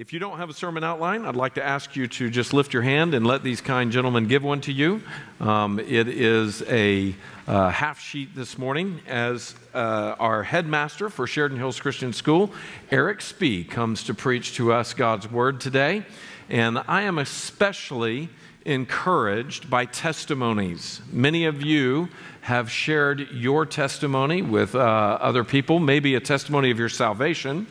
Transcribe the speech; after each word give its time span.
If 0.00 0.14
you 0.14 0.18
don't 0.18 0.38
have 0.38 0.48
a 0.48 0.54
sermon 0.54 0.82
outline, 0.82 1.26
I'd 1.26 1.36
like 1.36 1.56
to 1.56 1.62
ask 1.62 1.94
you 1.94 2.06
to 2.06 2.30
just 2.30 2.54
lift 2.54 2.72
your 2.72 2.80
hand 2.80 3.12
and 3.12 3.26
let 3.26 3.42
these 3.42 3.60
kind 3.60 3.92
gentlemen 3.92 4.28
give 4.28 4.42
one 4.42 4.62
to 4.62 4.72
you. 4.72 5.02
Um, 5.40 5.78
it 5.78 6.08
is 6.08 6.62
a 6.62 7.14
uh, 7.46 7.68
half 7.68 8.00
sheet 8.00 8.34
this 8.34 8.56
morning 8.56 9.02
as 9.06 9.54
uh, 9.74 10.16
our 10.18 10.42
headmaster 10.42 11.10
for 11.10 11.26
Sheridan 11.26 11.58
Hills 11.58 11.78
Christian 11.78 12.14
School, 12.14 12.50
Eric 12.90 13.20
Spee, 13.20 13.62
comes 13.62 14.02
to 14.04 14.14
preach 14.14 14.54
to 14.54 14.72
us 14.72 14.94
God's 14.94 15.30
Word 15.30 15.60
today. 15.60 16.06
And 16.48 16.78
I 16.88 17.02
am 17.02 17.18
especially 17.18 18.30
encouraged 18.64 19.68
by 19.68 19.84
testimonies. 19.84 21.02
Many 21.12 21.44
of 21.44 21.60
you 21.60 22.08
have 22.40 22.70
shared 22.70 23.28
your 23.32 23.66
testimony 23.66 24.40
with 24.40 24.74
uh, 24.74 24.78
other 24.78 25.44
people, 25.44 25.78
maybe 25.78 26.14
a 26.14 26.20
testimony 26.20 26.70
of 26.70 26.78
your 26.78 26.88
salvation 26.88 27.66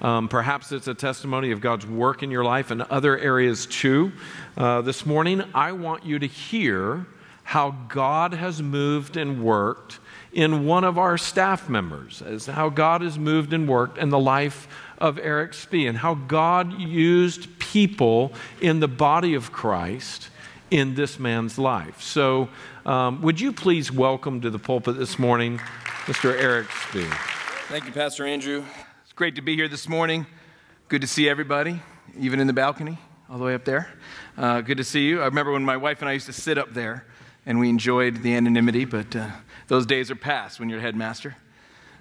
um, 0.00 0.28
perhaps 0.28 0.72
it's 0.72 0.88
a 0.88 0.94
testimony 0.94 1.50
of 1.50 1.60
God's 1.60 1.86
work 1.86 2.22
in 2.22 2.30
your 2.30 2.44
life 2.44 2.70
and 2.70 2.82
other 2.82 3.18
areas 3.18 3.66
too. 3.66 4.12
Uh, 4.56 4.80
this 4.80 5.04
morning, 5.04 5.42
I 5.54 5.72
want 5.72 6.04
you 6.04 6.18
to 6.18 6.26
hear 6.26 7.06
how 7.44 7.72
God 7.88 8.32
has 8.32 8.62
moved 8.62 9.16
and 9.16 9.42
worked 9.42 9.98
in 10.32 10.64
one 10.64 10.84
of 10.84 10.96
our 10.96 11.18
staff 11.18 11.68
members, 11.68 12.22
as 12.22 12.46
how 12.46 12.68
God 12.68 13.02
has 13.02 13.18
moved 13.18 13.52
and 13.52 13.68
worked 13.68 13.98
in 13.98 14.08
the 14.08 14.18
life 14.18 14.68
of 14.98 15.18
Eric 15.18 15.54
Spee, 15.54 15.86
and 15.86 15.98
how 15.98 16.14
God 16.14 16.78
used 16.78 17.58
people 17.58 18.32
in 18.60 18.80
the 18.80 18.88
body 18.88 19.34
of 19.34 19.52
Christ 19.52 20.30
in 20.70 20.94
this 20.94 21.18
man's 21.18 21.58
life. 21.58 22.00
So, 22.00 22.48
um, 22.86 23.20
would 23.22 23.40
you 23.40 23.52
please 23.52 23.90
welcome 23.90 24.40
to 24.42 24.50
the 24.50 24.58
pulpit 24.58 24.96
this 24.96 25.18
morning 25.18 25.58
Mr. 26.06 26.32
Eric 26.40 26.68
Spee? 26.70 27.08
Thank 27.68 27.86
you, 27.86 27.92
Pastor 27.92 28.24
Andrew 28.24 28.64
great 29.20 29.36
to 29.36 29.42
be 29.42 29.54
here 29.54 29.68
this 29.68 29.86
morning. 29.86 30.26
Good 30.88 31.02
to 31.02 31.06
see 31.06 31.28
everybody, 31.28 31.78
even 32.18 32.40
in 32.40 32.46
the 32.46 32.54
balcony, 32.54 32.96
all 33.28 33.36
the 33.36 33.44
way 33.44 33.52
up 33.52 33.66
there. 33.66 33.92
Uh, 34.34 34.62
good 34.62 34.78
to 34.78 34.82
see 34.82 35.06
you. 35.08 35.20
I 35.20 35.26
remember 35.26 35.52
when 35.52 35.62
my 35.62 35.76
wife 35.76 36.00
and 36.00 36.08
I 36.08 36.14
used 36.14 36.24
to 36.24 36.32
sit 36.32 36.56
up 36.56 36.72
there 36.72 37.04
and 37.44 37.60
we 37.60 37.68
enjoyed 37.68 38.22
the 38.22 38.34
anonymity, 38.34 38.86
but 38.86 39.14
uh, 39.14 39.28
those 39.68 39.84
days 39.84 40.10
are 40.10 40.16
past 40.16 40.58
when 40.58 40.70
you're 40.70 40.80
headmaster. 40.80 41.36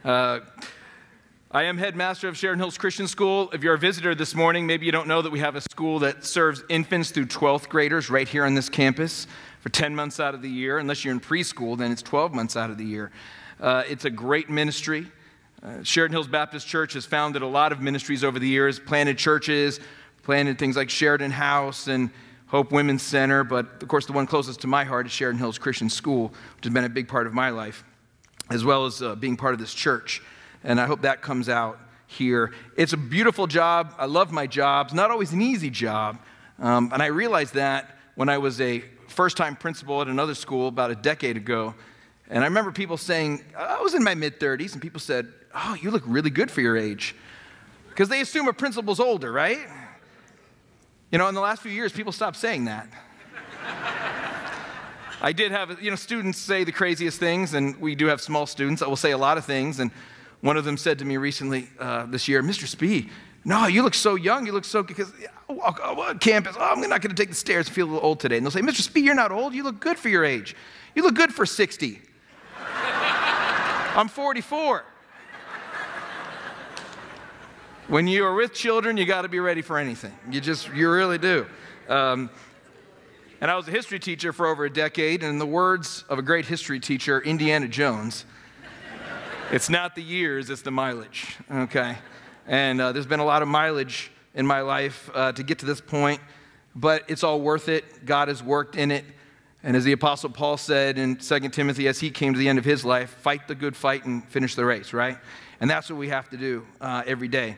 Uh, 0.05 0.39
I 1.51 1.63
am 1.63 1.77
headmaster 1.77 2.29
of 2.29 2.37
Sheridan 2.37 2.59
Hills 2.59 2.77
Christian 2.77 3.05
School. 3.05 3.49
If 3.51 3.63
you're 3.63 3.73
a 3.73 3.77
visitor 3.77 4.15
this 4.15 4.33
morning, 4.33 4.65
maybe 4.65 4.85
you 4.85 4.93
don't 4.93 5.09
know 5.09 5.21
that 5.21 5.29
we 5.29 5.39
have 5.39 5.57
a 5.57 5.61
school 5.61 5.99
that 5.99 6.23
serves 6.23 6.63
infants 6.69 7.11
through 7.11 7.25
12th 7.25 7.67
graders 7.67 8.09
right 8.09 8.29
here 8.29 8.45
on 8.45 8.55
this 8.55 8.69
campus 8.69 9.27
for 9.59 9.67
10 9.67 9.93
months 9.93 10.21
out 10.21 10.35
of 10.35 10.41
the 10.41 10.49
year. 10.49 10.77
Unless 10.77 11.03
you're 11.03 11.13
in 11.13 11.19
preschool, 11.19 11.77
then 11.77 11.91
it's 11.91 12.01
12 12.01 12.33
months 12.33 12.55
out 12.55 12.69
of 12.69 12.77
the 12.77 12.85
year. 12.85 13.11
Uh, 13.59 13.83
it's 13.89 14.05
a 14.05 14.09
great 14.09 14.49
ministry. 14.49 15.11
Uh, 15.61 15.83
Sheridan 15.83 16.13
Hills 16.13 16.27
Baptist 16.27 16.67
Church 16.67 16.93
has 16.93 17.05
founded 17.05 17.41
a 17.41 17.47
lot 17.47 17.73
of 17.73 17.81
ministries 17.81 18.23
over 18.23 18.39
the 18.39 18.47
years, 18.47 18.79
planted 18.79 19.17
churches, 19.17 19.81
planted 20.23 20.57
things 20.57 20.77
like 20.77 20.89
Sheridan 20.89 21.31
House 21.31 21.87
and 21.87 22.11
Hope 22.47 22.71
Women's 22.71 23.01
Center, 23.01 23.43
but 23.43 23.81
of 23.83 23.87
course, 23.89 24.05
the 24.05 24.13
one 24.13 24.25
closest 24.25 24.61
to 24.61 24.67
my 24.67 24.85
heart 24.85 25.05
is 25.05 25.11
Sheridan 25.11 25.37
Hills 25.37 25.57
Christian 25.57 25.89
School, 25.89 26.29
which 26.55 26.63
has 26.63 26.73
been 26.73 26.85
a 26.85 26.89
big 26.89 27.09
part 27.09 27.27
of 27.27 27.33
my 27.33 27.49
life, 27.49 27.83
as 28.49 28.63
well 28.63 28.85
as 28.85 29.01
uh, 29.01 29.15
being 29.15 29.35
part 29.35 29.53
of 29.53 29.59
this 29.59 29.73
church. 29.73 30.21
And 30.63 30.79
I 30.79 30.85
hope 30.85 31.01
that 31.01 31.21
comes 31.21 31.49
out 31.49 31.77
here. 32.07 32.53
It's 32.77 32.93
a 32.93 32.97
beautiful 32.97 33.45
job. 33.45 33.93
I 33.97 34.05
love 34.05 34.31
my 34.31 34.47
job. 34.47 34.87
It's 34.87 34.95
not 34.95 35.11
always 35.11 35.33
an 35.33 35.41
easy 35.41 35.69
job. 35.69 36.19
Um, 36.57 36.89
and 36.93 37.03
I 37.03 37.07
realized 37.07 37.53
that 37.55 37.97
when 38.15 38.29
I 38.29 38.37
was 38.37 38.61
a 38.61 38.83
first 39.07 39.35
time 39.35 39.55
principal 39.55 40.01
at 40.01 40.07
another 40.07 40.35
school 40.35 40.69
about 40.69 40.89
a 40.89 40.95
decade 40.95 41.37
ago. 41.37 41.75
And 42.29 42.43
I 42.43 42.47
remember 42.47 42.71
people 42.71 42.97
saying, 42.97 43.43
I 43.57 43.81
was 43.81 43.93
in 43.93 44.03
my 44.03 44.15
mid 44.15 44.39
30s, 44.39 44.73
and 44.73 44.81
people 44.81 44.99
said, 44.99 45.31
Oh, 45.53 45.75
you 45.79 45.91
look 45.91 46.03
really 46.05 46.29
good 46.29 46.51
for 46.51 46.61
your 46.61 46.77
age. 46.77 47.15
Because 47.89 48.09
they 48.09 48.21
assume 48.21 48.47
a 48.47 48.53
principal's 48.53 48.99
older, 48.99 49.31
right? 49.31 49.59
You 51.11 51.17
know, 51.17 51.27
in 51.27 51.35
the 51.35 51.41
last 51.41 51.61
few 51.61 51.71
years, 51.71 51.91
people 51.91 52.11
stopped 52.11 52.37
saying 52.37 52.65
that. 52.65 52.87
I 55.21 55.33
did 55.33 55.51
have, 55.51 55.81
you 55.81 55.89
know, 55.89 55.95
students 55.95 56.37
say 56.37 56.63
the 56.63 56.71
craziest 56.71 57.19
things, 57.19 57.53
and 57.53 57.75
we 57.81 57.95
do 57.95 58.05
have 58.05 58.21
small 58.21 58.45
students 58.45 58.79
that 58.79 58.87
will 58.87 58.95
say 58.95 59.11
a 59.11 59.17
lot 59.17 59.37
of 59.37 59.43
things. 59.43 59.79
And 59.79 59.91
one 60.41 60.55
of 60.55 60.63
them 60.63 60.77
said 60.77 60.99
to 60.99 61.05
me 61.05 61.17
recently 61.17 61.67
uh, 61.79 62.05
this 62.05 62.27
year, 62.27 62.41
Mr. 62.41 62.67
Spee, 62.67 63.09
no, 63.43 63.67
you 63.67 63.83
look 63.83 63.95
so 63.95 64.15
young. 64.15 64.45
You 64.45 64.51
look 64.51 64.65
so, 64.65 64.83
because 64.83 65.11
walk 65.47 65.81
on 65.83 66.19
campus, 66.19 66.55
oh, 66.57 66.71
I'm 66.71 66.81
not 66.81 67.01
going 67.01 67.13
to 67.13 67.21
take 67.21 67.29
the 67.29 67.35
stairs 67.35 67.67
and 67.67 67.75
feel 67.75 67.87
a 67.87 67.91
little 67.91 68.05
old 68.05 68.19
today. 68.19 68.37
And 68.37 68.45
they'll 68.45 68.51
say, 68.51 68.61
Mr. 68.61 68.81
Spee, 68.81 69.01
you're 69.01 69.15
not 69.15 69.31
old. 69.31 69.53
You 69.53 69.63
look 69.63 69.79
good 69.79 69.97
for 69.97 70.09
your 70.09 70.23
age. 70.23 70.55
You 70.95 71.03
look 71.03 71.15
good 71.15 71.33
for 71.33 71.45
60. 71.45 72.01
I'm 73.95 74.07
44. 74.07 74.85
When 77.89 78.05
you 78.05 78.23
are 78.23 78.35
with 78.35 78.53
children, 78.53 78.97
you 78.97 79.05
got 79.07 79.23
to 79.23 79.29
be 79.29 79.39
ready 79.39 79.63
for 79.63 79.79
anything. 79.79 80.13
You 80.29 80.39
just, 80.39 80.71
you 80.75 80.91
really 80.91 81.17
do. 81.17 81.47
Um, 81.87 82.29
and 83.41 83.49
I 83.49 83.55
was 83.55 83.67
a 83.67 83.71
history 83.71 83.97
teacher 83.97 84.31
for 84.31 84.45
over 84.45 84.65
a 84.65 84.69
decade, 84.69 85.23
and 85.23 85.31
in 85.31 85.39
the 85.39 85.47
words 85.47 86.05
of 86.07 86.19
a 86.19 86.21
great 86.21 86.45
history 86.45 86.79
teacher, 86.79 87.19
Indiana 87.19 87.67
Jones, 87.67 88.25
it's 89.51 89.71
not 89.71 89.95
the 89.95 90.03
years, 90.03 90.51
it's 90.51 90.61
the 90.61 90.69
mileage, 90.69 91.35
okay? 91.51 91.97
And 92.45 92.79
uh, 92.79 92.91
there's 92.91 93.07
been 93.07 93.21
a 93.21 93.25
lot 93.25 93.41
of 93.41 93.47
mileage 93.47 94.11
in 94.35 94.45
my 94.45 94.61
life 94.61 95.09
uh, 95.15 95.31
to 95.31 95.41
get 95.41 95.57
to 95.59 95.65
this 95.65 95.81
point, 95.81 96.21
but 96.75 97.05
it's 97.07 97.23
all 97.23 97.41
worth 97.41 97.69
it. 97.69 98.05
God 98.05 98.27
has 98.27 98.43
worked 98.43 98.75
in 98.75 98.91
it. 98.91 99.03
And 99.63 99.75
as 99.75 99.83
the 99.83 99.93
Apostle 99.93 100.29
Paul 100.29 100.57
said 100.57 100.99
in 100.99 101.15
2 101.15 101.39
Timothy, 101.49 101.87
as 101.87 101.99
he 101.99 102.11
came 102.11 102.33
to 102.33 102.39
the 102.39 102.49
end 102.49 102.59
of 102.59 102.65
his 102.65 102.85
life, 102.85 103.09
fight 103.09 103.47
the 103.47 103.55
good 103.55 103.75
fight 103.75 104.05
and 104.05 104.23
finish 104.29 104.53
the 104.53 104.63
race, 104.63 104.93
right? 104.93 105.17
And 105.59 105.67
that's 105.67 105.89
what 105.89 105.97
we 105.97 106.09
have 106.09 106.29
to 106.29 106.37
do 106.37 106.67
uh, 106.79 107.01
every 107.07 107.27
day. 107.27 107.57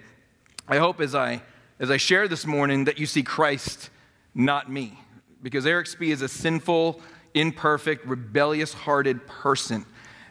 I 0.67 0.77
hope 0.77 1.01
as 1.01 1.15
I, 1.15 1.41
as 1.79 1.89
I 1.89 1.97
share 1.97 2.27
this 2.27 2.45
morning 2.45 2.85
that 2.85 2.99
you 2.99 3.05
see 3.05 3.23
Christ, 3.23 3.89
not 4.33 4.71
me. 4.71 4.97
Because 5.41 5.65
Eric 5.65 5.87
Spee 5.87 6.11
is 6.11 6.21
a 6.21 6.27
sinful, 6.27 7.01
imperfect, 7.33 8.05
rebellious 8.05 8.73
hearted 8.73 9.25
person. 9.25 9.85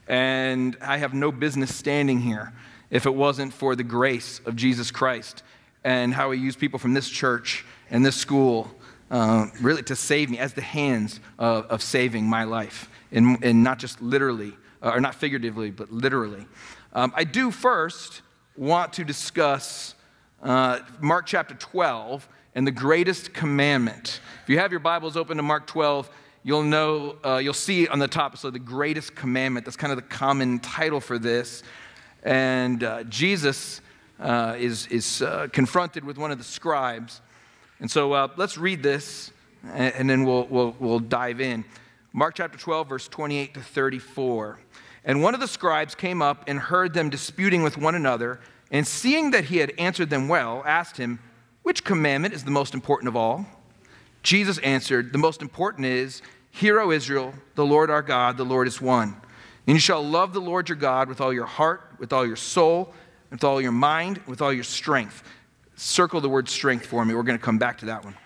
And 0.06 0.76
I 0.80 0.98
have 0.98 1.14
no 1.14 1.32
business 1.32 1.74
standing 1.74 2.20
here 2.20 2.52
if 2.90 3.06
it 3.06 3.14
wasn't 3.14 3.52
for 3.52 3.74
the 3.74 3.82
grace 3.82 4.40
of 4.46 4.56
Jesus 4.56 4.90
Christ 4.90 5.42
and 5.84 6.14
how 6.14 6.30
he 6.30 6.40
used 6.40 6.58
people 6.58 6.78
from 6.78 6.94
this 6.94 7.08
church 7.08 7.64
and 7.90 8.04
this 8.04 8.16
school 8.16 8.70
uh, 9.10 9.46
really 9.60 9.82
to 9.82 9.96
save 9.96 10.30
me 10.30 10.38
as 10.38 10.54
the 10.54 10.62
hands 10.62 11.18
of, 11.38 11.66
of 11.66 11.82
saving 11.82 12.24
my 12.24 12.44
life. 12.44 12.88
And, 13.10 13.42
and 13.42 13.64
not 13.64 13.80
just 13.80 14.00
literally, 14.00 14.52
uh, 14.82 14.90
or 14.90 15.00
not 15.00 15.16
figuratively, 15.16 15.72
but 15.72 15.90
literally. 15.92 16.46
Um, 16.92 17.12
I 17.16 17.24
do 17.24 17.50
first 17.50 18.22
want 18.56 18.92
to 18.94 19.04
discuss 19.04 19.96
uh, 20.42 20.80
Mark 21.00 21.26
chapter 21.26 21.54
12 21.54 22.28
and 22.54 22.66
the 22.66 22.72
greatest 22.72 23.32
commandment. 23.32 24.20
If 24.42 24.48
you 24.48 24.58
have 24.58 24.70
your 24.70 24.80
Bibles 24.80 25.16
open 25.16 25.36
to 25.36 25.42
Mark 25.42 25.66
12, 25.66 26.10
you'll 26.42 26.62
know, 26.62 27.16
uh, 27.24 27.36
you'll 27.36 27.52
see 27.52 27.86
on 27.88 27.98
the 27.98 28.08
top, 28.08 28.36
so 28.38 28.50
the 28.50 28.58
greatest 28.58 29.14
commandment. 29.14 29.66
That's 29.66 29.76
kind 29.76 29.92
of 29.92 29.96
the 29.96 30.02
common 30.02 30.58
title 30.58 31.00
for 31.00 31.18
this. 31.18 31.62
And 32.22 32.82
uh, 32.82 33.04
Jesus 33.04 33.80
uh, 34.18 34.56
is, 34.58 34.86
is 34.86 35.22
uh, 35.22 35.48
confronted 35.52 36.04
with 36.04 36.18
one 36.18 36.30
of 36.30 36.38
the 36.38 36.44
scribes. 36.44 37.20
And 37.78 37.90
so 37.90 38.12
uh, 38.12 38.28
let's 38.36 38.58
read 38.58 38.82
this, 38.82 39.30
and, 39.62 39.94
and 39.94 40.10
then 40.10 40.24
we'll, 40.24 40.46
we'll, 40.46 40.74
we'll 40.78 41.00
dive 41.00 41.40
in. 41.40 41.64
Mark 42.12 42.34
chapter 42.34 42.58
12, 42.58 42.88
verse 42.88 43.08
28 43.08 43.54
to 43.54 43.60
34. 43.60 44.58
And 45.04 45.22
one 45.22 45.34
of 45.34 45.40
the 45.40 45.48
scribes 45.48 45.94
came 45.94 46.20
up 46.20 46.44
and 46.46 46.58
heard 46.58 46.92
them 46.92 47.08
disputing 47.08 47.62
with 47.62 47.78
one 47.78 47.94
another 47.94 48.40
and 48.70 48.86
seeing 48.86 49.32
that 49.32 49.44
he 49.44 49.58
had 49.58 49.72
answered 49.78 50.10
them 50.10 50.28
well, 50.28 50.62
asked 50.64 50.96
him, 50.96 51.18
Which 51.62 51.84
commandment 51.84 52.34
is 52.34 52.44
the 52.44 52.50
most 52.50 52.74
important 52.74 53.08
of 53.08 53.16
all? 53.16 53.46
Jesus 54.22 54.58
answered, 54.58 55.12
The 55.12 55.18
most 55.18 55.42
important 55.42 55.86
is, 55.86 56.22
Hear, 56.50 56.80
O 56.80 56.90
Israel, 56.90 57.34
the 57.54 57.64
Lord 57.64 57.90
our 57.90 58.02
God, 58.02 58.36
the 58.36 58.44
Lord 58.44 58.66
is 58.66 58.80
one. 58.80 59.16
And 59.66 59.76
you 59.76 59.80
shall 59.80 60.04
love 60.04 60.32
the 60.32 60.40
Lord 60.40 60.68
your 60.68 60.76
God 60.76 61.08
with 61.08 61.20
all 61.20 61.32
your 61.32 61.46
heart, 61.46 61.82
with 61.98 62.12
all 62.12 62.26
your 62.26 62.36
soul, 62.36 62.92
with 63.30 63.44
all 63.44 63.60
your 63.60 63.72
mind, 63.72 64.20
with 64.26 64.42
all 64.42 64.52
your 64.52 64.64
strength. 64.64 65.22
Circle 65.76 66.20
the 66.20 66.28
word 66.28 66.48
strength 66.48 66.86
for 66.86 67.04
me. 67.04 67.14
We're 67.14 67.22
going 67.22 67.38
to 67.38 67.44
come 67.44 67.58
back 67.58 67.78
to 67.78 67.86
that 67.86 68.04
one. 68.04 68.16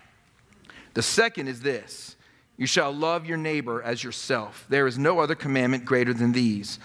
The 0.94 1.02
second 1.02 1.49
is 1.49 1.61
this 1.61 2.17
You 2.56 2.67
shall 2.67 2.93
love 2.93 3.26
your 3.26 3.37
neighbor 3.37 3.82
as 3.82 4.02
yourself. 4.02 4.64
There 4.69 4.87
is 4.87 4.99
no 4.99 5.19
other 5.19 5.35
commandment 5.35 5.85
greater 5.85 6.14
than 6.14 6.32
these. 6.32 6.79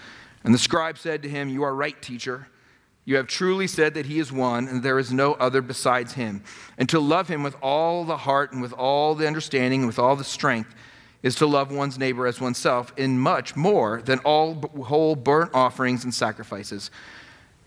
And 0.44 0.54
the 0.54 0.60
scribe 0.60 0.98
said 0.98 1.24
to 1.24 1.30
him, 1.30 1.50
You 1.50 1.64
are 1.64 1.74
right, 1.74 2.00
teacher. 2.02 2.48
You 3.10 3.16
have 3.16 3.26
truly 3.26 3.66
said 3.66 3.96
that 3.96 4.06
he 4.06 4.20
is 4.20 4.32
one, 4.32 4.68
and 4.68 4.84
there 4.84 5.00
is 5.00 5.12
no 5.12 5.34
other 5.34 5.64
besides 5.64 6.14
him. 6.14 6.44
And 6.78 6.88
to 6.90 7.00
love 7.00 7.28
him 7.28 7.42
with 7.42 7.56
all 7.60 8.06
the 8.06 8.18
heart 8.18 8.52
and 8.52 8.62
with 8.62 8.72
all 8.72 9.16
the 9.16 9.26
understanding 9.26 9.80
and 9.80 9.88
with 9.88 9.98
all 9.98 10.16
the 10.16 10.24
strength 10.24 10.76
is 11.24 11.34
to 11.38 11.48
love 11.48 11.72
one's 11.72 11.98
neighbor 11.98 12.28
as 12.28 12.40
oneself, 12.40 12.94
in 12.98 13.18
much 13.18 13.56
more 13.56 14.04
than 14.04 14.20
all 14.20 14.54
whole 14.84 15.16
burnt 15.16 15.50
offerings 15.56 16.04
and 16.04 16.14
sacrifices. 16.14 16.92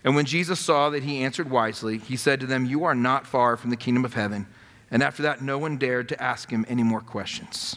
And 0.05 0.15
when 0.15 0.23
Jesus 0.23 0.61
saw 0.61 0.89
that 0.91 1.03
he 1.03 1.25
answered 1.25 1.49
wisely, 1.49 1.97
he 1.97 2.15
said 2.15 2.39
to 2.39 2.45
them, 2.45 2.63
You 2.63 2.85
are 2.85 2.95
not 2.95 3.27
far 3.27 3.57
from 3.57 3.69
the 3.69 3.75
kingdom 3.75 4.05
of 4.05 4.13
heaven. 4.13 4.47
And 4.91 5.03
after 5.03 5.23
that, 5.23 5.41
no 5.41 5.57
one 5.57 5.75
dared 5.75 6.07
to 6.07 6.23
ask 6.23 6.51
him 6.51 6.65
any 6.69 6.83
more 6.83 7.01
questions. 7.01 7.75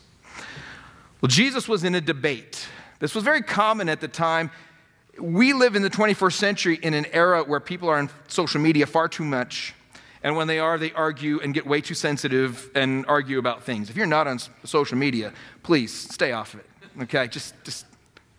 Well, 1.20 1.30
Jesus 1.30 1.66
was 1.66 1.82
in 1.82 1.96
a 1.96 2.00
debate. 2.00 2.68
This 3.00 3.12
was 3.12 3.24
very 3.24 3.42
common 3.42 3.88
at 3.88 4.00
the 4.00 4.06
time 4.06 4.52
we 5.18 5.52
live 5.52 5.76
in 5.76 5.82
the 5.82 5.90
21st 5.90 6.32
century 6.32 6.78
in 6.82 6.94
an 6.94 7.06
era 7.12 7.42
where 7.44 7.60
people 7.60 7.88
are 7.88 7.96
on 7.96 8.10
social 8.28 8.60
media 8.60 8.86
far 8.86 9.08
too 9.08 9.24
much 9.24 9.74
And 10.26 10.34
when 10.34 10.48
they 10.48 10.58
are, 10.58 10.76
they 10.76 10.92
argue 10.92 11.38
and 11.40 11.54
get 11.54 11.66
way 11.68 11.80
too 11.80 11.94
sensitive 11.94 12.68
and 12.74 13.06
argue 13.06 13.38
about 13.38 13.62
things. 13.62 13.90
If 13.90 13.96
you're 13.96 14.06
not 14.06 14.26
on 14.26 14.40
social 14.64 14.98
media, 14.98 15.32
please 15.62 15.92
stay 15.92 16.32
off 16.32 16.54
of 16.54 16.60
it. 16.60 16.66
Okay? 17.02 17.28
Just, 17.28 17.54
just 17.62 17.86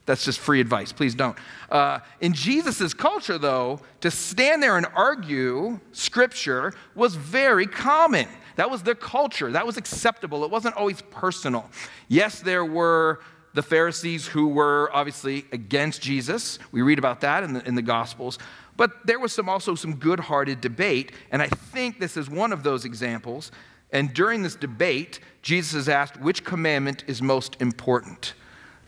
that's 0.05 0.25
just 0.25 0.39
free 0.39 0.59
advice. 0.59 0.91
Please 0.91 1.15
don't. 1.15 1.37
Uh, 1.69 1.99
in 2.19 2.33
Jesus' 2.33 2.93
culture, 2.93 3.37
though, 3.37 3.79
to 4.01 4.11
stand 4.11 4.61
there 4.61 4.75
and 4.75 4.85
argue 4.95 5.79
scripture 5.93 6.73
was 6.93 7.15
very 7.15 7.67
common. 7.67 8.27
That 8.57 8.69
was 8.69 8.83
their 8.83 8.95
culture. 8.95 9.51
That 9.51 9.65
was 9.65 9.77
acceptable. 9.77 10.43
It 10.43 10.51
wasn't 10.51 10.75
always 10.75 11.01
personal. 11.03 11.69
Yes, 12.09 12.41
there 12.41 12.65
were 12.65 13.21
the 13.57 13.63
Pharisees 13.63 14.27
who 14.27 14.49
were 14.49 14.87
obviously 14.93 15.43
against 15.51 15.99
Jesus. 15.99 16.59
We 16.71 16.83
read 16.83 16.99
about 16.99 17.21
that 17.21 17.43
in 17.43 17.53
the, 17.53 17.67
in 17.67 17.73
the 17.73 17.81
Gospels. 17.81 18.37
But 18.75 19.07
there 19.07 19.17
was 19.17 19.33
some, 19.33 19.49
also 19.49 19.73
some 19.73 19.95
good 19.95 20.19
hearted 20.19 20.61
debate, 20.61 21.11
and 21.31 21.41
I 21.41 21.47
think 21.47 21.99
this 21.99 22.17
is 22.17 22.29
one 22.29 22.53
of 22.53 22.61
those 22.61 22.85
examples. 22.85 23.51
And 23.91 24.13
during 24.13 24.43
this 24.43 24.53
debate, 24.53 25.21
Jesus 25.41 25.73
is 25.73 25.89
asked 25.89 26.21
which 26.21 26.43
commandment 26.43 27.03
is 27.07 27.19
most 27.19 27.59
important. 27.59 28.35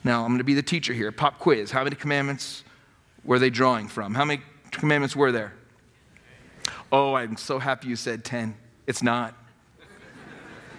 Now, 0.04 0.22
I'm 0.22 0.28
going 0.28 0.38
to 0.38 0.44
be 0.44 0.54
the 0.54 0.62
teacher 0.62 0.94
here. 0.94 1.12
Pop 1.12 1.40
quiz. 1.40 1.72
How 1.72 1.84
many 1.84 1.96
commandments 1.96 2.64
were 3.24 3.40
they 3.40 3.50
drawing 3.50 3.88
from? 3.88 4.14
How 4.14 4.24
many 4.24 4.44
commandments 4.70 5.16
were 5.16 5.32
there? 5.32 5.52
Oh, 6.92 7.16
I'm 7.16 7.38
so 7.38 7.58
happy 7.58 7.88
you 7.88 7.96
said 7.96 8.24
10. 8.24 8.56
It's 8.86 9.02
not. 9.02 9.34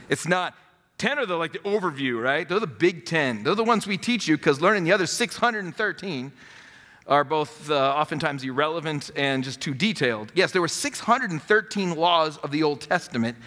It's 0.08 0.28
not. 0.28 0.54
10 1.00 1.18
are 1.18 1.24
the 1.24 1.34
like 1.34 1.54
the 1.54 1.60
overview, 1.60 2.22
right? 2.22 2.46
They're 2.46 2.60
the 2.60 2.66
big 2.66 3.06
10. 3.06 3.42
They're 3.42 3.54
the 3.54 3.64
ones 3.64 3.86
we 3.86 3.96
teach 3.96 4.28
you 4.28 4.36
because 4.36 4.60
learning 4.60 4.84
the 4.84 4.92
other 4.92 5.06
613 5.06 6.32
are 7.06 7.24
both 7.24 7.70
uh, 7.70 7.94
oftentimes 7.96 8.44
irrelevant 8.44 9.10
and 9.16 9.42
just 9.42 9.62
too 9.62 9.72
detailed. 9.72 10.30
Yes, 10.34 10.52
there 10.52 10.60
were 10.60 10.68
613 10.68 11.96
laws 11.96 12.36
of 12.36 12.50
the 12.50 12.62
Old 12.62 12.82
Testament 12.82 13.38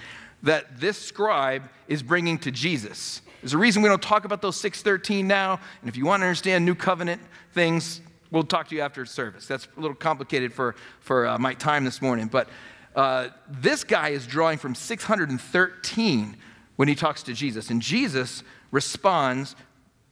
that 0.41 0.79
this 0.79 0.97
scribe 0.97 1.69
is 1.87 2.01
bringing 2.01 2.39
to 2.39 2.49
Jesus. 2.49 3.21
There's 3.41 3.53
a 3.53 3.59
reason 3.59 3.83
we 3.83 3.89
don't 3.89 4.01
talk 4.01 4.25
about 4.25 4.41
those 4.41 4.59
613 4.59 5.27
now. 5.27 5.59
And 5.81 5.87
if 5.87 5.95
you 5.95 6.07
want 6.07 6.21
to 6.21 6.25
understand 6.25 6.65
new 6.65 6.73
covenant 6.73 7.21
things, 7.53 8.01
we'll 8.31 8.41
talk 8.41 8.67
to 8.69 8.75
you 8.75 8.81
after 8.81 9.05
service. 9.05 9.45
That's 9.45 9.67
a 9.77 9.79
little 9.79 9.95
complicated 9.95 10.51
for, 10.53 10.73
for 11.01 11.27
uh, 11.27 11.37
my 11.37 11.53
time 11.53 11.85
this 11.85 12.01
morning. 12.01 12.29
But 12.29 12.49
uh, 12.95 13.27
this 13.47 13.83
guy 13.83 14.09
is 14.09 14.25
drawing 14.25 14.57
from 14.57 14.73
613 14.73 16.37
when 16.75 16.87
he 16.87 16.95
talks 16.95 17.23
to 17.23 17.33
Jesus. 17.33 17.69
And 17.69 17.81
Jesus 17.81 18.43
responds 18.71 19.55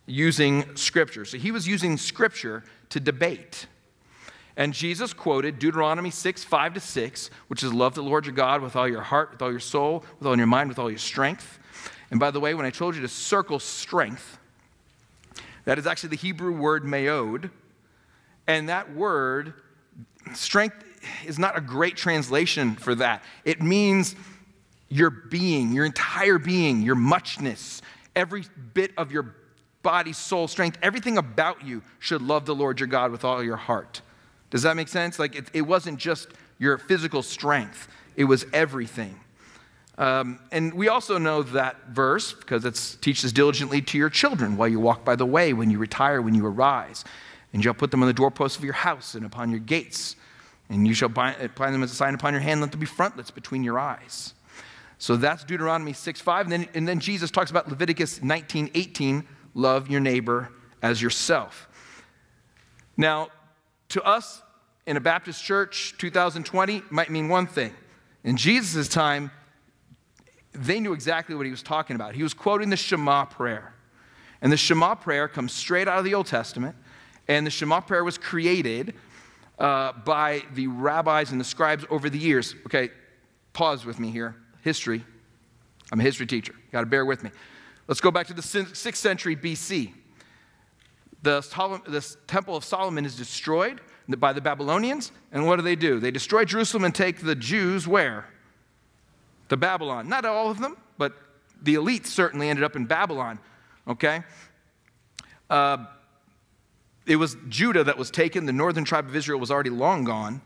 using 0.05 0.75
scripture. 0.75 1.25
So 1.25 1.37
he 1.37 1.51
was 1.51 1.67
using 1.67 1.97
scripture 1.97 2.63
to 2.89 2.99
debate. 2.99 3.67
And 4.57 4.73
Jesus 4.73 5.13
quoted 5.13 5.59
Deuteronomy 5.59 6.11
6, 6.11 6.43
5 6.43 6.73
to 6.73 6.79
6, 6.79 7.29
which 7.47 7.63
is 7.63 7.73
love 7.73 7.95
the 7.95 8.03
Lord 8.03 8.25
your 8.25 8.35
God 8.35 8.61
with 8.61 8.75
all 8.75 8.87
your 8.87 9.01
heart, 9.01 9.31
with 9.31 9.41
all 9.41 9.51
your 9.51 9.59
soul, 9.59 10.03
with 10.19 10.27
all 10.27 10.37
your 10.37 10.47
mind, 10.47 10.69
with 10.69 10.77
all 10.77 10.89
your 10.89 10.99
strength. 10.99 11.57
And 12.11 12.19
by 12.19 12.31
the 12.31 12.39
way, 12.39 12.53
when 12.53 12.65
I 12.65 12.69
told 12.69 12.95
you 12.95 13.01
to 13.01 13.07
circle 13.07 13.59
strength, 13.59 14.37
that 15.63 15.79
is 15.79 15.87
actually 15.87 16.09
the 16.09 16.17
Hebrew 16.17 16.51
word 16.51 16.83
mayod. 16.83 17.49
And 18.47 18.67
that 18.67 18.93
word, 18.93 19.53
strength, 20.33 20.83
is 21.25 21.39
not 21.39 21.57
a 21.57 21.61
great 21.61 21.95
translation 21.95 22.75
for 22.75 22.93
that. 22.95 23.23
It 23.45 23.61
means 23.61 24.15
your 24.91 25.09
being, 25.09 25.71
your 25.71 25.85
entire 25.85 26.37
being, 26.37 26.81
your 26.81 26.95
muchness, 26.95 27.81
every 28.15 28.43
bit 28.73 28.91
of 28.97 29.11
your 29.11 29.33
body, 29.81 30.13
soul, 30.13 30.47
strength, 30.47 30.77
everything 30.83 31.17
about 31.17 31.65
you 31.65 31.81
should 31.97 32.21
love 32.21 32.45
the 32.45 32.53
Lord 32.53 32.79
your 32.79 32.87
God 32.87 33.11
with 33.11 33.23
all 33.23 33.41
your 33.41 33.55
heart. 33.55 34.01
Does 34.49 34.63
that 34.63 34.75
make 34.75 34.89
sense? 34.89 35.17
Like 35.17 35.35
it, 35.35 35.49
it 35.53 35.61
wasn't 35.61 35.97
just 35.97 36.27
your 36.59 36.77
physical 36.77 37.23
strength, 37.23 37.87
it 38.15 38.25
was 38.25 38.45
everything. 38.53 39.19
Um, 39.97 40.39
and 40.51 40.73
we 40.73 40.89
also 40.89 41.17
know 41.17 41.43
that 41.43 41.89
verse 41.89 42.33
because 42.33 42.65
it 42.65 42.97
teaches 43.01 43.31
diligently 43.31 43.81
to 43.83 43.97
your 43.97 44.09
children 44.09 44.57
while 44.57 44.67
you 44.67 44.79
walk 44.79 45.05
by 45.05 45.15
the 45.15 45.25
way, 45.25 45.53
when 45.53 45.69
you 45.69 45.77
retire, 45.77 46.21
when 46.21 46.35
you 46.35 46.45
arise. 46.45 47.03
And 47.53 47.61
you 47.61 47.67
shall 47.67 47.73
put 47.73 47.91
them 47.91 48.01
on 48.01 48.07
the 48.07 48.13
doorposts 48.13 48.57
of 48.57 48.63
your 48.63 48.73
house 48.73 49.15
and 49.15 49.25
upon 49.25 49.51
your 49.51 49.59
gates. 49.59 50.15
And 50.69 50.87
you 50.87 50.93
shall 50.93 51.09
bind, 51.09 51.53
bind 51.55 51.73
them 51.73 51.83
as 51.83 51.91
a 51.91 51.95
sign 51.95 52.13
upon 52.13 52.33
your 52.33 52.41
hand, 52.41 52.61
let 52.61 52.71
them 52.71 52.79
be 52.79 52.85
frontlets 52.85 53.29
between 53.29 53.63
your 53.63 53.77
eyes. 53.77 54.33
So 55.01 55.15
that's 55.15 55.43
Deuteronomy 55.43 55.93
6 55.93 56.21
5. 56.21 56.45
And 56.45 56.51
then, 56.51 56.69
and 56.75 56.87
then 56.87 56.99
Jesus 56.99 57.31
talks 57.31 57.49
about 57.49 57.67
Leviticus 57.67 58.21
19 58.21 58.69
18, 58.75 59.27
love 59.55 59.89
your 59.89 59.99
neighbor 59.99 60.49
as 60.83 61.01
yourself. 61.01 61.67
Now, 62.97 63.29
to 63.89 64.03
us 64.03 64.43
in 64.85 64.97
a 64.97 64.99
Baptist 64.99 65.43
church, 65.43 65.95
2020 65.97 66.83
might 66.91 67.09
mean 67.09 67.29
one 67.29 67.47
thing. 67.47 67.73
In 68.23 68.37
Jesus' 68.37 68.87
time, 68.87 69.31
they 70.53 70.79
knew 70.79 70.93
exactly 70.93 71.33
what 71.33 71.47
he 71.47 71.51
was 71.51 71.63
talking 71.63 71.95
about. 71.95 72.13
He 72.13 72.21
was 72.21 72.35
quoting 72.35 72.69
the 72.69 72.77
Shema 72.77 73.25
prayer. 73.25 73.73
And 74.39 74.51
the 74.51 74.57
Shema 74.57 74.93
prayer 74.93 75.27
comes 75.27 75.51
straight 75.51 75.87
out 75.87 75.97
of 75.97 76.05
the 76.05 76.13
Old 76.13 76.27
Testament. 76.27 76.75
And 77.27 77.43
the 77.43 77.51
Shema 77.51 77.81
prayer 77.81 78.03
was 78.03 78.19
created 78.19 78.93
uh, 79.57 79.93
by 79.93 80.43
the 80.53 80.67
rabbis 80.67 81.31
and 81.31 81.41
the 81.41 81.45
scribes 81.45 81.85
over 81.89 82.07
the 82.07 82.19
years. 82.19 82.53
Okay, 82.67 82.91
pause 83.53 83.83
with 83.83 83.99
me 83.99 84.11
here. 84.11 84.35
History. 84.61 85.03
I'm 85.91 85.99
a 85.99 86.03
history 86.03 86.25
teacher. 86.25 86.53
You 86.53 86.71
got 86.71 86.81
to 86.81 86.85
bear 86.85 87.05
with 87.05 87.23
me. 87.23 87.31
Let's 87.87 88.01
go 88.01 88.11
back 88.11 88.27
to 88.27 88.33
the 88.33 88.41
6th 88.41 88.95
century 88.95 89.35
BC. 89.35 89.93
The, 91.23 91.41
the 91.87 92.15
Temple 92.27 92.55
of 92.55 92.63
Solomon 92.63 93.05
is 93.05 93.15
destroyed 93.15 93.81
by 94.07 94.33
the 94.33 94.41
Babylonians. 94.41 95.11
And 95.31 95.45
what 95.45 95.57
do 95.57 95.61
they 95.61 95.75
do? 95.75 95.99
They 95.99 96.11
destroy 96.11 96.45
Jerusalem 96.45 96.85
and 96.85 96.95
take 96.95 97.21
the 97.21 97.35
Jews 97.35 97.87
where? 97.87 98.27
to 99.51 99.57
Babylon. 99.57 100.07
Not 100.07 100.23
all 100.23 100.49
of 100.49 100.59
them, 100.59 100.77
but 100.97 101.11
the 101.61 101.75
elites 101.75 102.05
certainly 102.05 102.47
ended 102.47 102.63
up 102.63 102.77
in 102.77 102.85
Babylon, 102.85 103.37
okay? 103.85 104.23
Uh, 105.49 105.87
it 107.05 107.17
was 107.17 107.35
Judah 107.49 107.83
that 107.83 107.97
was 107.97 108.09
taken. 108.09 108.45
The 108.45 108.53
northern 108.53 108.85
tribe 108.85 109.09
of 109.09 109.15
Israel 109.15 109.41
was 109.41 109.51
already 109.51 109.69
long 109.69 110.05
gone, 110.05 110.41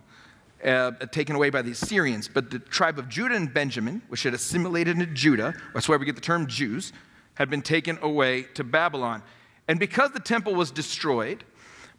uh, 0.66 0.92
taken 1.12 1.36
away 1.36 1.50
by 1.50 1.62
the 1.62 1.72
Assyrians. 1.72 2.28
But 2.28 2.50
the 2.50 2.60
tribe 2.60 2.98
of 2.98 3.08
Judah 3.08 3.36
and 3.36 3.54
Benjamin, 3.54 4.02
which 4.08 4.24
had 4.24 4.34
assimilated 4.34 4.98
into 4.98 5.14
Judah, 5.14 5.54
that's 5.74 5.88
why 5.88 5.96
we 5.98 6.06
get 6.06 6.16
the 6.16 6.22
term 6.22 6.48
Jews, 6.48 6.92
had 7.36 7.50
been 7.50 7.62
taken 7.62 8.00
away 8.02 8.44
to 8.56 8.64
Babylon. 8.64 9.22
And 9.68 9.80
because 9.80 10.12
the 10.12 10.20
temple 10.20 10.56
was 10.56 10.72
destroyed, 10.72 11.44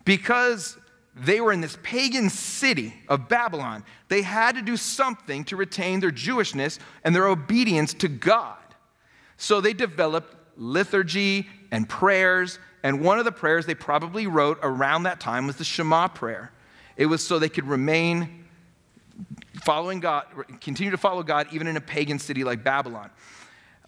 because 0.04 0.78
they 1.16 1.40
were 1.40 1.52
in 1.52 1.62
this 1.62 1.78
pagan 1.82 2.28
city 2.28 2.92
of 3.08 3.28
Babylon. 3.28 3.84
They 4.08 4.20
had 4.20 4.54
to 4.56 4.62
do 4.62 4.76
something 4.76 5.44
to 5.44 5.56
retain 5.56 6.00
their 6.00 6.10
Jewishness 6.10 6.78
and 7.04 7.14
their 7.14 7.26
obedience 7.26 7.94
to 7.94 8.08
God. 8.08 8.58
So 9.38 9.62
they 9.62 9.72
developed 9.72 10.36
liturgy 10.58 11.46
and 11.70 11.88
prayers. 11.88 12.58
And 12.82 13.00
one 13.00 13.18
of 13.18 13.24
the 13.24 13.32
prayers 13.32 13.64
they 13.64 13.74
probably 13.74 14.26
wrote 14.26 14.58
around 14.62 15.04
that 15.04 15.18
time 15.18 15.46
was 15.46 15.56
the 15.56 15.64
Shema 15.64 16.08
prayer. 16.08 16.52
It 16.98 17.06
was 17.06 17.26
so 17.26 17.38
they 17.38 17.48
could 17.48 17.66
remain 17.66 18.44
following 19.64 20.00
God, 20.00 20.26
continue 20.60 20.90
to 20.90 20.98
follow 20.98 21.22
God 21.22 21.48
even 21.52 21.66
in 21.66 21.76
a 21.76 21.80
pagan 21.80 22.18
city 22.18 22.44
like 22.44 22.62
Babylon. 22.62 23.10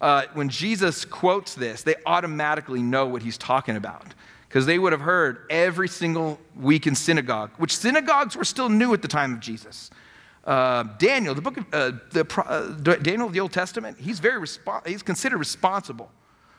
Uh, 0.01 0.23
when 0.33 0.49
Jesus 0.49 1.03
quotes 1.05 1.55
this, 1.55 1.83
they 1.83 1.95
automatically 2.05 2.81
know 2.81 3.05
what 3.07 3.21
he's 3.21 3.37
talking 3.37 3.75
about 3.75 4.13
because 4.47 4.65
they 4.65 4.79
would 4.79 4.93
have 4.93 5.01
heard 5.01 5.45
every 5.49 5.87
single 5.87 6.39
week 6.55 6.87
in 6.87 6.95
synagogue, 6.95 7.51
which 7.57 7.75
synagogues 7.75 8.35
were 8.35 8.45
still 8.45 8.69
new 8.69 8.93
at 8.93 9.01
the 9.01 9.07
time 9.07 9.33
of 9.33 9.39
Jesus. 9.39 9.91
Uh, 10.45 10.83
Daniel, 10.97 11.35
the 11.35 11.41
book 11.41 11.57
of 11.57 11.65
uh, 11.73 11.91
the, 12.11 12.25
uh, 12.47 12.95
Daniel 12.95 13.27
of 13.27 13.33
the 13.33 13.39
Old 13.39 13.51
Testament, 13.51 13.97
he's 13.99 14.19
very 14.19 14.43
he's 14.85 15.03
considered 15.03 15.37
responsible 15.37 16.09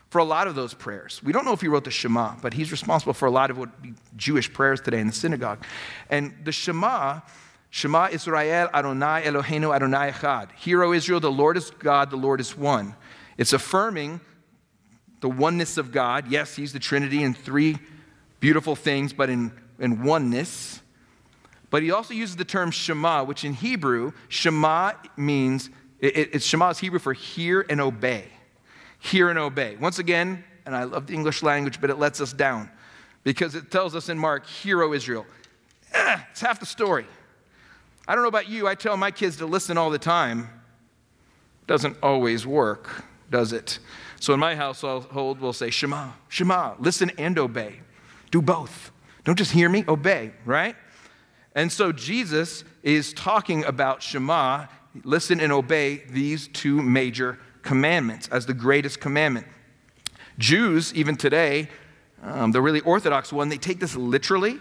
for 0.09 0.19
a 0.19 0.23
lot 0.23 0.47
of 0.47 0.55
those 0.55 0.73
prayers. 0.73 1.21
We 1.23 1.33
don't 1.33 1.45
know 1.45 1.53
if 1.53 1.61
he 1.61 1.67
wrote 1.67 1.85
the 1.85 1.91
Shema, 1.91 2.35
but 2.41 2.53
he's 2.53 2.71
responsible 2.71 3.13
for 3.13 3.25
a 3.25 3.31
lot 3.31 3.49
of 3.49 3.57
what 3.57 3.69
Jewish 4.15 4.51
prayers 4.51 4.81
today 4.81 4.99
in 4.99 5.07
the 5.07 5.13
synagogue. 5.13 5.63
And 6.09 6.33
the 6.43 6.51
Shema, 6.51 7.21
Shema 7.71 8.09
Israel 8.11 8.69
Adonai 8.73 9.23
Eloheinu 9.23 9.73
Adonai 9.73 10.11
Echad. 10.11 10.51
Hear, 10.51 10.83
O 10.83 10.91
Israel, 10.91 11.21
the 11.21 11.31
Lord 11.31 11.57
is 11.57 11.71
God, 11.71 12.11
the 12.11 12.17
Lord 12.17 12.39
is 12.41 12.55
one. 12.55 12.95
It's 13.37 13.53
affirming 13.53 14.19
the 15.21 15.29
oneness 15.29 15.77
of 15.77 15.91
God. 15.91 16.29
Yes, 16.29 16.55
He's 16.55 16.73
the 16.73 16.79
Trinity 16.79 17.23
in 17.23 17.33
three 17.33 17.77
beautiful 18.41 18.75
things, 18.75 19.13
but 19.13 19.29
in, 19.29 19.53
in 19.79 20.03
oneness. 20.03 20.81
But 21.69 21.81
he 21.81 21.91
also 21.91 22.13
uses 22.13 22.35
the 22.35 22.43
term 22.43 22.71
Shema, 22.71 23.23
which 23.23 23.45
in 23.45 23.53
Hebrew, 23.53 24.11
Shema 24.27 24.91
means, 25.15 25.69
it, 25.99 26.31
it's 26.33 26.45
Shema 26.45 26.71
is 26.71 26.79
Hebrew 26.79 26.99
for 26.99 27.13
hear 27.13 27.65
and 27.69 27.79
obey. 27.79 28.25
Hear 28.99 29.29
and 29.29 29.39
obey. 29.39 29.77
Once 29.77 29.97
again, 29.97 30.43
and 30.65 30.75
I 30.75 30.83
love 30.83 31.07
the 31.07 31.13
English 31.13 31.41
language, 31.41 31.79
but 31.79 31.89
it 31.89 31.97
lets 31.97 32.19
us 32.19 32.33
down 32.33 32.69
because 33.23 33.55
it 33.55 33.71
tells 33.71 33.95
us 33.95 34.09
in 34.09 34.19
Mark, 34.19 34.45
Hear, 34.45 34.83
O 34.83 34.91
Israel. 34.91 35.25
Eh, 35.93 36.19
it's 36.31 36.41
half 36.41 36.59
the 36.59 36.65
story. 36.65 37.05
I 38.07 38.15
don't 38.15 38.23
know 38.23 38.29
about 38.29 38.49
you, 38.49 38.67
I 38.67 38.75
tell 38.75 38.97
my 38.97 39.11
kids 39.11 39.37
to 39.37 39.45
listen 39.45 39.77
all 39.77 39.89
the 39.89 39.99
time. 39.99 40.49
Doesn't 41.67 41.97
always 42.01 42.45
work, 42.45 43.03
does 43.29 43.53
it? 43.53 43.79
So 44.19 44.33
in 44.33 44.39
my 44.39 44.55
household, 44.55 45.39
we'll 45.39 45.53
say, 45.53 45.69
Shema, 45.69 46.11
Shema, 46.29 46.75
listen 46.79 47.11
and 47.17 47.37
obey. 47.37 47.79
Do 48.31 48.41
both. 48.41 48.91
Don't 49.23 49.37
just 49.37 49.51
hear 49.51 49.69
me, 49.69 49.85
obey, 49.87 50.31
right? 50.45 50.75
And 51.55 51.71
so 51.71 51.91
Jesus 51.91 52.63
is 52.83 53.13
talking 53.13 53.63
about 53.65 54.01
Shema 54.01 54.67
listen 55.03 55.39
and 55.39 55.51
obey 55.51 56.03
these 56.09 56.47
two 56.49 56.81
major 56.81 57.39
commandments 57.61 58.27
as 58.29 58.45
the 58.45 58.53
greatest 58.53 58.99
commandment. 58.99 59.47
Jews, 60.37 60.93
even 60.93 61.15
today, 61.15 61.69
um, 62.23 62.51
the 62.51 62.61
really 62.61 62.81
Orthodox 62.81 63.31
one, 63.31 63.49
they 63.49 63.57
take 63.57 63.79
this 63.79 63.95
literally. 63.95 64.59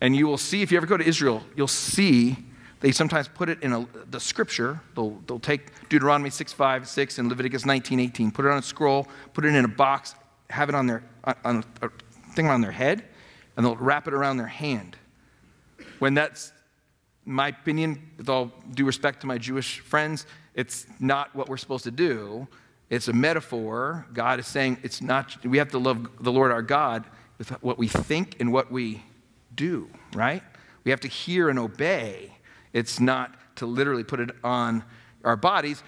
And 0.00 0.16
you 0.16 0.26
will 0.26 0.38
see, 0.38 0.62
if 0.62 0.72
you 0.72 0.78
ever 0.78 0.86
go 0.86 0.96
to 0.96 1.06
Israel, 1.06 1.42
you'll 1.56 1.68
see 1.68 2.36
they 2.80 2.92
sometimes 2.92 3.28
put 3.28 3.48
it 3.48 3.62
in 3.62 3.72
a, 3.72 3.86
the 4.10 4.18
scripture. 4.18 4.80
They'll, 4.94 5.20
they'll 5.26 5.38
take 5.38 5.88
Deuteronomy 5.88 6.30
6, 6.30 6.52
5, 6.52 6.88
6, 6.88 7.18
and 7.18 7.28
Leviticus 7.28 7.66
19, 7.66 8.00
18, 8.00 8.30
put 8.30 8.46
it 8.46 8.50
on 8.50 8.58
a 8.58 8.62
scroll, 8.62 9.06
put 9.34 9.44
it 9.44 9.54
in 9.54 9.64
a 9.64 9.68
box, 9.68 10.14
have 10.48 10.68
it 10.68 10.74
on 10.74 10.86
their 10.86 11.02
on 11.44 11.64
a 11.82 11.90
thing 12.32 12.46
on 12.46 12.60
their 12.60 12.70
head, 12.70 13.04
and 13.56 13.64
they'll 13.64 13.76
wrap 13.76 14.08
it 14.08 14.14
around 14.14 14.38
their 14.38 14.46
hand. 14.46 14.96
When 15.98 16.14
that's 16.14 16.52
my 17.24 17.48
opinion, 17.48 18.10
with 18.16 18.28
all 18.28 18.52
due 18.72 18.86
respect 18.86 19.20
to 19.20 19.26
my 19.26 19.38
Jewish 19.38 19.80
friends, 19.80 20.26
it's 20.54 20.86
not 20.98 21.34
what 21.36 21.48
we're 21.48 21.58
supposed 21.58 21.84
to 21.84 21.90
do. 21.90 22.48
It's 22.88 23.08
a 23.08 23.12
metaphor. 23.12 24.06
God 24.12 24.40
is 24.40 24.46
saying 24.46 24.78
it's 24.82 25.00
not, 25.00 25.44
we 25.44 25.58
have 25.58 25.70
to 25.70 25.78
love 25.78 26.08
the 26.20 26.32
Lord 26.32 26.50
our 26.50 26.62
God 26.62 27.04
with 27.38 27.50
what 27.62 27.78
we 27.78 27.86
think 27.86 28.36
and 28.40 28.52
what 28.52 28.72
we 28.72 29.02
do, 29.54 29.88
right? 30.14 30.42
We 30.84 30.90
have 30.90 31.00
to 31.00 31.08
hear 31.08 31.50
and 31.50 31.58
obey. 31.58 32.32
It's 32.72 33.00
not 33.00 33.34
to 33.56 33.66
literally 33.66 34.04
put 34.04 34.20
it 34.20 34.30
on 34.42 34.84
our 35.24 35.36
bodies. 35.36 35.82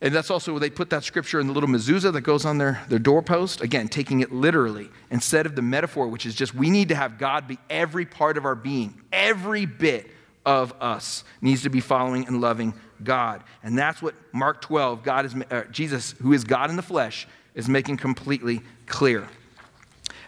And 0.00 0.14
that's 0.14 0.30
also 0.30 0.52
where 0.52 0.60
they 0.60 0.70
put 0.70 0.90
that 0.90 1.02
scripture 1.02 1.40
in 1.40 1.48
the 1.48 1.52
little 1.52 1.68
mezuzah 1.68 2.12
that 2.12 2.20
goes 2.20 2.44
on 2.44 2.58
their, 2.58 2.80
their 2.88 3.00
doorpost. 3.00 3.60
Again, 3.60 3.88
taking 3.88 4.20
it 4.20 4.30
literally 4.30 4.88
instead 5.10 5.44
of 5.44 5.56
the 5.56 5.62
metaphor, 5.62 6.06
which 6.06 6.24
is 6.24 6.34
just 6.34 6.54
we 6.54 6.70
need 6.70 6.88
to 6.90 6.94
have 6.94 7.18
God 7.18 7.48
be 7.48 7.58
every 7.68 8.06
part 8.06 8.36
of 8.36 8.44
our 8.44 8.54
being, 8.54 9.00
every 9.12 9.66
bit 9.66 10.08
of 10.46 10.72
us 10.80 11.24
needs 11.40 11.62
to 11.62 11.70
be 11.70 11.80
following 11.80 12.26
and 12.26 12.40
loving 12.40 12.74
God. 13.02 13.42
And 13.62 13.76
that's 13.76 14.00
what 14.00 14.14
Mark 14.32 14.62
12, 14.62 15.02
God 15.02 15.26
is, 15.26 15.34
uh, 15.50 15.64
Jesus, 15.70 16.12
who 16.22 16.32
is 16.32 16.44
God 16.44 16.70
in 16.70 16.76
the 16.76 16.82
flesh, 16.82 17.26
is 17.54 17.68
making 17.68 17.96
completely 17.96 18.60
clear. 18.86 19.26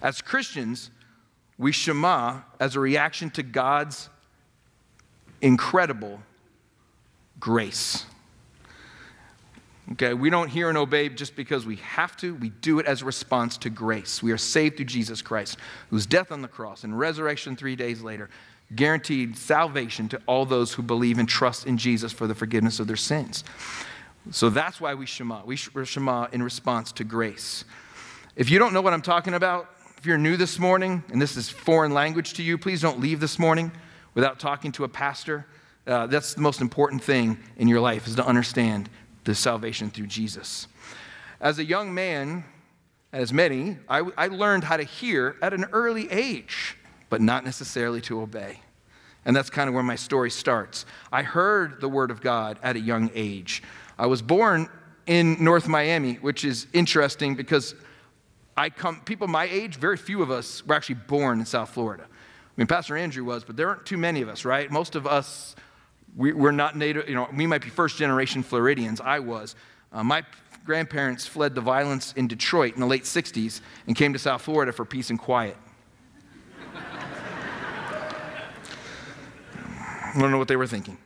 As 0.02 0.20
Christians, 0.20 0.90
we 1.58 1.72
shema 1.72 2.40
as 2.58 2.74
a 2.74 2.80
reaction 2.80 3.30
to 3.30 3.42
God's 3.42 4.08
incredible 5.40 6.20
grace. 7.38 8.04
Okay, 9.92 10.14
we 10.14 10.30
don't 10.30 10.48
hear 10.48 10.68
and 10.68 10.78
obey 10.78 11.08
just 11.08 11.34
because 11.34 11.66
we 11.66 11.76
have 11.76 12.16
to. 12.18 12.34
We 12.36 12.50
do 12.50 12.78
it 12.78 12.86
as 12.86 13.02
a 13.02 13.04
response 13.04 13.56
to 13.58 13.70
grace. 13.70 14.22
We 14.22 14.30
are 14.30 14.38
saved 14.38 14.76
through 14.76 14.86
Jesus 14.86 15.20
Christ, 15.20 15.58
whose 15.88 16.06
death 16.06 16.30
on 16.30 16.42
the 16.42 16.48
cross 16.48 16.84
and 16.84 16.96
resurrection 16.96 17.56
three 17.56 17.74
days 17.74 18.00
later 18.00 18.30
guaranteed 18.76 19.36
salvation 19.36 20.08
to 20.08 20.20
all 20.26 20.46
those 20.46 20.72
who 20.72 20.82
believe 20.82 21.18
and 21.18 21.28
trust 21.28 21.66
in 21.66 21.76
Jesus 21.76 22.12
for 22.12 22.28
the 22.28 22.34
forgiveness 22.34 22.78
of 22.78 22.86
their 22.86 22.96
sins. 22.96 23.42
So 24.30 24.50
that's 24.50 24.80
why 24.80 24.94
we 24.94 25.06
Shema. 25.06 25.44
We 25.44 25.56
Shema 25.56 26.28
in 26.32 26.42
response 26.42 26.92
to 26.92 27.04
grace. 27.04 27.64
If 28.36 28.48
you 28.48 28.58
don't 28.58 28.72
know 28.72 28.80
what 28.80 28.92
I'm 28.92 29.02
talking 29.02 29.34
about, 29.34 29.68
if 29.96 30.06
you're 30.06 30.18
new 30.18 30.36
this 30.36 30.58
morning 30.58 31.02
and 31.10 31.20
this 31.20 31.36
is 31.36 31.48
foreign 31.48 31.92
language 31.92 32.34
to 32.34 32.42
you, 32.42 32.58
please 32.58 32.80
don't 32.80 33.00
leave 33.00 33.18
this 33.18 33.38
morning 33.38 33.72
without 34.14 34.38
talking 34.38 34.72
to 34.72 34.84
a 34.84 34.88
pastor. 34.88 35.46
Uh, 35.86 36.06
that's 36.06 36.34
the 36.34 36.40
most 36.40 36.60
important 36.60 37.02
thing 37.02 37.38
in 37.56 37.68
your 37.68 37.80
life 37.80 38.06
is 38.06 38.14
to 38.16 38.26
understand 38.26 38.88
the 39.24 39.34
salvation 39.34 39.90
through 39.90 40.06
Jesus. 40.06 40.66
As 41.40 41.58
a 41.58 41.64
young 41.64 41.94
man, 41.94 42.44
as 43.12 43.32
many, 43.32 43.78
I, 43.88 44.02
I 44.16 44.26
learned 44.28 44.64
how 44.64 44.76
to 44.76 44.84
hear 44.84 45.36
at 45.42 45.52
an 45.52 45.66
early 45.72 46.10
age 46.10 46.76
but 47.10 47.20
not 47.20 47.44
necessarily 47.44 48.00
to 48.02 48.22
obey. 48.22 48.60
And 49.26 49.36
that's 49.36 49.50
kind 49.50 49.68
of 49.68 49.74
where 49.74 49.82
my 49.82 49.96
story 49.96 50.30
starts. 50.30 50.86
I 51.12 51.22
heard 51.22 51.82
the 51.82 51.88
word 51.88 52.10
of 52.10 52.22
God 52.22 52.58
at 52.62 52.76
a 52.76 52.80
young 52.80 53.10
age. 53.14 53.62
I 53.98 54.06
was 54.06 54.22
born 54.22 54.70
in 55.06 55.44
North 55.44 55.68
Miami, 55.68 56.14
which 56.14 56.44
is 56.44 56.66
interesting 56.72 57.34
because 57.34 57.74
I 58.56 58.70
come, 58.70 59.02
people 59.02 59.26
my 59.26 59.44
age, 59.44 59.76
very 59.76 59.98
few 59.98 60.22
of 60.22 60.30
us 60.30 60.64
were 60.64 60.74
actually 60.74 60.94
born 61.06 61.40
in 61.40 61.46
South 61.46 61.70
Florida. 61.70 62.06
Mean, 62.60 62.66
Pastor 62.66 62.94
Andrew 62.94 63.24
was, 63.24 63.42
but 63.42 63.56
there 63.56 63.68
aren't 63.68 63.86
too 63.86 63.96
many 63.96 64.20
of 64.20 64.28
us, 64.28 64.44
right? 64.44 64.70
Most 64.70 64.94
of 64.94 65.06
us, 65.06 65.56
we, 66.14 66.32
are 66.32 66.52
not 66.52 66.76
native, 66.76 67.08
you 67.08 67.14
know, 67.14 67.26
we 67.34 67.46
might 67.46 67.62
be 67.62 67.70
first 67.70 67.96
generation 67.96 68.42
Floridians. 68.42 69.00
I 69.00 69.20
was. 69.20 69.54
Uh, 69.90 70.04
my 70.04 70.24
grandparents 70.66 71.26
fled 71.26 71.54
the 71.54 71.62
violence 71.62 72.12
in 72.18 72.28
Detroit 72.28 72.74
in 72.74 72.80
the 72.80 72.86
late 72.86 73.04
60s 73.04 73.62
and 73.86 73.96
came 73.96 74.12
to 74.12 74.18
South 74.18 74.42
Florida 74.42 74.72
for 74.72 74.84
peace 74.84 75.08
and 75.08 75.18
quiet. 75.18 75.56
I 80.04 80.18
don't 80.18 80.30
know 80.30 80.36
what 80.36 80.48
they 80.48 80.56
were 80.56 80.66
thinking. 80.66 80.98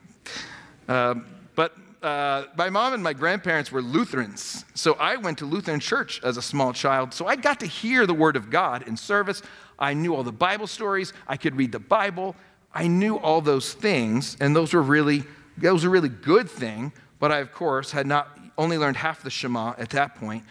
Uh, 0.88 1.14
but 1.54 1.72
uh, 2.02 2.46
my 2.58 2.68
mom 2.68 2.94
and 2.94 3.02
my 3.02 3.12
grandparents 3.12 3.70
were 3.70 3.80
Lutherans. 3.80 4.64
So 4.74 4.94
I 4.94 5.16
went 5.16 5.38
to 5.38 5.46
Lutheran 5.46 5.78
church 5.78 6.20
as 6.24 6.36
a 6.36 6.42
small 6.42 6.72
child. 6.72 7.14
So 7.14 7.26
I 7.26 7.36
got 7.36 7.60
to 7.60 7.66
hear 7.66 8.06
the 8.06 8.12
word 8.12 8.34
of 8.34 8.50
God 8.50 8.88
in 8.88 8.96
service. 8.96 9.40
I 9.78 9.94
knew 9.94 10.14
all 10.14 10.22
the 10.22 10.32
Bible 10.32 10.66
stories. 10.66 11.12
I 11.26 11.36
could 11.36 11.56
read 11.56 11.72
the 11.72 11.78
Bible. 11.78 12.36
I 12.72 12.86
knew 12.86 13.16
all 13.16 13.40
those 13.40 13.72
things. 13.72 14.36
And 14.40 14.54
those 14.54 14.74
were 14.74 14.82
really, 14.82 15.24
that 15.58 15.72
was 15.72 15.84
a 15.84 15.90
really 15.90 16.08
good 16.08 16.48
thing. 16.48 16.92
But 17.18 17.32
I, 17.32 17.38
of 17.38 17.52
course, 17.52 17.90
had 17.90 18.06
not 18.06 18.38
only 18.58 18.78
learned 18.78 18.96
half 18.96 19.22
the 19.22 19.30
Shema 19.30 19.74
at 19.78 19.90
that 19.90 20.16
point. 20.16 20.44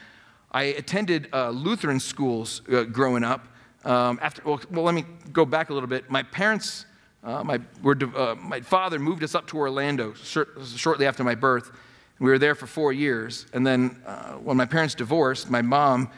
I 0.52 0.64
attended 0.64 1.30
uh, 1.34 1.50
Lutheran 1.50 2.00
schools 2.00 2.62
uh, 2.72 2.84
growing 2.84 3.24
up. 3.24 3.48
Um, 3.86 4.20
after, 4.22 4.42
well, 4.46 4.62
well, 4.72 4.84
let 4.84 4.94
me 4.96 5.06
go 5.32 5.46
back 5.46 5.70
a 5.70 5.74
little 5.74 5.90
bit. 5.90 6.10
My 6.10 6.24
parents 6.24 6.86
uh, 7.24 7.42
my, 7.42 7.60
uh, 7.86 8.36
my 8.36 8.60
father 8.60 9.00
moved 9.00 9.24
us 9.24 9.34
up 9.34 9.48
to 9.48 9.58
Orlando 9.58 10.14
shortly 10.14 11.06
after 11.06 11.24
my 11.24 11.36
birth. 11.36 11.72
We 12.20 12.30
were 12.30 12.38
there 12.38 12.54
for 12.54 12.68
four 12.68 12.92
years. 12.92 13.46
And 13.54 13.66
then 13.66 14.02
uh, 14.06 14.34
when 14.34 14.58
my 14.58 14.66
parents 14.66 14.94
divorced, 14.94 15.50
my 15.50 15.62
mom 15.62 16.10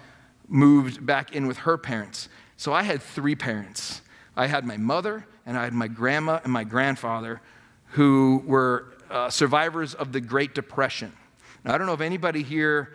moved 0.48 1.06
back 1.06 1.36
in 1.36 1.48
with 1.48 1.58
her 1.58 1.78
parents. 1.78 2.28
So 2.58 2.74
I 2.74 2.84
had 2.84 3.02
three 3.02 3.36
parents. 3.36 4.02
I 4.36 4.48
had 4.48 4.66
my 4.66 4.78
mother, 4.78 5.26
and 5.46 5.58
I 5.58 5.64
had 5.64 5.74
my 5.74 5.88
grandma 5.88 6.40
and 6.44 6.52
my 6.52 6.64
grandfather, 6.64 7.42
who 7.90 8.44
were 8.46 8.94
uh, 9.10 9.30
survivors 9.30 9.94
of 9.94 10.12
the 10.12 10.22
Great 10.22 10.56
Depression. 10.56 11.14
Now, 11.64 11.74
I 11.74 11.78
don't 11.78 11.88
know 11.88 11.94
if 11.94 12.02
anybody 12.02 12.44
here 12.44 12.94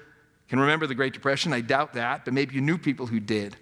can 0.49 0.59
remember 0.59 0.87
the 0.87 0.95
Great 0.95 1.13
Depression. 1.13 1.53
I 1.53 1.61
doubt 1.61 1.95
that, 1.95 2.25
but 2.25 2.35
maybe 2.35 2.55
you 2.55 2.61
knew 2.61 2.77
people 2.77 3.07
who 3.07 3.21
did. 3.21 3.57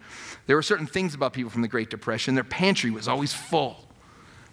There 0.47 0.57
were 0.57 0.62
certain 0.62 0.87
things 0.87 1.14
about 1.14 1.33
people 1.33 1.50
from 1.50 1.62
the 1.62 1.69
Great 1.69 1.90
Depression. 1.90 2.35
Their 2.35 2.45
pantry 2.45 2.90
was 2.90 3.09
always 3.09 3.33
full 3.33 3.88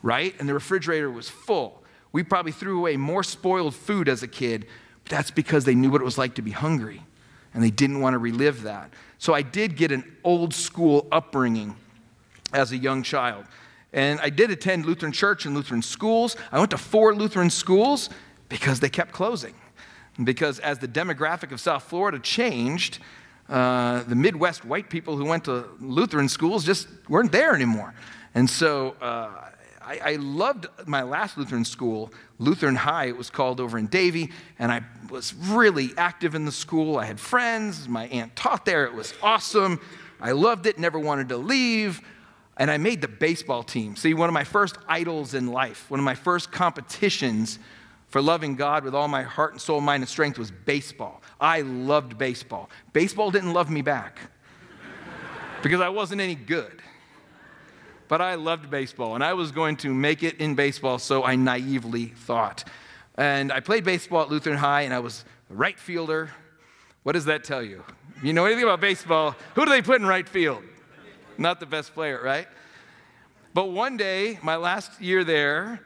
right? 0.05 0.35
And 0.39 0.47
the 0.47 0.53
refrigerator 0.53 1.09
was 1.09 1.27
full. 1.27 1.83
We 2.11 2.21
probably 2.21 2.51
threw 2.51 2.77
away 2.77 2.95
more 2.95 3.23
spoiled 3.23 3.73
food 3.73 4.07
as 4.07 4.21
a 4.21 4.27
kid, 4.27 4.67
but 5.03 5.09
that's 5.09 5.31
because 5.31 5.65
they 5.65 5.73
knew 5.73 5.89
what 5.89 5.99
it 5.99 6.05
was 6.05 6.17
like 6.17 6.35
to 6.35 6.43
be 6.43 6.51
hungry 6.51 7.01
and 7.55 7.63
they 7.63 7.71
didn't 7.71 8.01
want 8.01 8.13
to 8.13 8.19
relive 8.19 8.63
that. 8.63 8.91
So 9.17 9.33
I 9.33 9.41
did 9.41 9.75
get 9.77 9.91
an 9.91 10.03
old 10.23 10.53
school 10.53 11.07
upbringing 11.11 11.75
as 12.53 12.71
a 12.71 12.77
young 12.77 13.01
child. 13.01 13.45
And 13.93 14.19
I 14.19 14.29
did 14.29 14.51
attend 14.51 14.85
Lutheran 14.85 15.13
church 15.13 15.45
and 15.45 15.55
Lutheran 15.55 15.81
schools. 15.81 16.35
I 16.51 16.59
went 16.59 16.69
to 16.71 16.77
four 16.77 17.15
Lutheran 17.15 17.49
schools 17.49 18.09
because 18.49 18.81
they 18.81 18.89
kept 18.89 19.13
closing. 19.13 19.55
Because 20.21 20.59
as 20.59 20.79
the 20.79 20.87
demographic 20.87 21.51
of 21.53 21.61
South 21.61 21.83
Florida 21.83 22.19
changed, 22.19 22.99
uh, 23.47 24.03
the 24.03 24.15
Midwest 24.15 24.65
white 24.65 24.89
people 24.89 25.15
who 25.15 25.25
went 25.25 25.45
to 25.45 25.65
Lutheran 25.79 26.27
schools 26.27 26.65
just 26.65 26.89
weren't 27.07 27.31
there 27.31 27.55
anymore. 27.55 27.93
And 28.33 28.49
so 28.49 28.97
uh, 29.01 29.44
I, 29.85 29.99
I, 30.03 30.15
loved 30.15 30.65
my 30.87 31.03
last 31.03 31.37
Lutheran 31.37 31.63
school, 31.63 32.11
Lutheran 32.39 32.75
High, 32.75 33.05
it 33.05 33.17
was 33.17 33.29
called 33.29 33.59
over 33.59 33.77
in 33.77 33.85
Davie, 33.85 34.31
and 34.57 34.71
I 34.71 34.81
was 35.11 35.33
really 35.35 35.91
active 35.95 36.33
in 36.33 36.43
the 36.45 36.51
school. 36.51 36.97
I 36.97 37.05
had 37.05 37.19
friends, 37.19 37.87
my 37.87 38.07
aunt 38.07 38.35
taught 38.35 38.65
there, 38.65 38.85
it 38.85 38.93
was 38.93 39.13
awesome. 39.21 39.79
I 40.19 40.31
loved 40.31 40.65
it, 40.65 40.79
never 40.79 40.97
wanted 40.97 41.29
to 41.29 41.37
leave. 41.37 42.01
And 42.57 42.71
I 42.71 42.77
made 42.77 43.01
the 43.01 43.07
baseball 43.07 43.63
team. 43.63 43.95
See, 43.95 44.13
one 44.13 44.29
of 44.29 44.33
my 44.33 44.45
first 44.45 44.77
idols 44.87 45.33
in 45.33 45.47
life, 45.47 45.91
one 45.91 45.99
of 45.99 46.05
my 46.05 46.15
first 46.15 46.51
competitions 46.51 47.59
for 48.07 48.21
loving 48.21 48.55
God 48.55 48.85
with 48.85 48.95
all 48.95 49.09
my 49.09 49.23
heart 49.23 49.51
and 49.51 49.61
soul, 49.61 49.81
mind, 49.81 50.01
and 50.01 50.09
strength 50.09 50.39
was 50.39 50.51
baseball. 50.51 51.21
I 51.39 51.61
loved 51.61 52.17
baseball. 52.17 52.69
Baseball 52.93 53.29
didn't 53.29 53.53
love 53.53 53.69
me 53.69 53.81
back 53.81 54.19
because 55.61 55.81
I 55.81 55.89
wasn't 55.89 56.21
any 56.21 56.35
good 56.35 56.81
but 58.07 58.21
I 58.21 58.35
loved 58.35 58.69
baseball 58.69 59.15
and 59.15 59.23
I 59.23 59.33
was 59.33 59.51
going 59.51 59.77
to 59.77 59.93
make 59.93 60.23
it 60.23 60.39
in 60.39 60.55
baseball, 60.55 60.99
so 60.99 61.23
I 61.23 61.35
naively 61.35 62.07
thought. 62.07 62.63
And 63.17 63.51
I 63.51 63.59
played 63.59 63.83
baseball 63.83 64.23
at 64.23 64.29
Lutheran 64.29 64.57
High 64.57 64.81
and 64.81 64.93
I 64.93 64.99
was 64.99 65.25
right 65.49 65.79
fielder. 65.79 66.31
What 67.03 67.13
does 67.13 67.25
that 67.25 67.43
tell 67.43 67.63
you? 67.63 67.83
You 68.23 68.33
know 68.33 68.45
anything 68.45 68.63
about 68.63 68.81
baseball? 68.81 69.35
Who 69.55 69.65
do 69.65 69.71
they 69.71 69.81
put 69.81 70.01
in 70.01 70.07
right 70.07 70.27
field? 70.27 70.63
Not 71.37 71.59
the 71.59 71.65
best 71.65 71.93
player, 71.93 72.21
right? 72.23 72.47
But 73.53 73.71
one 73.71 73.97
day, 73.97 74.39
my 74.41 74.55
last 74.55 75.01
year 75.01 75.23
there, 75.23 75.81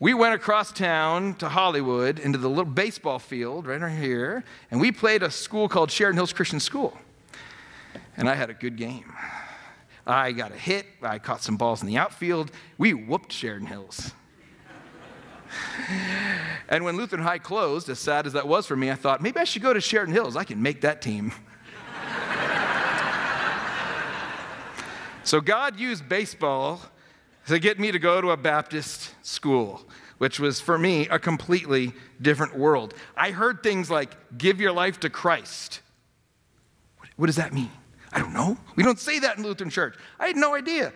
we 0.00 0.14
went 0.14 0.34
across 0.34 0.72
town 0.72 1.34
to 1.36 1.48
Hollywood 1.48 2.18
into 2.18 2.38
the 2.38 2.48
little 2.48 2.64
baseball 2.64 3.18
field 3.18 3.66
right 3.66 3.92
here, 3.92 4.44
and 4.70 4.80
we 4.80 4.90
played 4.90 5.22
a 5.22 5.30
school 5.30 5.68
called 5.68 5.90
Sheridan 5.90 6.16
Hills 6.16 6.32
Christian 6.32 6.60
School. 6.60 6.98
And 8.16 8.28
I 8.28 8.34
had 8.34 8.50
a 8.50 8.54
good 8.54 8.76
game. 8.76 9.12
I 10.06 10.32
got 10.32 10.52
a 10.52 10.56
hit. 10.56 10.86
I 11.02 11.18
caught 11.18 11.42
some 11.42 11.56
balls 11.56 11.80
in 11.80 11.88
the 11.88 11.96
outfield. 11.96 12.50
We 12.78 12.94
whooped 12.94 13.32
Sheridan 13.32 13.68
Hills. 13.68 14.12
and 16.68 16.84
when 16.84 16.96
Lutheran 16.96 17.22
High 17.22 17.38
closed, 17.38 17.88
as 17.88 17.98
sad 17.98 18.26
as 18.26 18.34
that 18.34 18.46
was 18.46 18.66
for 18.66 18.76
me, 18.76 18.90
I 18.90 18.94
thought 18.94 19.22
maybe 19.22 19.38
I 19.38 19.44
should 19.44 19.62
go 19.62 19.72
to 19.72 19.80
Sheridan 19.80 20.14
Hills. 20.14 20.36
I 20.36 20.44
can 20.44 20.60
make 20.60 20.82
that 20.82 21.00
team. 21.00 21.32
so 25.24 25.40
God 25.40 25.78
used 25.78 26.08
baseball 26.08 26.80
to 27.46 27.58
get 27.58 27.78
me 27.78 27.92
to 27.92 27.98
go 27.98 28.20
to 28.20 28.30
a 28.30 28.36
Baptist 28.36 29.14
school, 29.22 29.82
which 30.18 30.40
was 30.40 30.60
for 30.60 30.78
me 30.78 31.08
a 31.08 31.18
completely 31.18 31.92
different 32.20 32.56
world. 32.56 32.94
I 33.16 33.30
heard 33.30 33.62
things 33.62 33.90
like, 33.90 34.16
give 34.36 34.60
your 34.60 34.72
life 34.72 35.00
to 35.00 35.10
Christ. 35.10 35.80
What 37.16 37.26
does 37.26 37.36
that 37.36 37.52
mean? 37.52 37.70
I 38.14 38.20
don't 38.20 38.32
know. 38.32 38.56
We 38.76 38.84
don't 38.84 38.98
say 38.98 39.18
that 39.18 39.36
in 39.36 39.42
Lutheran 39.42 39.70
church. 39.70 39.96
I 40.20 40.28
had 40.28 40.36
no 40.36 40.54
idea. 40.54 40.92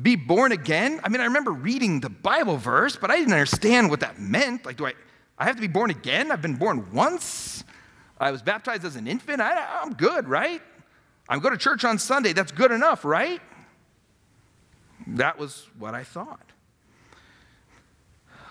Be 0.00 0.16
born 0.16 0.52
again? 0.52 1.00
I 1.02 1.08
mean, 1.08 1.20
I 1.20 1.24
remember 1.24 1.50
reading 1.50 2.00
the 2.00 2.10
Bible 2.10 2.58
verse, 2.58 2.96
but 2.96 3.10
I 3.10 3.16
didn't 3.16 3.32
understand 3.32 3.90
what 3.90 4.00
that 4.00 4.20
meant. 4.20 4.64
Like, 4.66 4.76
do 4.76 4.86
I, 4.86 4.92
I 5.38 5.44
have 5.44 5.56
to 5.56 5.60
be 5.60 5.68
born 5.68 5.90
again? 5.90 6.30
I've 6.30 6.42
been 6.42 6.56
born 6.56 6.92
once. 6.92 7.64
I 8.20 8.30
was 8.30 8.42
baptized 8.42 8.84
as 8.84 8.96
an 8.96 9.06
infant. 9.06 9.40
I, 9.40 9.80
I'm 9.82 9.94
good, 9.94 10.28
right? 10.28 10.62
I'm 11.28 11.40
going 11.40 11.52
to 11.52 11.58
church 11.58 11.84
on 11.84 11.98
Sunday. 11.98 12.32
That's 12.32 12.52
good 12.52 12.70
enough, 12.70 13.04
right? 13.04 13.40
That 15.06 15.38
was 15.38 15.68
what 15.78 15.94
I 15.94 16.04
thought. 16.04 16.52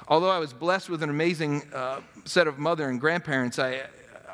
Although 0.08 0.32
I 0.32 0.40
was 0.40 0.54
blessed 0.54 0.90
with 0.90 1.04
an 1.04 1.10
amazing 1.10 1.64
uh, 1.74 2.02
set 2.26 2.48
of 2.48 2.60
mother 2.60 2.90
and 2.90 3.00
grandparents, 3.00 3.60
I, 3.60 3.84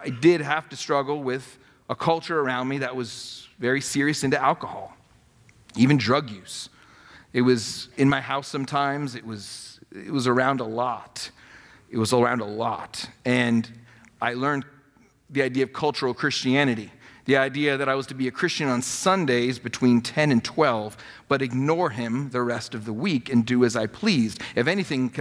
I 0.01 0.09
did 0.09 0.41
have 0.41 0.69
to 0.69 0.75
struggle 0.75 1.21
with 1.21 1.59
a 1.89 1.95
culture 1.95 2.39
around 2.39 2.67
me 2.67 2.79
that 2.79 2.95
was 2.95 3.47
very 3.59 3.81
serious 3.81 4.23
into 4.23 4.41
alcohol, 4.41 4.95
even 5.75 5.97
drug 5.97 6.29
use. 6.29 6.69
It 7.33 7.41
was 7.41 7.89
in 7.97 8.09
my 8.09 8.21
house 8.21 8.47
sometimes, 8.47 9.15
it 9.15 9.25
was, 9.25 9.79
it 9.91 10.11
was 10.11 10.27
around 10.27 10.59
a 10.59 10.65
lot. 10.65 11.31
It 11.89 11.97
was 11.97 12.11
around 12.13 12.41
a 12.41 12.45
lot. 12.45 13.09
And 13.23 13.69
I 14.21 14.33
learned 14.33 14.65
the 15.29 15.41
idea 15.41 15.63
of 15.63 15.73
cultural 15.73 16.13
Christianity 16.13 16.91
the 17.27 17.35
idea 17.35 17.75
that 17.75 17.89
I 17.89 17.93
was 17.93 18.07
to 18.07 18.13
be 18.15 18.29
a 18.29 18.31
Christian 18.31 18.69
on 18.69 18.81
Sundays 18.81 19.59
between 19.59 19.99
10 19.99 20.31
and 20.31 20.41
12, 20.41 20.95
but 21.27 21.41
ignore 21.41 21.89
him 21.89 22.29
the 22.29 22.41
rest 22.41 22.73
of 22.73 22.85
the 22.85 22.93
week 22.93 23.29
and 23.29 23.45
do 23.45 23.65
as 23.65 23.75
I 23.75 23.85
pleased. 23.85 24.41
If 24.55 24.65
anything, 24.65 25.13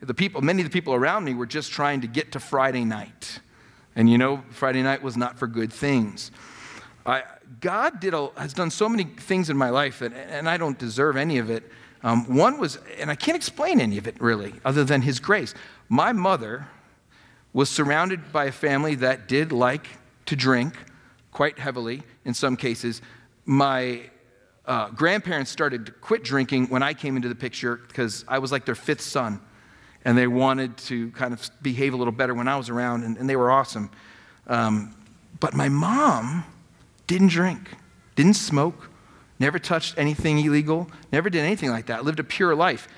the 0.00 0.12
people, 0.12 0.42
many 0.42 0.60
of 0.62 0.66
the 0.68 0.72
people 0.72 0.92
around 0.92 1.24
me 1.24 1.34
were 1.34 1.46
just 1.46 1.70
trying 1.70 2.00
to 2.00 2.08
get 2.08 2.32
to 2.32 2.40
Friday 2.40 2.84
night. 2.84 3.38
And 3.96 4.08
you 4.08 4.18
know, 4.18 4.42
Friday 4.50 4.82
night 4.82 5.02
was 5.02 5.16
not 5.16 5.38
for 5.38 5.46
good 5.46 5.72
things. 5.72 6.30
I, 7.04 7.24
God 7.60 8.00
did 8.00 8.14
a, 8.14 8.30
has 8.36 8.54
done 8.54 8.70
so 8.70 8.88
many 8.88 9.04
things 9.04 9.50
in 9.50 9.56
my 9.56 9.70
life, 9.70 10.02
and, 10.02 10.14
and 10.14 10.48
I 10.48 10.56
don't 10.56 10.78
deserve 10.78 11.16
any 11.16 11.38
of 11.38 11.50
it. 11.50 11.64
Um, 12.02 12.34
one 12.34 12.58
was, 12.58 12.78
and 12.98 13.10
I 13.10 13.14
can't 13.14 13.36
explain 13.36 13.80
any 13.80 13.98
of 13.98 14.06
it 14.06 14.20
really, 14.20 14.54
other 14.64 14.84
than 14.84 15.02
His 15.02 15.20
grace. 15.20 15.54
My 15.88 16.12
mother 16.12 16.68
was 17.52 17.68
surrounded 17.68 18.32
by 18.32 18.46
a 18.46 18.52
family 18.52 18.94
that 18.96 19.28
did 19.28 19.52
like 19.52 19.86
to 20.26 20.36
drink 20.36 20.74
quite 21.32 21.58
heavily 21.58 22.02
in 22.24 22.34
some 22.34 22.56
cases. 22.56 23.02
My 23.44 24.10
uh, 24.64 24.90
grandparents 24.90 25.50
started 25.50 25.86
to 25.86 25.92
quit 25.92 26.22
drinking 26.22 26.68
when 26.68 26.82
I 26.82 26.94
came 26.94 27.16
into 27.16 27.28
the 27.28 27.34
picture 27.34 27.76
because 27.76 28.24
I 28.28 28.38
was 28.38 28.52
like 28.52 28.64
their 28.64 28.74
fifth 28.74 29.00
son. 29.00 29.40
And 30.04 30.18
they 30.18 30.26
wanted 30.26 30.76
to 30.78 31.10
kind 31.12 31.32
of 31.32 31.48
behave 31.62 31.94
a 31.94 31.96
little 31.96 32.12
better 32.12 32.34
when 32.34 32.48
I 32.48 32.56
was 32.56 32.68
around, 32.68 33.04
and, 33.04 33.16
and 33.16 33.28
they 33.28 33.36
were 33.36 33.50
awesome. 33.50 33.90
Um, 34.46 34.94
but 35.38 35.54
my 35.54 35.68
mom 35.68 36.44
didn't 37.06 37.28
drink, 37.28 37.70
didn't 38.16 38.34
smoke, 38.34 38.90
never 39.38 39.58
touched 39.58 39.96
anything 39.98 40.38
illegal, 40.38 40.90
never 41.12 41.30
did 41.30 41.40
anything 41.40 41.70
like 41.70 41.86
that, 41.86 42.04
lived 42.04 42.20
a 42.20 42.24
pure 42.24 42.54
life. 42.54 42.88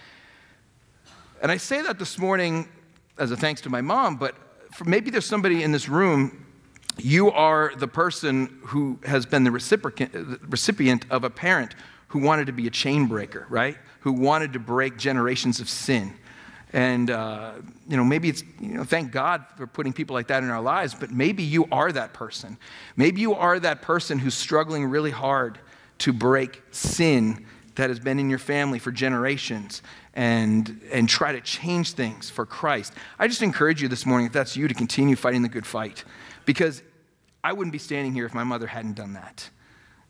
And 1.43 1.53
I 1.53 1.59
say 1.59 1.83
that 1.83 1.99
this 1.99 2.19
morning 2.19 2.69
as 3.19 3.31
a 3.31 3.37
thanks 3.37 3.61
to 3.63 3.71
my 3.71 3.81
mom, 3.81 4.17
but 4.17 4.35
maybe 4.85 5.11
there's 5.11 5.27
somebody 5.27 5.63
in 5.63 5.73
this 5.73 5.89
room 5.89 6.45
you 6.99 7.31
are 7.33 7.73
the 7.77 7.89
person 7.89 8.61
who 8.67 8.99
has 9.05 9.27
been 9.27 9.45
the 9.45 9.51
recipient 9.51 11.07
of 11.11 11.25
a 11.25 11.31
parent 11.31 11.75
who 12.09 12.21
wanted 12.21 12.47
to 12.47 12.53
be 12.53 12.67
a 12.67 12.71
chain 12.71 13.07
breaker, 13.07 13.47
right? 13.49 13.77
Who 14.01 14.13
wanted 14.13 14.53
to 14.53 14.61
break 14.61 14.97
generations 14.97 15.59
of 15.59 15.69
sin. 15.69 16.15
And, 16.75 17.09
uh, 17.09 17.53
you 17.89 17.97
know, 17.97 18.03
maybe 18.03 18.29
it's, 18.29 18.43
you 18.61 18.75
know, 18.75 18.83
thank 18.83 19.13
God 19.13 19.45
for 19.57 19.65
putting 19.65 19.93
people 19.93 20.15
like 20.15 20.27
that 20.27 20.43
in 20.43 20.51
our 20.51 20.61
lives, 20.61 20.93
but 20.93 21.09
maybe 21.09 21.45
you 21.45 21.69
are 21.71 21.93
that 21.93 22.13
person. 22.13 22.59
Maybe 22.97 23.21
you 23.21 23.33
are 23.35 23.61
that 23.61 23.81
person 23.81 24.19
who's 24.19 24.35
struggling 24.35 24.85
really 24.87 25.13
hard 25.13 25.61
to 25.99 26.13
break 26.13 26.61
sin 26.73 27.47
that 27.77 27.91
has 27.91 28.01
been 28.01 28.19
in 28.19 28.29
your 28.29 28.41
family 28.41 28.81
for 28.81 28.91
generations 28.91 29.83
and, 30.15 30.81
and 30.91 31.09
try 31.09 31.31
to 31.31 31.41
change 31.41 31.93
things 31.93 32.29
for 32.29 32.45
Christ. 32.45 32.93
I 33.21 33.29
just 33.29 33.43
encourage 33.43 33.81
you 33.81 33.87
this 33.87 34.05
morning, 34.05 34.27
if 34.27 34.33
that's 34.33 34.57
you, 34.57 34.67
to 34.67 34.75
continue 34.75 35.15
fighting 35.15 35.43
the 35.43 35.49
good 35.49 35.67
fight 35.67 36.03
because 36.45 36.83
I 37.45 37.53
wouldn't 37.53 37.73
be 37.73 37.79
standing 37.79 38.13
here 38.15 38.27
if 38.27 38.35
my 38.35 38.45
mother 38.45 38.67
hadn't 38.67 38.95
done 38.95 39.13
that. 39.13 39.49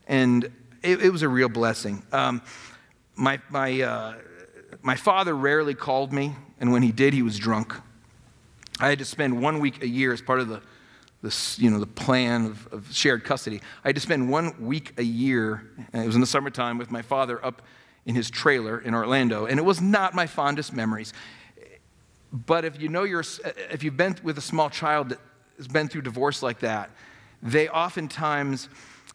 And 0.08 0.44
it, 0.82 1.02
it 1.02 1.10
was 1.10 1.20
a 1.20 1.28
real 1.28 1.50
blessing. 1.50 2.02
Um, 2.10 2.40
my, 3.16 3.38
my, 3.50 3.82
uh, 3.82 4.14
my 4.82 4.96
father 4.96 5.34
rarely 5.34 5.74
called 5.74 6.12
me, 6.12 6.34
and 6.60 6.72
when 6.72 6.82
he 6.82 6.92
did, 6.92 7.14
he 7.14 7.22
was 7.22 7.38
drunk. 7.38 7.74
I 8.80 8.88
had 8.88 8.98
to 8.98 9.04
spend 9.04 9.40
one 9.40 9.60
week 9.60 9.82
a 9.82 9.88
year 9.88 10.12
as 10.12 10.20
part 10.20 10.40
of 10.40 10.48
the, 10.48 10.60
the, 11.22 11.56
you 11.58 11.70
know, 11.70 11.78
the 11.78 11.86
plan 11.86 12.46
of, 12.46 12.68
of 12.72 12.92
shared 12.92 13.24
custody. 13.24 13.60
I 13.84 13.88
had 13.88 13.94
to 13.94 14.00
spend 14.00 14.28
one 14.28 14.66
week 14.66 14.94
a 14.98 15.04
year, 15.04 15.70
it 15.92 16.06
was 16.06 16.14
in 16.14 16.20
the 16.20 16.26
summertime, 16.26 16.78
with 16.78 16.90
my 16.90 17.02
father 17.02 17.44
up 17.44 17.62
in 18.06 18.14
his 18.14 18.30
trailer 18.30 18.78
in 18.78 18.94
Orlando, 18.94 19.46
and 19.46 19.58
it 19.58 19.62
was 19.62 19.80
not 19.80 20.14
my 20.14 20.26
fondest 20.26 20.72
memories. 20.72 21.12
But 22.32 22.64
if 22.64 22.80
you 22.80 22.88
know 22.88 23.04
you're, 23.04 23.24
uh, 23.44 23.50
if 23.70 23.84
you've 23.84 23.96
been 23.96 24.16
with 24.22 24.36
a 24.38 24.42
small 24.42 24.68
child 24.68 25.10
that 25.10 25.20
has 25.56 25.68
been 25.68 25.88
through 25.88 26.02
divorce 26.02 26.42
like 26.42 26.58
that, 26.60 26.90
they 27.42 27.68
oftentimes, 27.68 28.68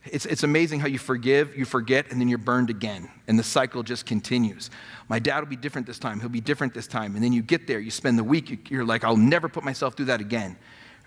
it's, 0.05 0.25
it's 0.25 0.43
amazing 0.43 0.79
how 0.79 0.87
you 0.87 0.97
forgive, 0.97 1.57
you 1.57 1.65
forget, 1.65 2.09
and 2.09 2.21
then 2.21 2.29
you're 2.29 2.37
burned 2.37 2.69
again. 2.69 3.09
And 3.27 3.37
the 3.37 3.43
cycle 3.43 3.83
just 3.83 4.05
continues. 4.05 4.69
My 5.09 5.19
dad 5.19 5.39
will 5.41 5.47
be 5.47 5.57
different 5.57 5.87
this 5.87 5.99
time. 5.99 6.19
He'll 6.19 6.29
be 6.29 6.41
different 6.41 6.73
this 6.73 6.87
time. 6.87 7.15
And 7.15 7.23
then 7.23 7.33
you 7.33 7.41
get 7.41 7.67
there, 7.67 7.79
you 7.79 7.91
spend 7.91 8.17
the 8.17 8.23
week, 8.23 8.71
you're 8.71 8.85
like, 8.85 9.03
I'll 9.03 9.17
never 9.17 9.49
put 9.49 9.63
myself 9.63 9.95
through 9.95 10.05
that 10.05 10.21
again. 10.21 10.57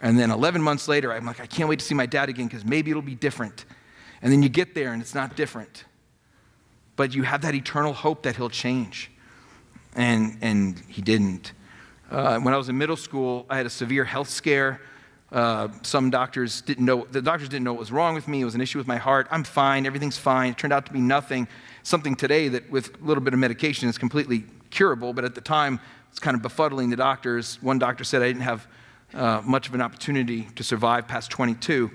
And 0.03 0.19
then 0.19 0.31
11 0.31 0.61
months 0.61 0.89
later, 0.89 1.13
I'm 1.13 1.25
like, 1.25 1.41
I 1.41 1.47
can't 1.47 1.69
wait 1.69 1.79
to 1.79 1.85
see 1.85 1.95
my 1.95 2.07
dad 2.07 2.29
again 2.29 2.49
because 2.49 2.65
maybe 2.65 2.91
it'll 2.91 3.03
be 3.03 3.15
different. 3.15 3.65
And 4.21 4.33
then 4.33 4.43
you 4.43 4.49
get 4.49 4.75
there 4.75 4.93
and 4.93 5.01
it's 5.01 5.15
not 5.15 5.37
different. 5.37 5.85
But 6.97 7.15
you 7.15 7.23
have 7.23 7.43
that 7.43 7.55
eternal 7.55 7.93
hope 7.93 8.25
that 8.25 8.37
he'll 8.37 8.51
change. 8.51 9.11
And, 9.95 10.39
and 10.43 10.83
he 10.89 11.03
didn't. 11.03 11.53
Uh, 12.11 12.39
when 12.41 12.53
I 12.53 12.57
was 12.57 12.69
in 12.69 12.77
middle 12.77 12.97
school, 12.97 13.47
I 13.49 13.57
had 13.57 13.65
a 13.65 13.71
severe 13.71 14.05
health 14.05 14.29
scare. 14.29 14.81
Uh, 15.33 15.69
some 15.81 16.11
doctors 16.11 16.61
didn't 16.61 16.85
know, 16.85 17.07
the 17.11 17.23
doctors 17.23 17.49
didn't 17.49 17.65
know 17.65 17.73
what 17.73 17.81
was 17.81 17.91
wrong 17.91 18.15
with 18.15 18.29
me. 18.29 18.43
It 18.43 18.45
was 18.45 18.55
an 18.55 18.61
issue 18.61 18.77
with 18.77 18.87
my 18.87 18.99
heart. 18.99 19.27
I'm 19.31 19.45
fine. 19.45 19.87
Everything's 19.87 20.19
fine. 20.19 20.51
It 20.51 20.59
turned 20.59 20.75
out 20.75 20.85
to 20.87 20.93
be 20.93 21.01
nothing. 21.01 21.49
Something 21.83 22.15
today 22.15 22.49
that 22.49 22.71
with 22.71 23.01
a 23.01 23.05
little 23.05 23.23
bit 23.23 23.33
of 23.33 23.41
medication 23.41 23.89
is 23.89 23.97
completely 23.97 24.45
curable, 24.71 25.15
but 25.15 25.25
at 25.25 25.35
the 25.35 25.41
time 25.41 25.81
it's 26.11 26.19
kind 26.19 26.37
of 26.37 26.43
befuddling 26.43 26.91
the 26.91 26.97
doctors. 26.97 27.61
One 27.63 27.79
doctor 27.79 28.05
said 28.05 28.23
I 28.23 28.27
didn't 28.27 28.43
have 28.43 28.69
uh, 29.15 29.41
much 29.43 29.69
of 29.69 29.75
an 29.75 29.81
opportunity 29.81 30.49
to 30.55 30.63
survive 30.63 31.09
past 31.09 31.31
22. 31.31 31.91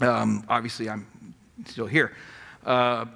Um, 0.00 0.44
obviously, 0.48 0.88
I'm 0.88 1.34
still 1.66 1.86
here. 1.86 2.12
Uh, 2.64 3.06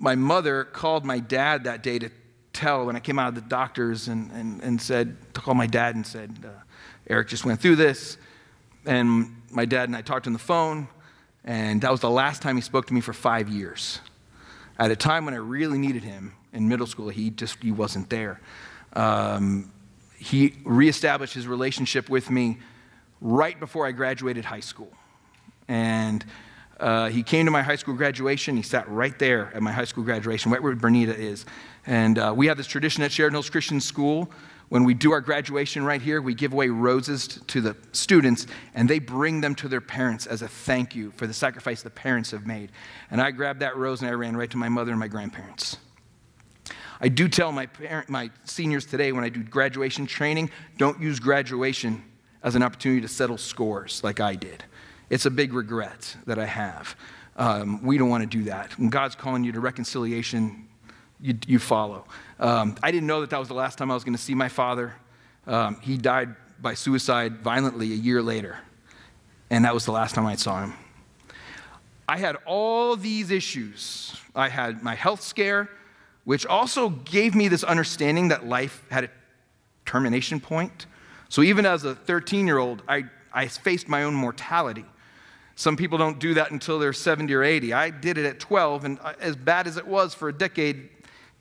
my 0.00 0.16
mother 0.16 0.64
called 0.64 1.04
my 1.04 1.20
dad 1.20 1.64
that 1.64 1.84
day 1.84 2.00
to 2.00 2.10
tell 2.52 2.86
when 2.86 2.96
I 2.96 3.00
came 3.00 3.20
out 3.20 3.28
of 3.28 3.36
the 3.36 3.42
doctors 3.42 4.08
and, 4.08 4.32
and, 4.32 4.60
and 4.60 4.82
said, 4.82 5.16
to 5.34 5.40
call 5.40 5.54
my 5.54 5.68
dad 5.68 5.94
and 5.94 6.04
said, 6.04 6.36
uh, 6.44 6.48
Eric 7.08 7.28
just 7.28 7.44
went 7.44 7.60
through 7.60 7.76
this 7.76 8.16
and 8.88 9.36
my 9.50 9.66
dad 9.66 9.88
and 9.88 9.94
I 9.94 10.00
talked 10.00 10.26
on 10.26 10.32
the 10.32 10.38
phone, 10.38 10.88
and 11.44 11.82
that 11.82 11.90
was 11.90 12.00
the 12.00 12.10
last 12.10 12.40
time 12.40 12.56
he 12.56 12.62
spoke 12.62 12.86
to 12.86 12.94
me 12.94 13.02
for 13.02 13.12
five 13.12 13.48
years. 13.48 14.00
At 14.78 14.90
a 14.90 14.96
time 14.96 15.26
when 15.26 15.34
I 15.34 15.38
really 15.38 15.78
needed 15.78 16.02
him 16.02 16.32
in 16.54 16.68
middle 16.68 16.86
school, 16.86 17.10
he 17.10 17.30
just 17.30 17.62
he 17.62 17.70
wasn't 17.70 18.08
there. 18.08 18.40
Um, 18.94 19.70
he 20.16 20.54
reestablished 20.64 21.34
his 21.34 21.46
relationship 21.46 22.08
with 22.08 22.30
me 22.30 22.58
right 23.20 23.60
before 23.60 23.86
I 23.86 23.92
graduated 23.92 24.46
high 24.46 24.60
school, 24.60 24.90
and 25.68 26.24
uh, 26.80 27.10
he 27.10 27.22
came 27.22 27.44
to 27.44 27.50
my 27.50 27.62
high 27.62 27.76
school 27.76 27.94
graduation. 27.94 28.56
He 28.56 28.62
sat 28.62 28.88
right 28.88 29.18
there 29.18 29.52
at 29.54 29.62
my 29.62 29.72
high 29.72 29.84
school 29.84 30.04
graduation, 30.04 30.50
right 30.50 30.62
where 30.62 30.74
Bernita 30.74 31.16
is. 31.16 31.44
And 31.86 32.18
uh, 32.18 32.32
we 32.34 32.46
have 32.46 32.56
this 32.56 32.66
tradition 32.66 33.02
at 33.02 33.12
Sheridan 33.12 33.34
Hills 33.34 33.50
Christian 33.50 33.80
School 33.80 34.30
when 34.68 34.84
we 34.84 34.92
do 34.92 35.12
our 35.12 35.20
graduation 35.20 35.84
right 35.84 36.00
here, 36.00 36.20
we 36.20 36.34
give 36.34 36.52
away 36.52 36.68
roses 36.68 37.40
to 37.46 37.60
the 37.60 37.74
students 37.92 38.46
and 38.74 38.88
they 38.88 38.98
bring 38.98 39.40
them 39.40 39.54
to 39.56 39.68
their 39.68 39.80
parents 39.80 40.26
as 40.26 40.42
a 40.42 40.48
thank 40.48 40.94
you 40.94 41.10
for 41.12 41.26
the 41.26 41.32
sacrifice 41.32 41.82
the 41.82 41.90
parents 41.90 42.30
have 42.32 42.46
made. 42.46 42.70
And 43.10 43.20
I 43.20 43.30
grabbed 43.30 43.60
that 43.60 43.76
rose 43.76 44.02
and 44.02 44.10
I 44.10 44.14
ran 44.14 44.36
right 44.36 44.50
to 44.50 44.58
my 44.58 44.68
mother 44.68 44.90
and 44.90 45.00
my 45.00 45.08
grandparents. 45.08 45.78
I 47.00 47.08
do 47.08 47.28
tell 47.28 47.52
my, 47.52 47.66
parent, 47.66 48.08
my 48.10 48.30
seniors 48.44 48.84
today 48.84 49.12
when 49.12 49.24
I 49.24 49.28
do 49.30 49.42
graduation 49.42 50.06
training 50.06 50.50
don't 50.76 51.00
use 51.00 51.18
graduation 51.18 52.02
as 52.42 52.54
an 52.54 52.62
opportunity 52.62 53.00
to 53.00 53.08
settle 53.08 53.38
scores 53.38 54.02
like 54.04 54.20
I 54.20 54.34
did. 54.34 54.64
It's 55.08 55.24
a 55.24 55.30
big 55.30 55.54
regret 55.54 56.16
that 56.26 56.38
I 56.38 56.44
have. 56.44 56.94
Um, 57.36 57.82
we 57.82 57.96
don't 57.96 58.10
want 58.10 58.30
to 58.30 58.38
do 58.38 58.44
that. 58.44 58.76
When 58.78 58.90
God's 58.90 59.14
calling 59.14 59.44
you 59.44 59.52
to 59.52 59.60
reconciliation, 59.60 60.67
you, 61.20 61.38
you 61.46 61.58
follow. 61.58 62.04
Um, 62.38 62.76
I 62.82 62.90
didn't 62.90 63.06
know 63.06 63.20
that 63.20 63.30
that 63.30 63.38
was 63.38 63.48
the 63.48 63.54
last 63.54 63.78
time 63.78 63.90
I 63.90 63.94
was 63.94 64.04
going 64.04 64.16
to 64.16 64.22
see 64.22 64.34
my 64.34 64.48
father. 64.48 64.94
Um, 65.46 65.78
he 65.80 65.96
died 65.96 66.34
by 66.60 66.74
suicide 66.74 67.38
violently 67.38 67.92
a 67.92 67.96
year 67.96 68.22
later, 68.22 68.58
and 69.50 69.64
that 69.64 69.74
was 69.74 69.84
the 69.84 69.92
last 69.92 70.14
time 70.14 70.26
I 70.26 70.36
saw 70.36 70.62
him. 70.62 70.74
I 72.08 72.18
had 72.18 72.36
all 72.46 72.96
these 72.96 73.30
issues. 73.30 74.18
I 74.34 74.48
had 74.48 74.82
my 74.82 74.94
health 74.94 75.20
scare, 75.20 75.68
which 76.24 76.46
also 76.46 76.88
gave 76.88 77.34
me 77.34 77.48
this 77.48 77.64
understanding 77.64 78.28
that 78.28 78.46
life 78.46 78.82
had 78.90 79.04
a 79.04 79.10
termination 79.84 80.40
point. 80.40 80.86
So 81.28 81.42
even 81.42 81.66
as 81.66 81.84
a 81.84 81.94
13 81.94 82.46
year 82.46 82.58
old, 82.58 82.82
I, 82.88 83.04
I 83.32 83.48
faced 83.48 83.88
my 83.88 84.04
own 84.04 84.14
mortality. 84.14 84.84
Some 85.54 85.76
people 85.76 85.98
don't 85.98 86.18
do 86.18 86.34
that 86.34 86.50
until 86.50 86.78
they're 86.78 86.92
70 86.92 87.34
or 87.34 87.42
80. 87.42 87.72
I 87.72 87.90
did 87.90 88.16
it 88.16 88.24
at 88.24 88.38
12, 88.38 88.84
and 88.84 88.98
uh, 89.02 89.14
as 89.20 89.34
bad 89.34 89.66
as 89.66 89.76
it 89.76 89.86
was 89.86 90.14
for 90.14 90.28
a 90.28 90.32
decade, 90.32 90.88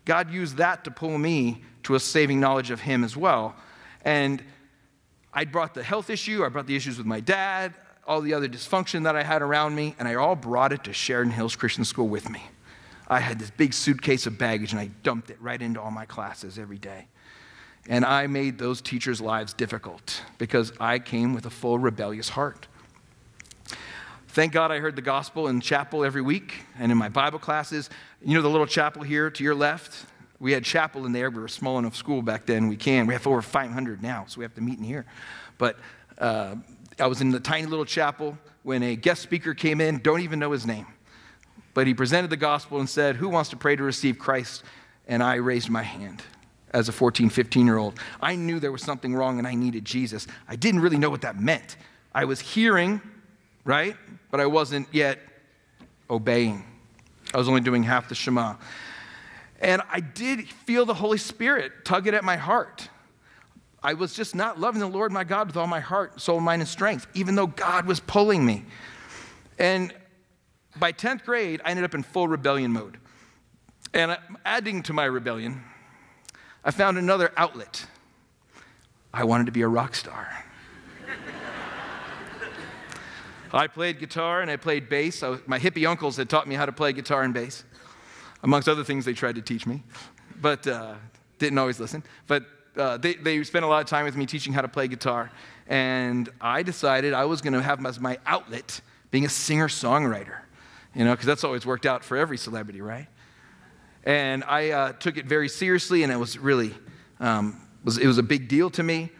God 0.08 0.32
used 0.32 0.56
that 0.56 0.86
to 0.86 0.92
pull 0.92 1.18
me 1.18 1.62
to 1.84 1.96
a 1.96 2.00
saving 2.00 2.40
knowledge 2.40 2.72
of 2.72 2.80
Him 2.80 3.04
as 3.04 3.18
well. 3.18 3.56
And 4.06 4.42
I 5.34 5.44
brought 5.44 5.74
the 5.74 5.84
health 5.84 6.10
issue, 6.10 6.46
I 6.46 6.50
brought 6.50 6.66
the 6.66 6.78
issues 6.78 6.98
with 6.98 7.06
my 7.06 7.20
dad, 7.20 7.74
all 8.08 8.22
the 8.22 8.34
other 8.34 8.48
dysfunction 8.48 9.04
that 9.04 9.18
I 9.18 9.24
had 9.24 9.42
around 9.42 9.76
me, 9.76 9.96
and 10.00 10.08
I 10.08 10.16
all 10.16 10.38
brought 10.38 10.72
it 10.72 10.86
to 10.86 10.94
Sheridan 10.94 11.34
Hills 11.34 11.58
Christian 11.58 11.84
School 11.84 12.08
with 12.08 12.30
me. 12.30 12.42
I 13.10 13.20
had 13.20 13.38
this 13.38 13.52
big 13.52 13.74
suitcase 13.74 14.26
of 14.26 14.38
baggage 14.38 14.72
and 14.72 14.80
I 14.80 14.90
dumped 15.04 15.30
it 15.30 15.42
right 15.42 15.62
into 15.62 15.82
all 15.82 15.92
my 15.92 16.06
classes 16.06 16.58
every 16.58 16.78
day. 16.78 17.08
And 17.90 18.06
I 18.06 18.28
made 18.28 18.58
those 18.58 18.82
teachers' 18.82 19.20
lives 19.20 19.54
difficult 19.54 20.22
because 20.38 20.72
I 20.80 21.00
came 21.00 21.34
with 21.34 21.46
a 21.46 21.50
full 21.50 21.80
rebellious 21.80 22.30
heart. 22.30 22.68
Thank 24.30 24.54
God 24.54 24.72
I 24.72 24.80
heard 24.80 24.96
the 24.96 25.02
gospel 25.02 25.48
in 25.48 25.62
chapel 25.62 26.06
every 26.06 26.22
week 26.22 26.54
and 26.78 26.92
in 26.92 26.98
my 26.98 27.10
Bible 27.10 27.40
classes. 27.40 27.90
You 28.24 28.34
know 28.36 28.42
the 28.42 28.50
little 28.50 28.68
chapel 28.68 29.04
here 29.04 29.30
to 29.30 29.44
your 29.44 29.56
left? 29.56 30.06
We 30.40 30.52
had 30.52 30.64
chapel 30.64 31.06
in 31.06 31.12
there. 31.12 31.30
We 31.30 31.40
were 31.40 31.48
small 31.48 31.78
enough 31.80 31.96
school 31.96 32.22
back 32.22 32.46
then. 32.46 32.68
We 32.68 32.76
can. 32.76 33.08
We 33.08 33.14
have 33.14 33.26
over 33.28 33.42
500 33.42 34.02
now, 34.02 34.26
so 34.28 34.40
we 34.40 34.44
have 34.44 34.56
to 34.56 34.62
meet 34.62 34.78
in 34.78 34.84
here. 34.84 35.06
But 35.58 35.78
uh, 36.18 36.56
I 37.00 37.08
was 37.08 37.22
in 37.22 37.32
the 37.32 37.40
tiny 37.40 37.68
little 37.68 37.86
chapel 37.86 38.38
when 38.64 38.84
a 38.84 38.96
guest 38.96 39.22
speaker 39.22 39.54
came 39.54 39.80
in, 39.80 40.00
don't 40.00 40.22
even 40.22 40.40
know 40.40 40.52
his 40.52 40.66
name. 40.66 40.88
But 41.74 41.88
he 41.88 41.94
presented 41.94 42.30
the 42.30 42.38
gospel 42.38 42.80
and 42.80 42.90
said, 42.90 43.16
Who 43.16 43.30
wants 43.30 43.52
to 43.52 43.56
pray 43.56 43.76
to 43.76 43.84
receive 43.84 44.18
Christ? 44.18 44.64
And 45.08 45.22
I 45.22 45.36
raised 45.36 45.70
my 45.70 45.84
hand 45.84 46.24
as 46.72 46.90
a 46.90 46.92
14, 46.92 47.30
15 47.30 47.66
year 47.66 47.78
old. 47.78 48.00
I 48.20 48.36
knew 48.36 48.60
there 48.60 48.72
was 48.72 48.82
something 48.82 49.16
wrong 49.16 49.38
and 49.38 49.48
I 49.48 49.54
needed 49.54 49.86
Jesus. 49.86 50.28
I 50.48 50.56
didn't 50.56 50.82
really 50.82 50.98
know 50.98 51.10
what 51.10 51.22
that 51.22 51.40
meant. 51.40 51.78
I 52.14 52.26
was 52.26 52.40
hearing, 52.40 53.00
right? 53.64 53.96
But 54.32 54.40
I 54.40 54.48
wasn't 54.48 54.88
yet 54.92 55.20
obeying. 56.10 56.66
I 57.34 57.38
was 57.38 57.48
only 57.48 57.62
doing 57.62 57.84
half 57.84 58.10
the 58.10 58.16
Shema. 58.16 58.56
And 59.60 59.82
I 59.92 60.00
did 60.00 60.48
feel 60.48 60.86
the 60.86 60.94
Holy 60.94 61.18
Spirit 61.18 61.84
tugging 61.84 62.14
at 62.14 62.24
my 62.24 62.38
heart. 62.38 62.90
I 63.84 63.94
was 63.94 64.14
just 64.14 64.36
not 64.36 64.60
loving 64.60 64.80
the 64.80 64.88
Lord 64.88 65.12
my 65.12 65.24
God 65.24 65.48
with 65.48 65.58
all 65.58 65.68
my 65.68 65.80
heart, 65.80 66.20
soul, 66.20 66.40
mind, 66.40 66.62
and 66.62 66.70
strength, 66.70 67.08
even 67.14 67.36
though 67.36 67.48
God 67.48 67.86
was 67.86 68.00
pulling 68.00 68.46
me. 68.46 68.66
And 69.58 69.94
by 70.76 70.92
10th 70.92 71.24
grade, 71.24 71.62
I 71.64 71.72
ended 71.72 71.86
up 71.86 71.94
in 71.94 72.04
full 72.04 72.28
rebellion 72.28 72.72
mode. 72.72 72.98
And 73.94 74.18
adding 74.46 74.84
to 74.84 74.94
my 74.94 75.06
rebellion, 75.06 75.64
I 76.64 76.72
found 76.72 76.98
another 76.98 77.32
outlet. 77.38 77.86
I 79.14 79.24
wanted 79.24 79.46
to 79.46 79.52
be 79.52 79.62
a 79.62 79.68
rock 79.68 79.96
star. 79.96 80.28
I 83.54 83.68
played 83.68 84.00
guitar 84.00 84.42
and 84.42 84.52
I 84.52 84.58
played 84.58 84.90
bass. 84.90 85.24
I 85.24 85.30
was, 85.30 85.40
my 85.48 85.60
hippie 85.60 85.88
uncles 85.88 86.18
had 86.18 86.30
taught 86.30 86.48
me 86.48 86.56
how 86.56 86.66
to 86.66 86.72
play 86.72 86.94
guitar 86.94 87.24
and 87.24 87.34
bass, 87.34 87.64
amongst 88.44 88.68
other 88.68 88.84
things 88.84 89.06
they 89.06 89.14
tried 89.14 89.36
to 89.36 89.42
teach 89.42 89.66
me, 89.66 89.84
but 90.42 90.68
uh, 90.68 90.96
didn't 91.40 91.58
always 91.58 91.80
listen. 91.80 92.04
But 92.28 92.46
uh, 92.76 92.98
they, 92.98 93.16
they 93.16 93.44
spent 93.44 93.66
a 93.66 93.68
lot 93.68 93.82
of 93.82 93.88
time 93.88 94.06
with 94.06 94.16
me 94.16 94.26
teaching 94.26 94.54
how 94.54 94.62
to 94.62 94.68
play 94.68 94.88
guitar. 94.88 95.32
And 95.68 96.30
I 96.40 96.64
decided 96.64 97.14
I 97.14 97.26
was 97.26 97.42
going 97.42 97.54
to 97.54 97.62
have 97.62 97.84
as 97.86 98.00
my 98.00 98.20
outlet 98.26 98.82
being 99.12 99.26
a 99.26 99.30
singer 99.30 99.68
songwriter, 99.68 100.40
you 100.94 101.04
know, 101.04 101.12
because 101.12 101.26
that's 101.26 101.44
always 101.44 101.66
worked 101.66 101.86
out 101.86 102.04
for 102.04 102.18
every 102.18 102.38
celebrity, 102.38 102.82
right? 102.82 103.08
And 104.04 104.44
I 104.44 104.70
uh, 104.72 104.94
took 104.94 105.18
it 105.18 105.26
very 105.26 105.50
seriously, 105.50 106.04
and 106.04 106.12
it 106.12 106.18
was 106.18 106.38
really, 106.38 106.74
um, 107.20 107.62
was, 107.84 107.98
it 107.98 108.08
was 108.08 108.18
a 108.18 108.24
big 108.24 108.48
deal 108.48 108.70
to 108.72 108.84
me. 108.84 109.12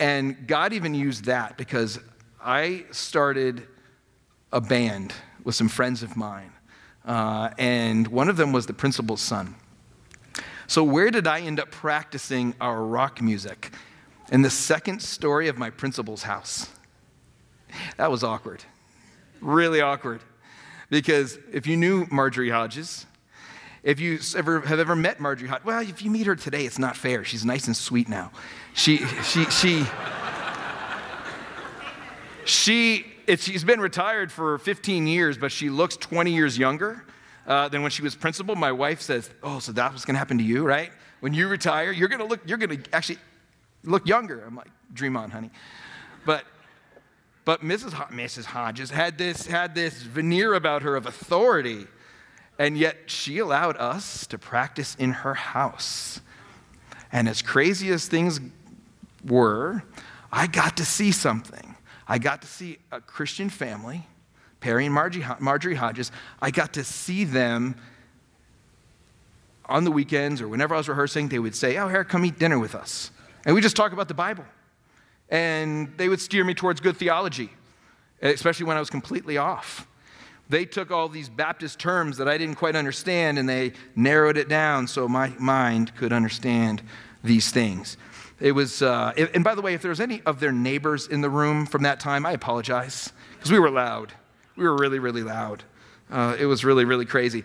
And 0.00 0.46
God 0.46 0.72
even 0.72 0.94
used 0.94 1.24
that 1.24 1.56
because 1.56 1.98
I 2.40 2.84
started 2.90 3.66
a 4.52 4.60
band 4.60 5.12
with 5.44 5.54
some 5.54 5.68
friends 5.68 6.02
of 6.02 6.16
mine. 6.16 6.52
Uh, 7.04 7.50
and 7.58 8.06
one 8.08 8.28
of 8.28 8.36
them 8.36 8.52
was 8.52 8.66
the 8.66 8.72
principal's 8.72 9.20
son. 9.20 9.54
So, 10.66 10.84
where 10.84 11.10
did 11.10 11.26
I 11.26 11.40
end 11.40 11.58
up 11.58 11.70
practicing 11.70 12.54
our 12.60 12.82
rock 12.84 13.22
music? 13.22 13.72
In 14.30 14.42
the 14.42 14.50
second 14.50 15.00
story 15.00 15.48
of 15.48 15.56
my 15.56 15.70
principal's 15.70 16.22
house. 16.22 16.68
That 17.96 18.10
was 18.10 18.22
awkward. 18.22 18.62
Really 19.40 19.80
awkward. 19.80 20.20
Because 20.90 21.38
if 21.52 21.66
you 21.66 21.76
knew 21.76 22.06
Marjorie 22.10 22.50
Hodges, 22.50 23.06
if 23.82 24.00
you 24.00 24.18
ever 24.36 24.60
have 24.60 24.78
ever 24.78 24.96
met 24.96 25.20
Marjorie 25.20 25.48
Hodges, 25.48 25.64
well, 25.64 25.80
if 25.80 26.02
you 26.02 26.10
meet 26.10 26.26
her 26.26 26.36
today, 26.36 26.66
it's 26.66 26.78
not 26.78 26.96
fair. 26.96 27.24
She's 27.24 27.44
nice 27.44 27.66
and 27.66 27.76
sweet 27.76 28.08
now. 28.08 28.30
She, 28.74 28.98
she, 29.22 29.44
she, 29.46 29.84
she, 32.48 33.06
she's 33.36 33.64
been 33.64 33.80
retired 33.80 34.32
for 34.32 34.58
15 34.58 35.06
years, 35.06 35.38
but 35.38 35.52
she 35.52 35.70
looks 35.70 35.96
20 35.96 36.32
years 36.32 36.58
younger 36.58 37.04
uh, 37.46 37.68
than 37.68 37.82
when 37.82 37.90
she 37.90 38.02
was 38.02 38.14
principal. 38.14 38.54
My 38.54 38.72
wife 38.72 39.00
says, 39.00 39.30
"Oh, 39.42 39.58
so 39.58 39.72
that's 39.72 39.92
what's 39.92 40.04
going 40.04 40.14
to 40.14 40.18
happen 40.18 40.38
to 40.38 40.44
you, 40.44 40.64
right? 40.64 40.92
When 41.20 41.34
you 41.34 41.48
retire, 41.48 41.90
you're 41.90 42.08
going 42.08 42.20
to 42.20 42.26
look, 42.26 42.40
you're 42.46 42.58
going 42.58 42.82
to 42.82 42.94
actually 42.94 43.18
look 43.84 44.06
younger." 44.06 44.44
I'm 44.44 44.54
like, 44.54 44.70
"Dream 44.92 45.16
on, 45.16 45.30
honey." 45.30 45.50
But 46.24 46.44
but 47.44 47.62
Mrs. 47.62 47.98
H- 47.98 48.14
Mrs. 48.14 48.44
Hodges 48.44 48.90
had 48.90 49.16
this 49.16 49.46
had 49.46 49.74
this 49.74 50.02
veneer 50.02 50.54
about 50.54 50.82
her 50.82 50.94
of 50.94 51.06
authority, 51.06 51.86
and 52.58 52.76
yet 52.76 52.96
she 53.06 53.38
allowed 53.38 53.76
us 53.78 54.26
to 54.26 54.38
practice 54.38 54.94
in 54.96 55.12
her 55.12 55.34
house. 55.34 56.20
And 57.10 57.26
as 57.26 57.40
crazy 57.40 57.90
as 57.90 58.06
things 58.06 58.38
were, 59.24 59.82
I 60.30 60.46
got 60.46 60.76
to 60.76 60.84
see 60.84 61.10
something. 61.10 61.67
I 62.08 62.18
got 62.18 62.40
to 62.42 62.48
see 62.48 62.78
a 62.90 63.00
Christian 63.00 63.50
family 63.50 64.06
Perry 64.60 64.86
and 64.86 64.94
Margie, 64.94 65.24
Marjorie 65.38 65.76
Hodges, 65.76 66.10
I 66.42 66.50
got 66.50 66.72
to 66.74 66.84
see 66.84 67.24
them 67.24 67.76
on 69.66 69.84
the 69.84 69.90
weekends 69.90 70.40
or 70.40 70.48
whenever 70.48 70.74
I 70.74 70.78
was 70.78 70.88
rehearsing, 70.88 71.28
they 71.28 71.38
would 71.38 71.54
say, 71.54 71.76
Oh, 71.76 71.88
Eric, 71.88 72.08
come 72.08 72.24
eat 72.24 72.38
dinner 72.38 72.58
with 72.58 72.74
us. 72.74 73.10
And 73.44 73.54
we 73.54 73.60
just 73.60 73.76
talk 73.76 73.92
about 73.92 74.08
the 74.08 74.14
Bible. 74.14 74.44
And 75.28 75.92
they 75.96 76.08
would 76.08 76.20
steer 76.20 76.42
me 76.42 76.54
towards 76.54 76.80
good 76.80 76.96
theology, 76.96 77.50
especially 78.22 78.66
when 78.66 78.76
I 78.76 78.80
was 78.80 78.90
completely 78.90 79.36
off. 79.36 79.86
They 80.48 80.64
took 80.64 80.90
all 80.90 81.08
these 81.08 81.28
Baptist 81.28 81.78
terms 81.78 82.16
that 82.16 82.26
I 82.26 82.38
didn't 82.38 82.54
quite 82.54 82.74
understand 82.74 83.38
and 83.38 83.46
they 83.46 83.74
narrowed 83.94 84.38
it 84.38 84.48
down 84.48 84.86
so 84.86 85.06
my 85.06 85.28
mind 85.38 85.94
could 85.94 86.12
understand 86.12 86.82
these 87.22 87.50
things. 87.50 87.98
It 88.40 88.52
was, 88.52 88.82
uh, 88.82 89.12
and 89.34 89.42
by 89.42 89.54
the 89.54 89.62
way, 89.62 89.74
if 89.74 89.82
there 89.82 89.88
was 89.88 90.00
any 90.00 90.22
of 90.24 90.38
their 90.38 90.52
neighbors 90.52 91.08
in 91.08 91.20
the 91.20 91.30
room 91.30 91.66
from 91.66 91.82
that 91.82 91.98
time, 91.98 92.24
I 92.24 92.32
apologize 92.32 93.12
because 93.32 93.50
we 93.50 93.58
were 93.58 93.70
loud. 93.70 94.12
We 94.56 94.64
were 94.64 94.76
really, 94.76 95.00
really 95.00 95.22
loud. 95.22 95.64
Uh, 96.10 96.36
it 96.38 96.46
was 96.46 96.64
really, 96.64 96.84
really 96.84 97.04
crazy. 97.04 97.44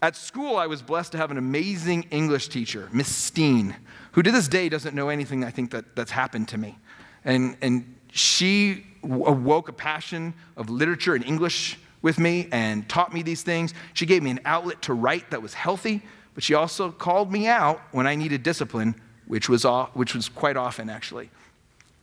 At 0.00 0.14
school, 0.14 0.56
I 0.56 0.68
was 0.68 0.80
blessed 0.80 1.12
to 1.12 1.18
have 1.18 1.32
an 1.32 1.38
amazing 1.38 2.04
English 2.10 2.48
teacher, 2.48 2.88
Miss 2.92 3.08
Steen, 3.08 3.74
who 4.12 4.22
to 4.22 4.30
this 4.30 4.46
day 4.46 4.68
doesn't 4.68 4.94
know 4.94 5.08
anything 5.08 5.42
I 5.42 5.50
think 5.50 5.72
that, 5.72 5.96
that's 5.96 6.12
happened 6.12 6.48
to 6.48 6.58
me. 6.58 6.78
And, 7.24 7.56
and 7.60 7.96
she 8.12 8.86
awoke 9.02 9.68
a 9.68 9.72
passion 9.72 10.34
of 10.56 10.70
literature 10.70 11.16
and 11.16 11.24
English 11.24 11.78
with 12.00 12.18
me 12.18 12.48
and 12.52 12.88
taught 12.88 13.12
me 13.12 13.22
these 13.22 13.42
things. 13.42 13.74
She 13.92 14.06
gave 14.06 14.22
me 14.22 14.30
an 14.30 14.40
outlet 14.44 14.82
to 14.82 14.94
write 14.94 15.30
that 15.32 15.42
was 15.42 15.54
healthy, 15.54 16.02
but 16.34 16.44
she 16.44 16.54
also 16.54 16.92
called 16.92 17.32
me 17.32 17.48
out 17.48 17.80
when 17.90 18.06
I 18.06 18.14
needed 18.14 18.44
discipline, 18.44 18.94
which 19.28 19.48
was, 19.48 19.64
all, 19.64 19.90
which 19.94 20.14
was 20.14 20.28
quite 20.28 20.56
often, 20.56 20.90
actually. 20.90 21.30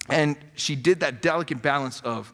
And 0.09 0.37
she 0.55 0.75
did 0.75 1.01
that 1.01 1.21
delicate 1.21 1.61
balance 1.61 1.99
of, 2.01 2.31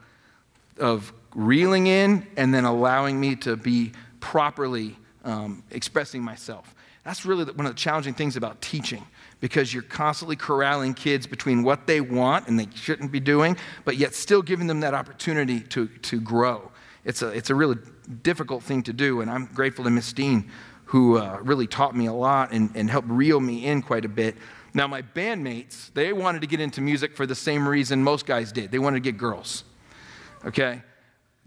of 0.77 1.11
reeling 1.33 1.87
in 1.87 2.27
and 2.37 2.53
then 2.53 2.65
allowing 2.65 3.19
me 3.19 3.35
to 3.37 3.55
be 3.55 3.93
properly 4.19 4.97
um, 5.23 5.63
expressing 5.71 6.21
myself. 6.21 6.75
That's 7.03 7.25
really 7.25 7.45
one 7.45 7.65
of 7.65 7.73
the 7.73 7.79
challenging 7.79 8.13
things 8.13 8.35
about 8.35 8.61
teaching 8.61 9.03
because 9.39 9.73
you're 9.73 9.83
constantly 9.83 10.35
corralling 10.35 10.93
kids 10.93 11.25
between 11.25 11.63
what 11.63 11.87
they 11.87 11.99
want 11.99 12.47
and 12.47 12.59
they 12.59 12.67
shouldn't 12.75 13.11
be 13.11 13.19
doing, 13.19 13.57
but 13.85 13.97
yet 13.97 14.13
still 14.13 14.41
giving 14.41 14.67
them 14.67 14.81
that 14.81 14.93
opportunity 14.93 15.61
to, 15.61 15.87
to 15.87 16.21
grow. 16.21 16.71
It's 17.03 17.23
a, 17.23 17.29
it's 17.29 17.49
a 17.49 17.55
really 17.55 17.77
difficult 18.21 18.61
thing 18.61 18.83
to 18.83 18.93
do, 18.93 19.21
and 19.21 19.31
I'm 19.31 19.47
grateful 19.47 19.83
to 19.85 19.89
Miss 19.89 20.13
Dean, 20.13 20.51
who 20.85 21.17
uh, 21.17 21.39
really 21.41 21.65
taught 21.65 21.95
me 21.95 22.05
a 22.05 22.13
lot 22.13 22.51
and, 22.51 22.69
and 22.75 22.89
helped 22.89 23.09
reel 23.09 23.39
me 23.39 23.65
in 23.65 23.81
quite 23.81 24.05
a 24.05 24.09
bit. 24.09 24.35
Now, 24.73 24.87
my 24.87 25.01
bandmates, 25.01 25.93
they 25.93 26.13
wanted 26.13 26.41
to 26.41 26.47
get 26.47 26.61
into 26.61 26.79
music 26.81 27.15
for 27.15 27.25
the 27.25 27.35
same 27.35 27.67
reason 27.67 28.03
most 28.03 28.25
guys 28.25 28.51
did. 28.51 28.71
They 28.71 28.79
wanted 28.79 29.03
to 29.03 29.11
get 29.11 29.17
girls, 29.17 29.65
okay? 30.45 30.81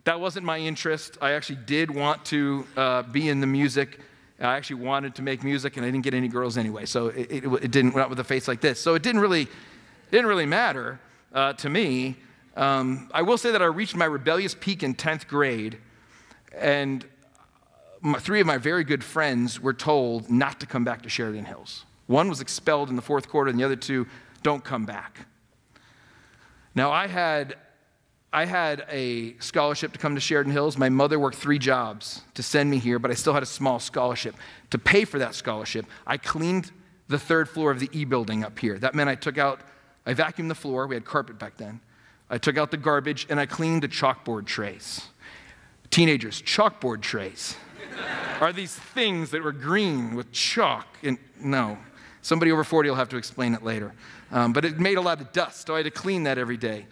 That 0.05 0.21
wasn't 0.21 0.45
my 0.45 0.59
interest. 0.59 1.17
I 1.23 1.33
actually 1.33 1.61
did 1.65 1.91
want 1.91 2.25
to 2.27 2.67
uh, 2.77 3.03
be 3.03 3.31
in 3.31 3.41
the 3.41 3.47
music. 3.47 3.99
I 4.39 4.57
actually 4.57 4.83
wanted 4.83 5.15
to 5.15 5.23
make 5.23 5.43
music, 5.43 5.79
and 5.79 5.87
I 5.87 5.91
didn't 5.91 6.05
get 6.05 6.13
any 6.13 6.29
girls 6.29 6.59
anyway. 6.59 6.85
So 6.85 7.09
it, 7.09 7.31
it, 7.31 7.45
it 7.47 7.71
didn't 7.71 7.97
out 7.97 8.11
with 8.11 8.21
a 8.21 8.25
face 8.25 8.47
like 8.47 8.61
this. 8.61 8.79
So 8.79 8.95
it 8.95 9.03
didn't 9.03 9.23
really 9.23 9.49
didn't 10.11 10.27
really 10.27 10.47
matter 10.47 11.01
uh, 11.33 11.55
to 11.55 11.71
me. 11.71 12.17
Um, 12.57 13.09
I 13.13 13.23
will 13.23 13.39
say 13.39 13.51
that 13.53 13.63
I 13.63 13.67
reached 13.67 13.97
my 13.97 14.05
rebellious 14.05 14.55
peak 14.55 14.83
in 14.83 14.95
10th 14.95 15.27
grade, 15.27 15.79
and 16.57 17.05
my, 18.01 18.19
three 18.19 18.41
of 18.41 18.47
my 18.47 18.59
very 18.59 18.85
good 18.85 19.03
friends 19.03 19.61
were 19.61 19.73
told 19.73 20.31
not 20.31 20.61
to 20.61 20.67
come 20.67 20.85
back 20.85 21.03
to 21.03 21.09
Sheridan 21.09 21.47
Hills. 21.47 21.85
One 22.07 22.29
was 22.29 22.41
expelled 22.41 22.91
in 22.91 22.97
the 22.97 23.03
fourth 23.03 23.29
quarter, 23.29 23.51
and 23.51 23.59
the 23.59 23.65
other 23.65 23.77
two 23.77 24.07
don't 24.43 24.63
come 24.63 24.85
back. 24.85 25.27
Now, 26.75 26.91
I 26.91 27.07
had, 27.07 27.57
I 28.33 28.45
had 28.45 28.85
a 28.91 29.37
scholarship 29.39 29.93
to 29.93 29.99
come 29.99 30.15
to 30.15 30.21
Sheridan 30.21 30.53
Hills. 30.53 30.77
My 30.77 30.89
mother 30.89 31.19
worked 31.19 31.37
three 31.37 31.59
jobs 31.59 32.23
to 32.35 32.43
send 32.43 32.71
me 32.71 32.79
here, 32.79 32.99
but 32.99 33.11
I 33.11 33.15
still 33.15 33.33
had 33.33 33.43
a 33.43 33.47
small 33.47 33.79
scholarship. 33.79 34.35
To 34.71 34.79
pay 34.79 35.05
for 35.05 35.19
that 35.19 35.35
scholarship, 35.35 35.87
I 36.07 36.17
cleaned 36.17 36.73
the 37.09 37.19
third 37.19 37.49
floor 37.49 37.71
of 37.71 37.81
the 37.81 37.89
E 37.93 38.05
building 38.05 38.45
up 38.45 38.59
here. 38.59 38.79
That 38.79 38.95
meant 38.95 39.09
I 39.09 39.15
took 39.15 39.39
out, 39.39 39.61
I 40.05 40.15
vacuumed 40.15 40.49
the 40.49 40.55
floor. 40.55 40.87
We 40.87 40.97
had 40.97 41.05
carpet 41.05 41.39
back 41.39 41.57
then. 41.57 41.81
I 42.29 42.39
took 42.39 42.57
out 42.57 42.71
the 42.71 42.77
garbage 42.77 43.27
and 43.29 43.39
I 43.39 43.47
cleaned 43.47 43.83
the 43.83 43.89
chalkboard 43.89 44.47
trays. 44.47 45.03
Teenagers, 45.91 46.43
chalkboard 46.43 47.03
trays 47.03 47.57
are 48.41 48.53
these 48.53 48.75
things 48.75 49.31
that 49.31 49.43
were 49.43 49.53
green 49.53 50.15
with 50.15 50.33
chalk. 50.33 50.87
And 51.03 51.19
no, 51.39 51.79
somebody 52.25 52.51
over 52.51 52.65
40 52.65 52.89
will 52.89 52.97
have 52.97 53.11
to 53.11 53.17
explain 53.17 53.55
it 53.55 53.63
later. 53.63 53.93
Um, 54.33 54.53
but 54.53 54.65
it 54.65 54.81
made 54.81 54.97
a 54.97 55.01
lot 55.01 55.21
of 55.21 55.33
dust, 55.33 55.67
so 55.67 55.75
I 55.75 55.79
had 55.79 55.85
to 55.85 55.91
clean 55.91 56.25
that 56.25 56.39
every 56.39 56.57
day. 56.57 56.87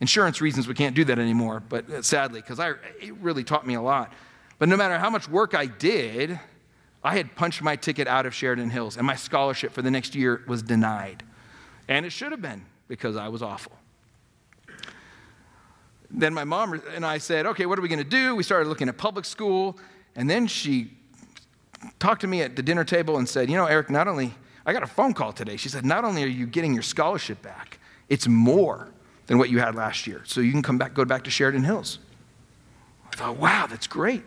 Insurance 0.00 0.40
reasons 0.40 0.68
we 0.68 0.74
can't 0.74 0.94
do 0.94 1.04
that 1.04 1.18
anymore, 1.18 1.62
but 1.68 1.88
uh, 1.90 2.02
sadly, 2.02 2.40
because 2.40 2.60
I 2.60 2.70
it 3.00 3.14
really 3.20 3.44
taught 3.44 3.66
me 3.66 3.74
a 3.74 3.80
lot. 3.80 4.12
But 4.58 4.68
no 4.68 4.76
matter 4.76 4.98
how 4.98 5.10
much 5.10 5.28
work 5.28 5.54
I 5.54 5.66
did, 5.66 6.38
I 7.02 7.16
had 7.16 7.34
punched 7.34 7.62
my 7.62 7.76
ticket 7.76 8.06
out 8.06 8.26
of 8.26 8.34
Sheridan 8.34 8.70
Hills, 8.70 8.96
and 8.96 9.06
my 9.06 9.16
scholarship 9.16 9.72
for 9.72 9.82
the 9.82 9.90
next 9.90 10.14
year 10.14 10.42
was 10.46 10.62
denied. 10.62 11.22
And 11.88 12.04
it 12.04 12.10
should 12.10 12.32
have 12.32 12.42
been 12.42 12.64
because 12.86 13.16
I 13.16 13.28
was 13.28 13.42
awful. 13.42 13.72
Then 16.10 16.32
my 16.34 16.44
mom 16.44 16.80
and 16.94 17.04
I 17.04 17.18
said, 17.18 17.46
okay, 17.46 17.66
what 17.66 17.78
are 17.78 17.82
we 17.82 17.88
going 17.88 17.98
to 17.98 18.04
do? 18.04 18.36
We 18.36 18.42
started 18.42 18.68
looking 18.68 18.88
at 18.88 18.96
public 18.96 19.24
school. 19.24 19.78
And 20.14 20.30
then 20.30 20.46
she 20.46 20.92
talked 21.98 22.20
to 22.20 22.26
me 22.26 22.42
at 22.42 22.54
the 22.54 22.62
dinner 22.62 22.84
table 22.84 23.18
and 23.18 23.28
said, 23.28 23.50
you 23.50 23.56
know, 23.56 23.66
Eric, 23.66 23.90
not 23.90 24.06
only, 24.06 24.34
I 24.66 24.72
got 24.72 24.82
a 24.82 24.86
phone 24.86 25.12
call 25.12 25.32
today. 25.32 25.56
She 25.56 25.68
said, 25.68 25.84
not 25.84 26.04
only 26.04 26.24
are 26.24 26.28
you 26.28 26.46
getting 26.46 26.72
your 26.72 26.82
scholarship 26.82 27.42
back, 27.42 27.78
it's 28.08 28.26
more 28.26 28.88
than 29.26 29.38
what 29.38 29.50
you 29.50 29.58
had 29.58 29.74
last 29.74 30.06
year. 30.06 30.22
So 30.24 30.40
you 30.40 30.52
can 30.52 30.62
come 30.62 30.78
back, 30.78 30.94
go 30.94 31.04
back 31.04 31.24
to 31.24 31.30
Sheridan 31.30 31.64
Hills. 31.64 31.98
I 33.12 33.16
thought, 33.16 33.36
wow, 33.36 33.66
that's 33.66 33.86
great. 33.86 34.22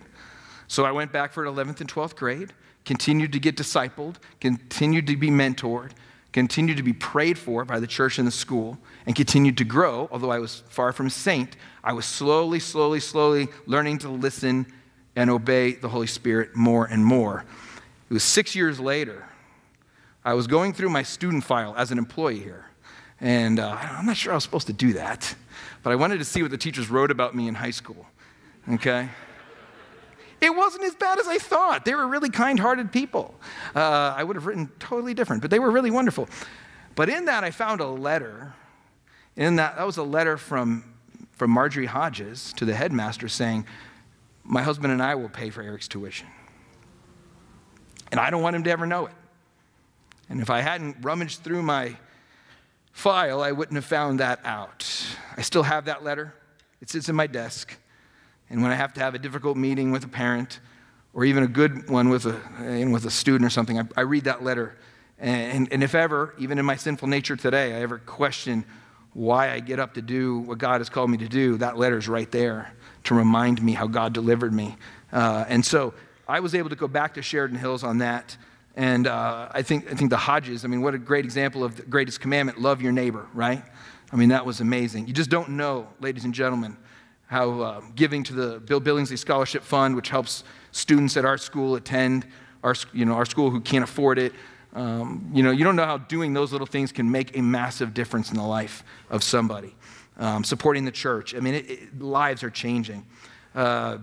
So 0.67 0.85
I 0.85 0.91
went 0.91 1.11
back 1.11 1.31
for 1.33 1.45
11th 1.45 1.81
and 1.81 1.91
12th 1.91 2.15
grade, 2.15 2.53
continued 2.85 3.33
to 3.33 3.39
get 3.39 3.55
discipled, 3.55 4.15
continued 4.39 5.07
to 5.07 5.17
be 5.17 5.29
mentored, 5.29 5.91
continued 6.31 6.77
to 6.77 6.83
be 6.83 6.93
prayed 6.93 7.37
for 7.37 7.65
by 7.65 7.79
the 7.79 7.87
church 7.87 8.19
and 8.19 8.27
the 8.27 8.31
school, 8.31 8.77
and 9.05 9.15
continued 9.15 9.57
to 9.57 9.63
grow. 9.63 10.07
Although 10.11 10.31
I 10.31 10.39
was 10.39 10.63
far 10.69 10.91
from 10.91 11.07
a 11.07 11.09
saint, 11.09 11.55
I 11.83 11.93
was 11.93 12.05
slowly, 12.05 12.59
slowly, 12.59 12.99
slowly 12.99 13.47
learning 13.65 13.99
to 13.99 14.09
listen 14.09 14.67
and 15.15 15.29
obey 15.29 15.73
the 15.73 15.89
Holy 15.89 16.07
Spirit 16.07 16.55
more 16.55 16.85
and 16.85 17.03
more. 17.03 17.43
It 18.09 18.13
was 18.13 18.23
six 18.23 18.55
years 18.55 18.79
later. 18.79 19.26
I 20.27 20.33
was 20.33 20.45
going 20.45 20.73
through 20.73 20.89
my 20.89 21.03
student 21.03 21.45
file 21.45 21.73
as 21.77 21.89
an 21.89 21.97
employee 21.97 22.39
here, 22.39 22.65
and 23.21 23.61
uh, 23.61 23.77
I'm 23.79 24.05
not 24.05 24.17
sure 24.17 24.33
I 24.33 24.35
was 24.35 24.43
supposed 24.43 24.67
to 24.67 24.73
do 24.73 24.91
that, 24.91 25.33
but 25.83 25.91
I 25.91 25.95
wanted 25.95 26.17
to 26.17 26.25
see 26.25 26.41
what 26.41 26.51
the 26.51 26.57
teachers 26.57 26.89
wrote 26.89 27.11
about 27.11 27.33
me 27.33 27.47
in 27.47 27.55
high 27.55 27.71
school. 27.71 28.05
Okay? 28.69 29.07
It 30.41 30.53
wasn't 30.53 30.83
as 30.83 30.95
bad 30.95 31.17
as 31.17 31.29
I 31.29 31.37
thought. 31.37 31.85
They 31.85 31.95
were 31.95 32.05
really 32.05 32.29
kind 32.29 32.59
hearted 32.59 32.91
people. 32.91 33.35
Uh, 33.73 34.15
I 34.17 34.25
would 34.25 34.35
have 34.35 34.45
written 34.45 34.69
totally 34.79 35.13
different, 35.13 35.41
but 35.41 35.49
they 35.49 35.59
were 35.59 35.71
really 35.71 35.91
wonderful. 35.91 36.27
But 36.95 37.07
in 37.07 37.23
that, 37.23 37.45
I 37.45 37.51
found 37.51 37.79
a 37.79 37.87
letter. 37.87 38.53
In 39.37 39.55
that, 39.55 39.77
that 39.77 39.85
was 39.85 39.95
a 39.95 40.03
letter 40.03 40.35
from, 40.35 40.93
from 41.37 41.51
Marjorie 41.51 41.85
Hodges 41.85 42.51
to 42.57 42.65
the 42.65 42.75
headmaster 42.75 43.29
saying, 43.29 43.65
My 44.43 44.61
husband 44.61 44.91
and 44.91 45.01
I 45.01 45.15
will 45.15 45.29
pay 45.29 45.51
for 45.51 45.61
Eric's 45.61 45.87
tuition. 45.87 46.27
And 48.11 48.19
I 48.19 48.29
don't 48.29 48.41
want 48.41 48.57
him 48.57 48.63
to 48.63 48.71
ever 48.71 48.85
know 48.85 49.05
it. 49.05 49.13
And 50.29 50.41
if 50.41 50.49
I 50.49 50.61
hadn't 50.61 50.97
rummaged 51.01 51.43
through 51.43 51.63
my 51.63 51.95
file, 52.91 53.41
I 53.41 53.51
wouldn't 53.51 53.75
have 53.75 53.85
found 53.85 54.19
that 54.19 54.39
out. 54.43 54.85
I 55.35 55.41
still 55.41 55.63
have 55.63 55.85
that 55.85 56.03
letter, 56.03 56.33
it 56.81 56.89
sits 56.89 57.09
in 57.09 57.15
my 57.15 57.27
desk. 57.27 57.77
And 58.49 58.61
when 58.61 58.71
I 58.71 58.75
have 58.75 58.93
to 58.93 59.01
have 59.01 59.13
a 59.13 59.19
difficult 59.19 59.57
meeting 59.57 59.91
with 59.91 60.03
a 60.05 60.07
parent, 60.07 60.59
or 61.13 61.25
even 61.25 61.43
a 61.43 61.47
good 61.47 61.89
one 61.89 62.09
with 62.09 62.25
a, 62.25 62.85
with 62.91 63.05
a 63.05 63.09
student 63.09 63.45
or 63.45 63.49
something, 63.49 63.79
I, 63.79 63.83
I 63.97 64.01
read 64.01 64.25
that 64.25 64.43
letter. 64.43 64.77
And, 65.19 65.67
and 65.71 65.83
if 65.83 65.95
ever, 65.95 66.35
even 66.37 66.59
in 66.59 66.65
my 66.65 66.75
sinful 66.75 67.07
nature 67.07 67.35
today, 67.35 67.73
I 67.73 67.81
ever 67.81 67.97
question 67.97 68.63
why 69.13 69.51
I 69.51 69.59
get 69.59 69.79
up 69.79 69.95
to 69.95 70.01
do 70.01 70.39
what 70.39 70.59
God 70.59 70.79
has 70.79 70.89
called 70.89 71.09
me 71.09 71.17
to 71.17 71.27
do, 71.27 71.57
that 71.57 71.75
letter's 71.75 72.07
right 72.07 72.31
there 72.31 72.71
to 73.05 73.15
remind 73.15 73.61
me 73.63 73.73
how 73.73 73.87
God 73.87 74.13
delivered 74.13 74.53
me. 74.53 74.77
Uh, 75.11 75.43
and 75.47 75.65
so 75.65 75.93
I 76.27 76.39
was 76.39 76.53
able 76.53 76.69
to 76.69 76.75
go 76.75 76.87
back 76.87 77.15
to 77.15 77.23
Sheridan 77.23 77.57
Hills 77.57 77.83
on 77.83 77.97
that. 77.97 78.37
And 78.77 79.07
uh, 79.07 79.49
I, 79.51 79.63
think, 79.63 79.91
I 79.91 79.95
think 79.95 80.11
the 80.11 80.17
Hodges, 80.17 80.63
I 80.63 80.67
mean, 80.67 80.81
what 80.83 80.93
a 80.93 80.99
great 80.99 81.25
example 81.25 81.63
of 81.63 81.77
the 81.77 81.81
greatest 81.81 82.21
commandment 82.21 82.61
love 82.61 82.79
your 82.79 82.91
neighbor, 82.91 83.27
right? 83.33 83.63
I 84.11 84.15
mean, 84.15 84.29
that 84.29 84.45
was 84.45 84.61
amazing. 84.61 85.07
You 85.07 85.13
just 85.13 85.31
don't 85.31 85.49
know, 85.49 85.87
ladies 85.99 86.25
and 86.25 86.33
gentlemen, 86.33 86.77
how 87.25 87.59
uh, 87.59 87.81
giving 87.95 88.23
to 88.25 88.33
the 88.33 88.59
Bill 88.59 88.79
Billingsley 88.79 89.17
Scholarship 89.17 89.63
Fund, 89.63 89.95
which 89.95 90.09
helps 90.09 90.43
students 90.71 91.17
at 91.17 91.25
our 91.25 91.39
school 91.39 91.75
attend 91.75 92.27
our, 92.63 92.75
you 92.93 93.03
know, 93.03 93.13
our 93.13 93.25
school 93.25 93.49
who 93.49 93.61
can't 93.61 93.83
afford 93.83 94.19
it. 94.19 94.31
Um, 94.73 95.31
you 95.33 95.41
know, 95.41 95.49
you 95.49 95.63
don't 95.63 95.75
know 95.75 95.85
how 95.85 95.97
doing 95.97 96.33
those 96.33 96.51
little 96.51 96.67
things 96.67 96.91
can 96.91 97.09
make 97.09 97.35
a 97.35 97.41
massive 97.41 97.95
difference 97.95 98.29
in 98.29 98.37
the 98.37 98.45
life 98.45 98.83
of 99.09 99.23
somebody. 99.23 99.75
Um, 100.19 100.43
supporting 100.43 100.85
the 100.85 100.91
church. 100.91 101.33
I 101.33 101.39
mean, 101.39 101.55
it, 101.55 101.69
it, 101.69 101.99
lives 101.99 102.43
are 102.43 102.49
changing. 102.51 103.05
Uh, 103.55 103.97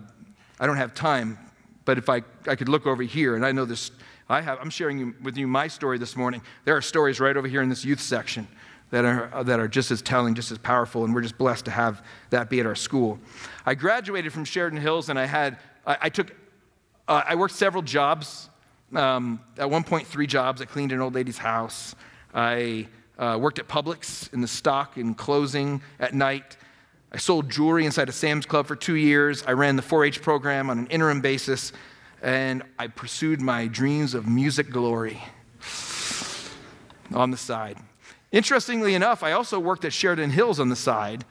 I 0.58 0.66
don't 0.66 0.76
have 0.76 0.94
time, 0.94 1.38
but 1.84 1.96
if 1.96 2.08
I, 2.08 2.22
I 2.48 2.56
could 2.56 2.68
look 2.68 2.86
over 2.86 3.04
here, 3.04 3.36
and 3.36 3.46
I 3.46 3.52
know 3.52 3.64
this, 3.64 3.92
I 4.28 4.40
have, 4.40 4.58
I'm 4.60 4.70
sharing 4.70 5.14
with 5.22 5.36
you 5.36 5.46
my 5.46 5.68
story 5.68 5.98
this 5.98 6.16
morning. 6.16 6.40
There 6.64 6.76
are 6.76 6.80
stories 6.82 7.20
right 7.20 7.36
over 7.36 7.46
here 7.46 7.60
in 7.60 7.68
this 7.68 7.84
youth 7.84 8.00
section 8.00 8.48
that 8.90 9.04
are, 9.04 9.44
that 9.44 9.60
are 9.60 9.68
just 9.68 9.90
as 9.90 10.00
telling, 10.00 10.34
just 10.34 10.50
as 10.50 10.58
powerful, 10.58 11.04
and 11.04 11.14
we're 11.14 11.22
just 11.22 11.36
blessed 11.36 11.66
to 11.66 11.70
have 11.70 12.02
that 12.30 12.48
be 12.48 12.60
at 12.60 12.66
our 12.66 12.74
school. 12.74 13.18
I 13.66 13.74
graduated 13.74 14.32
from 14.32 14.44
Sheridan 14.44 14.80
Hills, 14.80 15.08
and 15.08 15.18
I 15.18 15.26
had, 15.26 15.58
I, 15.86 15.98
I 16.02 16.08
took, 16.08 16.34
uh, 17.06 17.22
I 17.26 17.34
worked 17.34 17.54
several 17.54 17.82
jobs. 17.82 18.48
Um, 18.94 19.40
at 19.58 19.68
one 19.68 19.82
point, 19.82 20.06
three 20.06 20.26
jobs. 20.26 20.62
I 20.62 20.66
cleaned 20.66 20.92
an 20.92 21.00
old 21.00 21.14
lady's 21.14 21.38
house. 21.38 21.96
I 22.32 22.86
uh, 23.18 23.38
worked 23.40 23.58
at 23.58 23.66
Publix 23.66 24.32
in 24.32 24.40
the 24.40 24.48
stock 24.48 24.96
and 24.96 25.16
closing 25.16 25.82
at 25.98 26.14
night. 26.14 26.56
I 27.12 27.16
sold 27.16 27.50
jewelry 27.50 27.86
inside 27.86 28.08
a 28.08 28.12
Sam's 28.12 28.46
Club 28.46 28.66
for 28.66 28.76
two 28.76 28.94
years. 28.96 29.42
I 29.46 29.52
ran 29.52 29.76
the 29.76 29.82
4 29.82 30.04
H 30.04 30.22
program 30.22 30.70
on 30.70 30.78
an 30.78 30.86
interim 30.88 31.20
basis, 31.20 31.72
and 32.24 32.62
I 32.78 32.86
pursued 32.86 33.42
my 33.42 33.66
dreams 33.66 34.14
of 34.14 34.26
music 34.26 34.70
glory 34.70 35.22
on 37.12 37.30
the 37.30 37.36
side. 37.36 37.76
Interestingly 38.32 38.94
enough, 38.94 39.22
I 39.22 39.32
also 39.32 39.60
worked 39.60 39.84
at 39.84 39.92
Sheridan 39.92 40.30
Hills 40.30 40.58
on 40.58 40.70
the 40.70 40.76
side, 40.76 41.26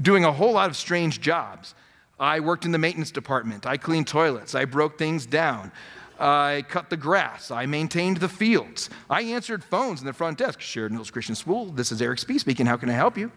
doing 0.00 0.26
a 0.26 0.30
whole 0.30 0.52
lot 0.52 0.68
of 0.68 0.76
strange 0.76 1.22
jobs. 1.22 1.74
I 2.20 2.40
worked 2.40 2.66
in 2.66 2.72
the 2.72 2.78
maintenance 2.78 3.10
department. 3.10 3.66
I 3.66 3.78
cleaned 3.78 4.06
toilets. 4.06 4.54
I 4.54 4.66
broke 4.66 4.98
things 4.98 5.24
down. 5.24 5.72
I 6.20 6.64
cut 6.68 6.90
the 6.90 6.96
grass. 6.96 7.50
I 7.50 7.64
maintained 7.64 8.18
the 8.18 8.28
fields. 8.28 8.90
I 9.08 9.22
answered 9.22 9.64
phones 9.64 10.00
in 10.00 10.06
the 10.06 10.12
front 10.12 10.38
desk. 10.38 10.60
Sheridan 10.60 10.98
Hills 10.98 11.10
Christian 11.10 11.34
School, 11.34 11.66
this 11.66 11.90
is 11.90 12.02
Eric 12.02 12.18
Spee 12.18 12.38
speaking. 12.38 12.66
How 12.66 12.76
can 12.76 12.90
I 12.90 12.92
help 12.92 13.16
you? 13.16 13.32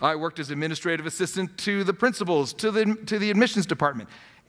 I 0.00 0.14
worked 0.14 0.38
as 0.38 0.50
administrative 0.50 1.06
assistant 1.06 1.58
to 1.58 1.82
the 1.82 1.92
principals, 1.92 2.52
to 2.54 2.70
the, 2.70 2.94
to 3.06 3.18
the 3.18 3.30
admissions 3.30 3.66
department. 3.66 4.08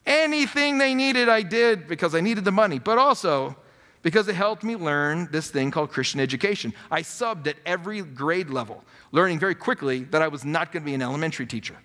Anything 0.10 0.80
they 0.80 0.96
needed, 0.96 1.30
I 1.30 1.44
did 1.44 1.88
because 1.88 2.16
I 2.16 2.20
needed 2.20 2.44
the 2.44 2.52
money. 2.52 2.80
But 2.80 2.98
also, 2.98 3.56
because 4.02 4.28
it 4.28 4.34
helped 4.36 4.64
me 4.64 4.76
learn 4.76 5.30
this 5.32 5.52
thing 5.52 5.70
called 5.70 5.92
Christian 5.92 6.20
education. 6.20 6.74
I 6.90 7.04
subbed 7.04 7.46
at 7.46 7.58
every 7.64 8.02
grade 8.02 8.50
level, 8.50 8.84
learning 9.12 9.38
very 9.38 9.54
quickly 9.54 10.06
that 10.06 10.24
I 10.24 10.28
was 10.28 10.44
not 10.44 10.72
going 10.72 10.84
to 10.84 10.86
be 10.86 10.96
an 10.96 11.04
elementary 11.04 11.46
teacher. 11.46 11.78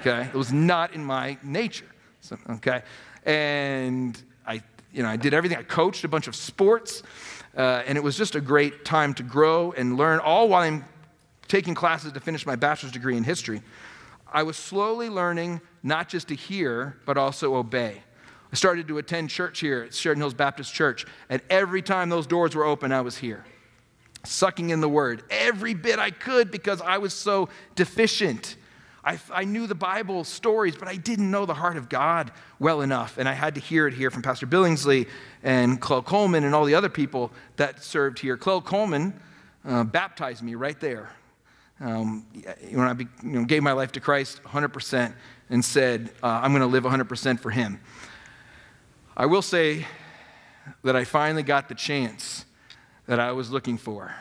Okay? 0.00 0.28
It 0.28 0.34
was 0.34 0.52
not 0.52 0.92
in 0.92 1.02
my 1.02 1.38
nature. 1.42 1.86
So, 2.20 2.36
okay? 2.50 2.82
And 3.24 4.22
I, 4.46 4.60
you 4.92 5.02
know, 5.02 5.08
I 5.08 5.16
did 5.16 5.32
everything. 5.32 5.56
I 5.56 5.62
coached 5.62 6.04
a 6.04 6.08
bunch 6.08 6.28
of 6.28 6.36
sports, 6.36 7.02
uh, 7.56 7.82
and 7.86 7.96
it 7.96 8.04
was 8.04 8.18
just 8.18 8.34
a 8.34 8.40
great 8.40 8.84
time 8.84 9.14
to 9.14 9.22
grow 9.22 9.72
and 9.72 9.96
learn, 9.96 10.18
all 10.18 10.50
while 10.50 10.62
I'm 10.62 10.84
taking 11.48 11.74
classes 11.74 12.12
to 12.12 12.20
finish 12.20 12.44
my 12.44 12.56
bachelor's 12.56 12.92
degree 12.92 13.16
in 13.16 13.24
history. 13.24 13.62
I 14.32 14.42
was 14.42 14.56
slowly 14.56 15.08
learning 15.08 15.60
not 15.82 16.08
just 16.08 16.28
to 16.28 16.34
hear, 16.34 16.96
but 17.06 17.16
also 17.16 17.54
obey. 17.54 18.02
I 18.52 18.56
started 18.56 18.88
to 18.88 18.98
attend 18.98 19.30
church 19.30 19.60
here 19.60 19.82
at 19.82 19.94
Sheridan 19.94 20.22
Hills 20.22 20.34
Baptist 20.34 20.72
Church, 20.72 21.06
and 21.28 21.42
every 21.50 21.82
time 21.82 22.08
those 22.08 22.26
doors 22.26 22.54
were 22.54 22.64
open, 22.64 22.92
I 22.92 23.00
was 23.00 23.18
here, 23.18 23.44
sucking 24.24 24.70
in 24.70 24.80
the 24.80 24.88
word 24.88 25.22
every 25.30 25.74
bit 25.74 25.98
I 25.98 26.10
could 26.10 26.50
because 26.50 26.80
I 26.80 26.98
was 26.98 27.12
so 27.12 27.48
deficient. 27.74 28.56
I, 29.04 29.20
I, 29.32 29.44
knew 29.44 29.68
the 29.68 29.76
Bible 29.76 30.24
stories, 30.24 30.74
but 30.74 30.88
I 30.88 30.96
didn't 30.96 31.30
know 31.30 31.46
the 31.46 31.54
heart 31.54 31.76
of 31.76 31.88
God 31.88 32.32
well 32.58 32.80
enough. 32.80 33.18
And 33.18 33.28
I 33.28 33.34
had 33.34 33.54
to 33.54 33.60
hear 33.60 33.86
it 33.86 33.94
here 33.94 34.10
from 34.10 34.22
Pastor 34.22 34.48
Billingsley 34.48 35.08
and 35.44 35.80
Clell 35.80 36.02
Coleman 36.02 36.42
and 36.42 36.56
all 36.56 36.64
the 36.64 36.74
other 36.74 36.88
people 36.88 37.30
that 37.54 37.84
served 37.84 38.18
here. 38.18 38.36
Clell 38.36 38.60
Coleman 38.60 39.14
uh, 39.64 39.84
baptized 39.84 40.42
me 40.42 40.56
right 40.56 40.78
there. 40.80 41.10
Um, 41.78 42.26
when 42.70 42.86
I 42.86 42.94
be, 42.94 43.06
you 43.22 43.30
know, 43.30 43.44
gave 43.44 43.62
my 43.62 43.72
life 43.72 43.92
to 43.92 44.00
Christ 44.00 44.42
100% 44.44 45.12
and 45.50 45.64
said, 45.64 46.10
uh, 46.22 46.40
I'm 46.42 46.52
going 46.52 46.62
to 46.62 46.66
live 46.66 46.84
100% 46.84 47.40
for 47.40 47.50
Him. 47.50 47.80
I 49.16 49.26
will 49.26 49.42
say 49.42 49.86
that 50.84 50.96
I 50.96 51.04
finally 51.04 51.42
got 51.42 51.68
the 51.68 51.74
chance 51.74 52.46
that 53.06 53.20
I 53.20 53.32
was 53.32 53.50
looking 53.50 53.76
for. 53.76 54.14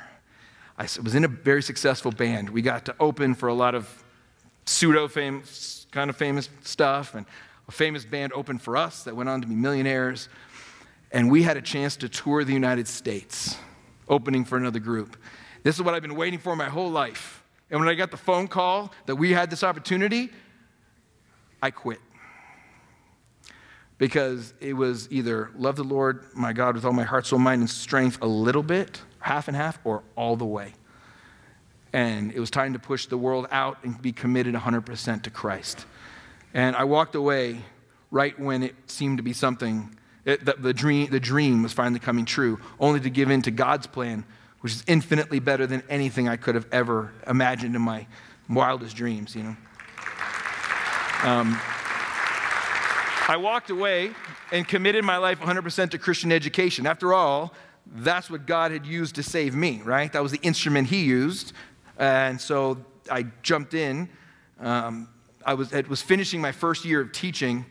I 0.77 0.83
was 1.01 1.15
in 1.15 1.23
a 1.23 1.29
very 1.29 1.63
successful 1.63 2.11
band. 2.11 2.49
We 2.49 2.61
got 2.61 2.85
to 2.85 2.95
open 2.99 3.35
for 3.35 3.47
a 3.47 3.53
lot 3.53 3.73
of 3.73 4.03
pseudo 4.65 5.07
famous, 5.07 5.87
kind 5.91 6.09
of 6.09 6.17
famous 6.17 6.49
stuff, 6.63 7.15
and 7.15 7.25
a 7.67 7.71
famous 7.71 8.03
band 8.03 8.33
opened 8.33 8.61
for 8.61 8.75
us 8.75 9.03
that 9.05 9.15
went 9.15 9.29
on 9.29 9.41
to 9.41 9.47
be 9.47 9.55
millionaires. 9.55 10.27
And 11.11 11.31
we 11.31 11.43
had 11.43 11.55
a 11.55 11.61
chance 11.61 11.95
to 11.97 12.09
tour 12.09 12.43
the 12.43 12.53
United 12.53 12.87
States, 12.89 13.55
opening 14.09 14.43
for 14.43 14.57
another 14.57 14.79
group. 14.79 15.15
This 15.63 15.75
is 15.75 15.81
what 15.81 15.93
I've 15.93 16.01
been 16.01 16.15
waiting 16.15 16.39
for 16.39 16.55
my 16.55 16.67
whole 16.67 16.91
life. 16.91 17.44
And 17.69 17.79
when 17.79 17.89
I 17.89 17.95
got 17.95 18.11
the 18.11 18.17
phone 18.17 18.47
call 18.47 18.93
that 19.05 19.15
we 19.15 19.31
had 19.31 19.49
this 19.49 19.63
opportunity, 19.63 20.29
I 21.61 21.71
quit. 21.71 21.99
Because 23.97 24.53
it 24.59 24.73
was 24.73 25.09
either 25.11 25.49
love 25.55 25.77
the 25.77 25.83
Lord, 25.83 26.25
my 26.35 26.53
God, 26.53 26.75
with 26.75 26.85
all 26.85 26.93
my 26.93 27.03
heart, 27.03 27.25
soul, 27.25 27.39
mind, 27.39 27.61
and 27.61 27.69
strength 27.69 28.19
a 28.21 28.27
little 28.27 28.63
bit, 28.63 29.01
half 29.19 29.47
and 29.47 29.55
half, 29.55 29.79
or 29.83 30.03
all 30.15 30.35
the 30.35 30.45
way. 30.45 30.73
And 31.93 32.31
it 32.33 32.39
was 32.39 32.51
time 32.51 32.73
to 32.73 32.79
push 32.79 33.05
the 33.05 33.17
world 33.17 33.47
out 33.51 33.77
and 33.83 33.99
be 34.01 34.11
committed 34.11 34.53
100% 34.53 35.23
to 35.23 35.29
Christ. 35.29 35.85
And 36.53 36.75
I 36.75 36.83
walked 36.83 37.15
away 37.15 37.61
right 38.11 38.37
when 38.39 38.63
it 38.63 38.75
seemed 38.87 39.17
to 39.17 39.23
be 39.23 39.33
something, 39.33 39.97
it, 40.25 40.43
the, 40.45 40.53
the, 40.53 40.73
dream, 40.73 41.09
the 41.09 41.19
dream 41.19 41.63
was 41.63 41.73
finally 41.73 41.99
coming 41.99 42.25
true, 42.25 42.59
only 42.79 42.99
to 42.99 43.09
give 43.09 43.31
in 43.31 43.41
to 43.43 43.51
God's 43.51 43.87
plan, 43.87 44.25
which 44.61 44.73
is 44.73 44.83
infinitely 44.87 45.39
better 45.39 45.67
than 45.67 45.83
anything 45.89 46.27
I 46.27 46.37
could 46.37 46.55
have 46.55 46.67
ever 46.71 47.13
imagined 47.27 47.75
in 47.75 47.81
my 47.81 48.07
wildest 48.49 48.95
dreams, 48.95 49.35
you 49.35 49.43
know. 49.43 49.55
Um, 51.23 51.59
I 53.27 53.37
walked 53.37 53.71
away 53.71 54.11
and 54.51 54.67
committed 54.67 55.03
my 55.03 55.17
life 55.17 55.39
100% 55.39 55.89
to 55.91 55.97
Christian 55.97 56.31
education. 56.31 56.85
After 56.85 57.13
all, 57.13 57.53
that's 57.87 58.29
what 58.29 58.45
God 58.45 58.71
had 58.71 58.85
used 58.85 59.15
to 59.15 59.23
save 59.23 59.55
me, 59.55 59.81
right? 59.83 60.11
That 60.13 60.21
was 60.21 60.31
the 60.31 60.39
instrument 60.41 60.87
He 60.87 61.03
used. 61.03 61.53
And 61.97 62.39
so 62.39 62.85
I 63.09 63.25
jumped 63.41 63.73
in. 63.73 64.09
Um, 64.59 65.09
I 65.45 65.53
was, 65.53 65.71
was 65.71 66.01
finishing 66.01 66.41
my 66.41 66.51
first 66.51 66.85
year 66.85 67.01
of 67.01 67.11
teaching, 67.11 67.65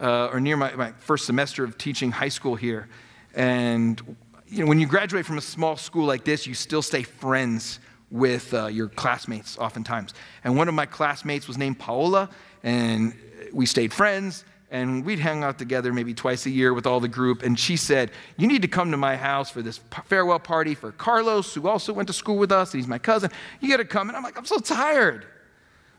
uh, 0.00 0.26
or 0.26 0.40
near 0.40 0.56
my, 0.56 0.74
my 0.74 0.92
first 0.92 1.26
semester 1.26 1.64
of 1.64 1.78
teaching 1.78 2.10
high 2.10 2.28
school 2.28 2.54
here. 2.54 2.88
And 3.34 4.16
you 4.52 4.60
know, 4.60 4.66
when 4.66 4.78
you 4.78 4.86
graduate 4.86 5.24
from 5.24 5.38
a 5.38 5.42
small 5.42 5.78
school 5.78 6.04
like 6.04 6.24
this, 6.24 6.46
you 6.46 6.52
still 6.52 6.82
stay 6.82 7.02
friends 7.02 7.80
with 8.10 8.52
uh, 8.52 8.66
your 8.66 8.88
classmates 8.88 9.56
oftentimes. 9.56 10.12
And 10.44 10.58
one 10.58 10.68
of 10.68 10.74
my 10.74 10.84
classmates 10.84 11.48
was 11.48 11.56
named 11.56 11.78
Paola, 11.78 12.28
and 12.62 13.14
we 13.54 13.64
stayed 13.64 13.94
friends 13.94 14.44
and 14.70 15.04
we'd 15.04 15.18
hang 15.18 15.42
out 15.42 15.58
together 15.58 15.92
maybe 15.92 16.12
twice 16.12 16.44
a 16.44 16.50
year 16.50 16.74
with 16.74 16.86
all 16.86 17.00
the 17.00 17.08
group. 17.08 17.42
And 17.42 17.58
she 17.58 17.76
said, 17.76 18.10
You 18.36 18.46
need 18.46 18.60
to 18.62 18.68
come 18.68 18.90
to 18.90 18.96
my 18.98 19.16
house 19.16 19.50
for 19.50 19.62
this 19.62 19.80
farewell 20.04 20.38
party 20.38 20.74
for 20.74 20.92
Carlos, 20.92 21.54
who 21.54 21.66
also 21.66 21.94
went 21.94 22.06
to 22.08 22.14
school 22.14 22.36
with 22.36 22.52
us. 22.52 22.74
And 22.74 22.82
he's 22.82 22.88
my 22.88 22.98
cousin. 22.98 23.30
You 23.60 23.70
got 23.70 23.78
to 23.78 23.86
come. 23.86 24.08
And 24.08 24.16
I'm 24.16 24.22
like, 24.22 24.36
I'm 24.36 24.46
so 24.46 24.58
tired. 24.58 25.26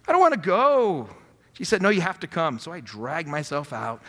I 0.08 0.12
don't 0.12 0.22
want 0.22 0.34
to 0.36 0.40
go. 0.40 1.10
She 1.54 1.64
said, 1.64 1.82
No, 1.82 1.90
you 1.90 2.02
have 2.02 2.20
to 2.20 2.28
come. 2.28 2.60
So 2.60 2.72
I 2.72 2.82
dragged 2.82 3.28
myself 3.28 3.74
out 3.74 4.02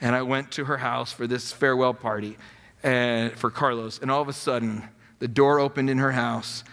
and 0.00 0.14
I 0.14 0.22
went 0.22 0.50
to 0.52 0.64
her 0.64 0.78
house 0.78 1.12
for 1.12 1.26
this 1.26 1.52
farewell 1.52 1.94
party 1.94 2.38
and, 2.82 3.32
for 3.32 3.50
Carlos. 3.50 3.98
And 3.98 4.10
all 4.10 4.22
of 4.22 4.28
a 4.28 4.32
sudden, 4.32 4.84
the 5.18 5.28
door 5.28 5.58
opened 5.58 5.90
in 5.90 5.98
her 5.98 6.12
house 6.12 6.64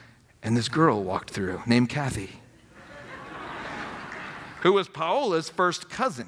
and 0.42 0.56
this 0.56 0.70
girl 0.70 1.04
walked 1.04 1.32
through 1.32 1.62
named 1.66 1.90
Kathy, 1.90 2.30
who 4.62 4.74
was 4.74 4.88
Paola's 4.88 5.50
first 5.50 5.90
cousin. 5.90 6.28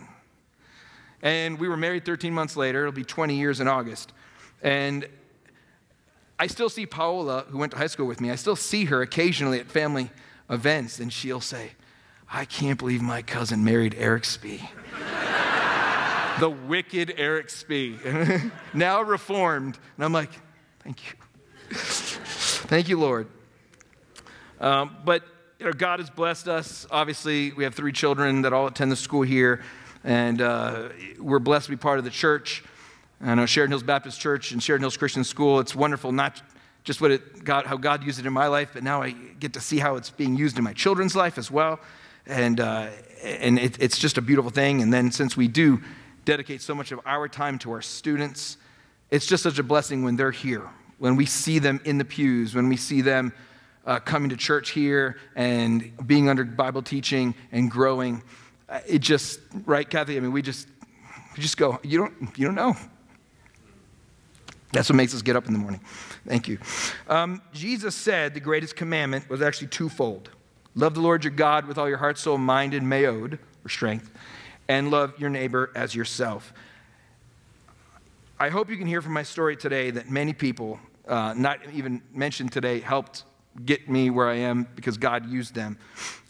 And 1.22 1.60
we 1.60 1.70
were 1.70 1.78
married 1.78 2.06
13 2.06 2.34
months 2.34 2.58
later. 2.58 2.82
It'll 2.82 2.92
be 2.92 3.04
20 3.04 3.36
years 3.36 3.60
in 3.60 3.68
August. 3.68 4.12
And 4.62 5.08
I 6.40 6.48
still 6.48 6.70
see 6.70 6.86
Paola, 6.86 7.46
who 7.50 7.60
went 7.60 7.72
to 7.74 7.78
high 7.78 7.88
school 7.88 8.08
with 8.08 8.20
me, 8.20 8.32
I 8.32 8.36
still 8.36 8.56
see 8.56 8.86
her 8.86 9.02
occasionally 9.02 9.60
at 9.60 9.68
family 9.68 10.10
events, 10.50 11.00
and 11.00 11.14
she'll 11.14 11.42
say, 11.42 11.72
I 12.32 12.46
can't 12.46 12.80
believe 12.80 13.02
my 13.02 13.22
cousin 13.22 13.64
married 13.64 13.96
Eric 13.98 14.26
Spee. 14.26 14.70
the 16.40 16.50
wicked 16.50 17.14
Eric 17.18 17.50
Spee, 17.50 17.98
now 18.74 19.02
reformed. 19.02 19.78
And 19.96 20.06
I'm 20.06 20.14
like, 20.14 20.32
thank 20.84 21.04
you. 21.06 21.18
thank 21.76 22.90
you, 22.90 23.00
Lord. 23.00 23.28
Um, 24.60 24.96
but 25.04 25.24
you 25.60 25.66
know, 25.66 25.74
God 25.74 26.00
has 26.00 26.10
blessed 26.10 26.48
us. 26.48 26.88
Obviously, 26.90 27.52
we 27.52 27.64
have 27.64 27.76
three 27.76 27.92
children 27.92 28.44
that 28.44 28.54
all 28.54 28.68
attend 28.68 28.92
the 28.92 28.96
school 28.96 29.22
here. 29.22 29.62
And 30.04 30.42
uh, 30.42 30.90
we're 31.20 31.40
blessed 31.40 31.66
to 31.66 31.72
be 31.72 31.78
part 31.78 32.00
of 32.00 32.06
the 32.06 32.10
church. 32.10 32.64
I 33.24 33.36
know 33.36 33.46
Sheridan 33.46 33.72
Hills 33.72 33.84
Baptist 33.84 34.20
Church 34.20 34.52
and 34.52 34.64
Sheridan 34.64 34.84
Hills 34.84 34.98
Christian 34.98 35.24
School. 35.24 35.60
It's 35.60 35.76
wonderful, 35.76 36.12
not 36.12 36.42
just 36.84 37.02
what 37.02 37.12
it 37.12 37.44
God, 37.44 37.68
how 37.68 37.78
God 37.78 38.04
used 38.04 38.20
it 38.20 38.26
in 38.26 38.34
my 38.34 38.48
life, 38.48 38.72
but 38.74 38.84
now 38.84 39.04
I 39.04 39.12
get 39.12 39.54
to 39.54 39.62
see 39.62 39.78
how 39.78 39.96
it's 39.98 40.10
being 40.10 40.36
used 40.36 40.58
in 40.58 40.64
my 40.64 40.74
children's 40.74 41.16
life 41.16 41.38
as 41.38 41.52
well. 41.52 41.80
And, 42.26 42.60
uh, 42.60 42.88
and 43.24 43.60
it, 43.60 43.78
it's 43.80 44.00
just 44.00 44.18
a 44.18 44.22
beautiful 44.22 44.50
thing. 44.50 44.82
And 44.82 44.92
then 44.92 45.12
since 45.12 45.38
we 45.38 45.48
do 45.48 45.82
dedicate 46.26 46.62
so 46.62 46.76
much 46.76 46.92
of 46.92 47.00
our 47.06 47.28
time 47.28 47.58
to 47.60 47.72
our 47.72 47.82
students, 47.82 48.58
it's 49.10 49.26
just 49.26 49.44
such 49.44 49.60
a 49.60 49.64
blessing 49.64 50.04
when 50.04 50.16
they're 50.16 50.32
here, 50.32 50.68
when 51.00 51.16
we 51.16 51.26
see 51.26 51.60
them 51.60 51.82
in 51.86 51.98
the 51.98 52.06
pews, 52.06 52.56
when 52.56 52.70
we 52.70 52.78
see 52.78 53.02
them 53.02 53.34
uh, 53.86 54.00
coming 54.00 54.30
to 54.30 54.38
church 54.38 54.72
here 54.72 55.18
and 55.36 55.92
being 56.06 56.30
under 56.30 56.44
Bible 56.44 56.82
teaching 56.82 57.34
and 57.52 57.70
growing 57.70 58.22
it 58.88 59.00
just, 59.00 59.40
right, 59.66 59.90
Kathy? 59.90 60.18
I 60.18 60.20
mean, 60.20 60.32
we 60.32 60.42
just, 60.42 60.68
we 61.36 61.42
just 61.42 61.58
go, 61.58 61.80
you 61.84 61.98
don't, 61.98 62.38
you 62.38 62.46
don't 62.46 62.56
know. 62.56 62.76
That's 64.72 64.90
what 64.90 64.96
makes 64.96 65.14
us 65.14 65.22
get 65.22 65.36
up 65.36 65.48
in 65.48 65.54
the 65.54 65.60
morning. 65.60 65.82
Thank 66.26 66.48
you. 66.48 66.58
Um, 67.10 67.42
Jesus 67.52 67.96
said 67.96 68.34
the 68.34 68.40
greatest 68.40 68.76
commandment 68.76 69.30
was 69.30 69.42
actually 69.42 69.68
twofold 69.68 70.30
love 70.74 70.94
the 70.94 71.02
Lord 71.02 71.26
your 71.26 71.32
God 71.32 71.66
with 71.66 71.78
all 71.78 71.90
your 71.90 71.98
heart, 71.98 72.18
soul, 72.18 72.38
mind, 72.38 72.74
and 72.74 72.88
mayod, 72.88 73.38
or 73.66 73.70
strength, 73.70 74.10
and 74.72 74.90
love 74.90 75.20
your 75.20 75.30
neighbor 75.30 75.70
as 75.76 75.94
yourself. 75.94 76.54
I 78.40 78.48
hope 78.48 78.70
you 78.70 78.78
can 78.78 78.88
hear 78.88 79.02
from 79.02 79.12
my 79.12 79.24
story 79.24 79.58
today 79.58 79.92
that 79.92 80.10
many 80.10 80.32
people, 80.32 80.80
uh, 81.10 81.34
not 81.36 81.60
even 81.74 82.02
mentioned 82.14 82.54
today, 82.54 82.80
helped 82.80 83.26
get 83.66 83.90
me 83.90 84.10
where 84.10 84.30
I 84.30 84.36
am 84.36 84.66
because 84.78 84.98
God 84.98 85.30
used 85.30 85.54
them. 85.54 85.78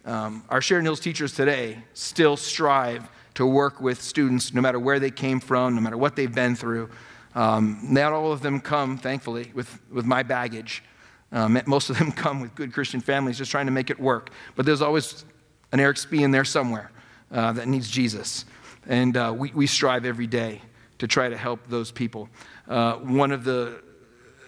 Um, 0.05 0.43
our 0.49 0.59
Sheridan 0.59 0.85
Hills 0.85 0.99
teachers 0.99 1.35
today 1.35 1.83
still 1.93 2.35
strive 2.35 3.07
to 3.35 3.45
work 3.45 3.79
with 3.79 4.01
students 4.01 4.55
no 4.55 4.61
matter 4.61 4.79
where 4.79 4.99
they 4.99 5.11
came 5.11 5.39
from, 5.39 5.75
no 5.75 5.81
matter 5.81 5.97
what 5.97 6.15
they've 6.15 6.33
been 6.33 6.55
through. 6.55 6.89
Um, 7.35 7.79
not 7.83 8.11
all 8.11 8.31
of 8.31 8.41
them 8.41 8.59
come, 8.59 8.97
thankfully, 8.97 9.51
with, 9.53 9.79
with 9.91 10.07
my 10.07 10.23
baggage. 10.23 10.83
Um, 11.31 11.61
most 11.67 11.91
of 11.91 11.99
them 11.99 12.11
come 12.23 12.41
with 12.41 12.55
good 12.55 12.73
Christian 12.73 13.01
families 13.01 13.37
just 13.37 13.51
trying 13.51 13.67
to 13.67 13.71
make 13.71 13.91
it 13.91 13.99
work. 13.99 14.31
But 14.55 14.65
there's 14.65 14.81
always 14.81 15.25
an 15.71 15.79
Eric 15.79 15.97
Spee 15.97 16.23
in 16.23 16.31
there 16.31 16.43
somewhere 16.43 16.89
uh, 17.31 17.51
that 17.53 17.67
needs 17.67 17.89
Jesus. 17.89 18.45
And 18.87 19.15
uh, 19.15 19.33
we, 19.35 19.51
we 19.51 19.67
strive 19.67 20.05
every 20.05 20.27
day 20.27 20.61
to 20.99 21.07
try 21.07 21.29
to 21.29 21.37
help 21.37 21.67
those 21.67 21.91
people. 21.91 22.29
Uh, 22.67 22.93
one 22.95 23.31
of 23.31 23.43
the, 23.43 23.81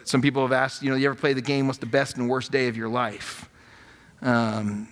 some 0.04 0.22
people 0.22 0.42
have 0.42 0.52
asked, 0.52 0.84
you 0.84 0.90
know, 0.90 0.96
you 0.96 1.08
ever 1.08 1.16
play 1.16 1.34
the 1.34 1.42
game, 1.42 1.68
what's 1.68 1.80
the 1.80 1.86
best 1.86 2.18
and 2.18 2.30
worst 2.30 2.52
day 2.52 2.68
of 2.68 2.78
your 2.78 2.90
life? 2.90 3.50
Um, 4.22 4.88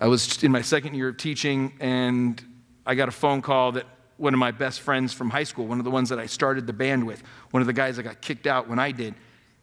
I 0.00 0.08
was 0.08 0.42
in 0.42 0.50
my 0.50 0.62
second 0.62 0.94
year 0.94 1.08
of 1.08 1.16
teaching, 1.16 1.72
and 1.80 2.42
I 2.84 2.94
got 2.94 3.08
a 3.08 3.12
phone 3.12 3.42
call 3.42 3.72
that 3.72 3.86
one 4.16 4.34
of 4.34 4.40
my 4.40 4.50
best 4.50 4.80
friends 4.80 5.12
from 5.12 5.30
high 5.30 5.44
school, 5.44 5.66
one 5.66 5.78
of 5.78 5.84
the 5.84 5.90
ones 5.90 6.08
that 6.08 6.18
I 6.18 6.26
started 6.26 6.66
the 6.66 6.72
band 6.72 7.06
with, 7.06 7.22
one 7.50 7.60
of 7.60 7.66
the 7.66 7.72
guys 7.72 7.96
that 7.96 8.02
got 8.02 8.20
kicked 8.20 8.46
out 8.46 8.68
when 8.68 8.78
I 8.78 8.92
did, 8.92 9.14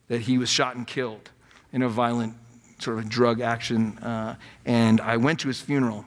that 0.07 0.21
he 0.21 0.37
was 0.37 0.49
shot 0.49 0.75
and 0.75 0.85
killed 0.85 1.29
in 1.71 1.81
a 1.81 1.89
violent 1.89 2.35
sort 2.79 2.97
of 2.97 3.09
drug 3.09 3.41
action. 3.41 3.97
Uh, 3.99 4.35
and 4.65 4.99
I 5.01 5.17
went 5.17 5.39
to 5.41 5.47
his 5.47 5.61
funeral. 5.61 6.05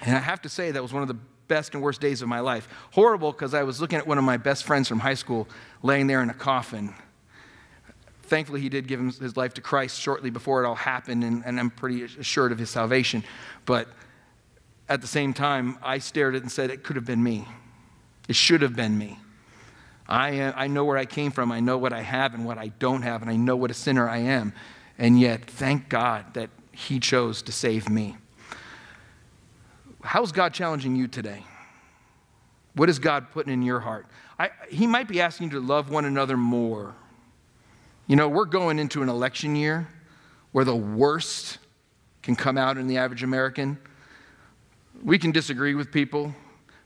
And 0.00 0.16
I 0.16 0.20
have 0.20 0.42
to 0.42 0.48
say, 0.48 0.70
that 0.70 0.82
was 0.82 0.92
one 0.92 1.02
of 1.02 1.08
the 1.08 1.18
best 1.48 1.74
and 1.74 1.82
worst 1.82 2.00
days 2.00 2.22
of 2.22 2.28
my 2.28 2.40
life. 2.40 2.68
Horrible 2.92 3.32
because 3.32 3.54
I 3.54 3.64
was 3.64 3.80
looking 3.80 3.98
at 3.98 4.06
one 4.06 4.18
of 4.18 4.24
my 4.24 4.36
best 4.36 4.64
friends 4.64 4.88
from 4.88 5.00
high 5.00 5.14
school 5.14 5.48
laying 5.82 6.06
there 6.06 6.22
in 6.22 6.30
a 6.30 6.34
coffin 6.34 6.94
Thankfully, 8.30 8.60
he 8.60 8.68
did 8.68 8.86
give 8.86 9.00
his 9.00 9.36
life 9.36 9.54
to 9.54 9.60
Christ 9.60 10.00
shortly 10.00 10.30
before 10.30 10.62
it 10.62 10.66
all 10.66 10.76
happened, 10.76 11.24
and, 11.24 11.42
and 11.44 11.58
I'm 11.58 11.68
pretty 11.68 12.04
assured 12.04 12.52
of 12.52 12.60
his 12.60 12.70
salvation. 12.70 13.24
But 13.66 13.88
at 14.88 15.00
the 15.00 15.08
same 15.08 15.34
time, 15.34 15.80
I 15.82 15.98
stared 15.98 16.36
at 16.36 16.38
it 16.38 16.42
and 16.44 16.52
said, 16.52 16.70
It 16.70 16.84
could 16.84 16.94
have 16.94 17.04
been 17.04 17.24
me. 17.24 17.48
It 18.28 18.36
should 18.36 18.62
have 18.62 18.76
been 18.76 18.96
me. 18.96 19.18
I, 20.08 20.52
I 20.52 20.68
know 20.68 20.84
where 20.84 20.96
I 20.96 21.06
came 21.06 21.32
from. 21.32 21.50
I 21.50 21.58
know 21.58 21.76
what 21.76 21.92
I 21.92 22.02
have 22.02 22.32
and 22.32 22.46
what 22.46 22.56
I 22.56 22.68
don't 22.68 23.02
have, 23.02 23.20
and 23.20 23.28
I 23.28 23.34
know 23.34 23.56
what 23.56 23.72
a 23.72 23.74
sinner 23.74 24.08
I 24.08 24.18
am. 24.18 24.52
And 24.96 25.18
yet, 25.18 25.50
thank 25.50 25.88
God 25.88 26.32
that 26.34 26.50
He 26.70 27.00
chose 27.00 27.42
to 27.42 27.50
save 27.50 27.88
me. 27.88 28.16
How's 30.02 30.32
God 30.32 30.54
challenging 30.54 30.96
you 30.96 31.08
today? 31.08 31.44
What 32.74 32.88
is 32.88 32.98
God 32.98 33.30
putting 33.32 33.52
in 33.52 33.62
your 33.62 33.80
heart? 33.80 34.06
I, 34.38 34.50
he 34.70 34.86
might 34.86 35.08
be 35.08 35.20
asking 35.20 35.48
you 35.48 35.60
to 35.60 35.66
love 35.66 35.90
one 35.90 36.04
another 36.04 36.36
more 36.36 36.94
You 38.10 38.16
know, 38.16 38.28
we're 38.28 38.44
going 38.44 38.80
into 38.80 39.02
an 39.02 39.08
election 39.08 39.54
year 39.54 39.86
where 40.50 40.64
the 40.64 40.74
worst 40.74 41.58
can 42.24 42.34
come 42.34 42.58
out 42.58 42.76
in 42.76 42.88
the 42.88 42.96
average 42.96 43.22
American. 43.22 43.78
We 45.04 45.16
can 45.16 45.30
disagree 45.30 45.76
with 45.76 45.92
people, 45.92 46.34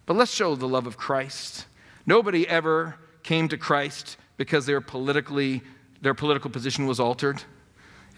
but 0.04 0.18
let's 0.18 0.30
show 0.30 0.54
the 0.54 0.68
love 0.68 0.86
of 0.86 0.98
Christ. 0.98 1.64
Nobody 2.04 2.46
ever 2.46 2.96
came 3.22 3.48
to 3.48 3.56
Christ 3.56 4.18
because 4.36 4.66
they 4.66 4.74
were 4.74 4.82
politically, 4.82 5.62
their 6.02 6.12
political 6.12 6.50
position 6.50 6.86
was 6.86 7.00
altered. 7.00 7.42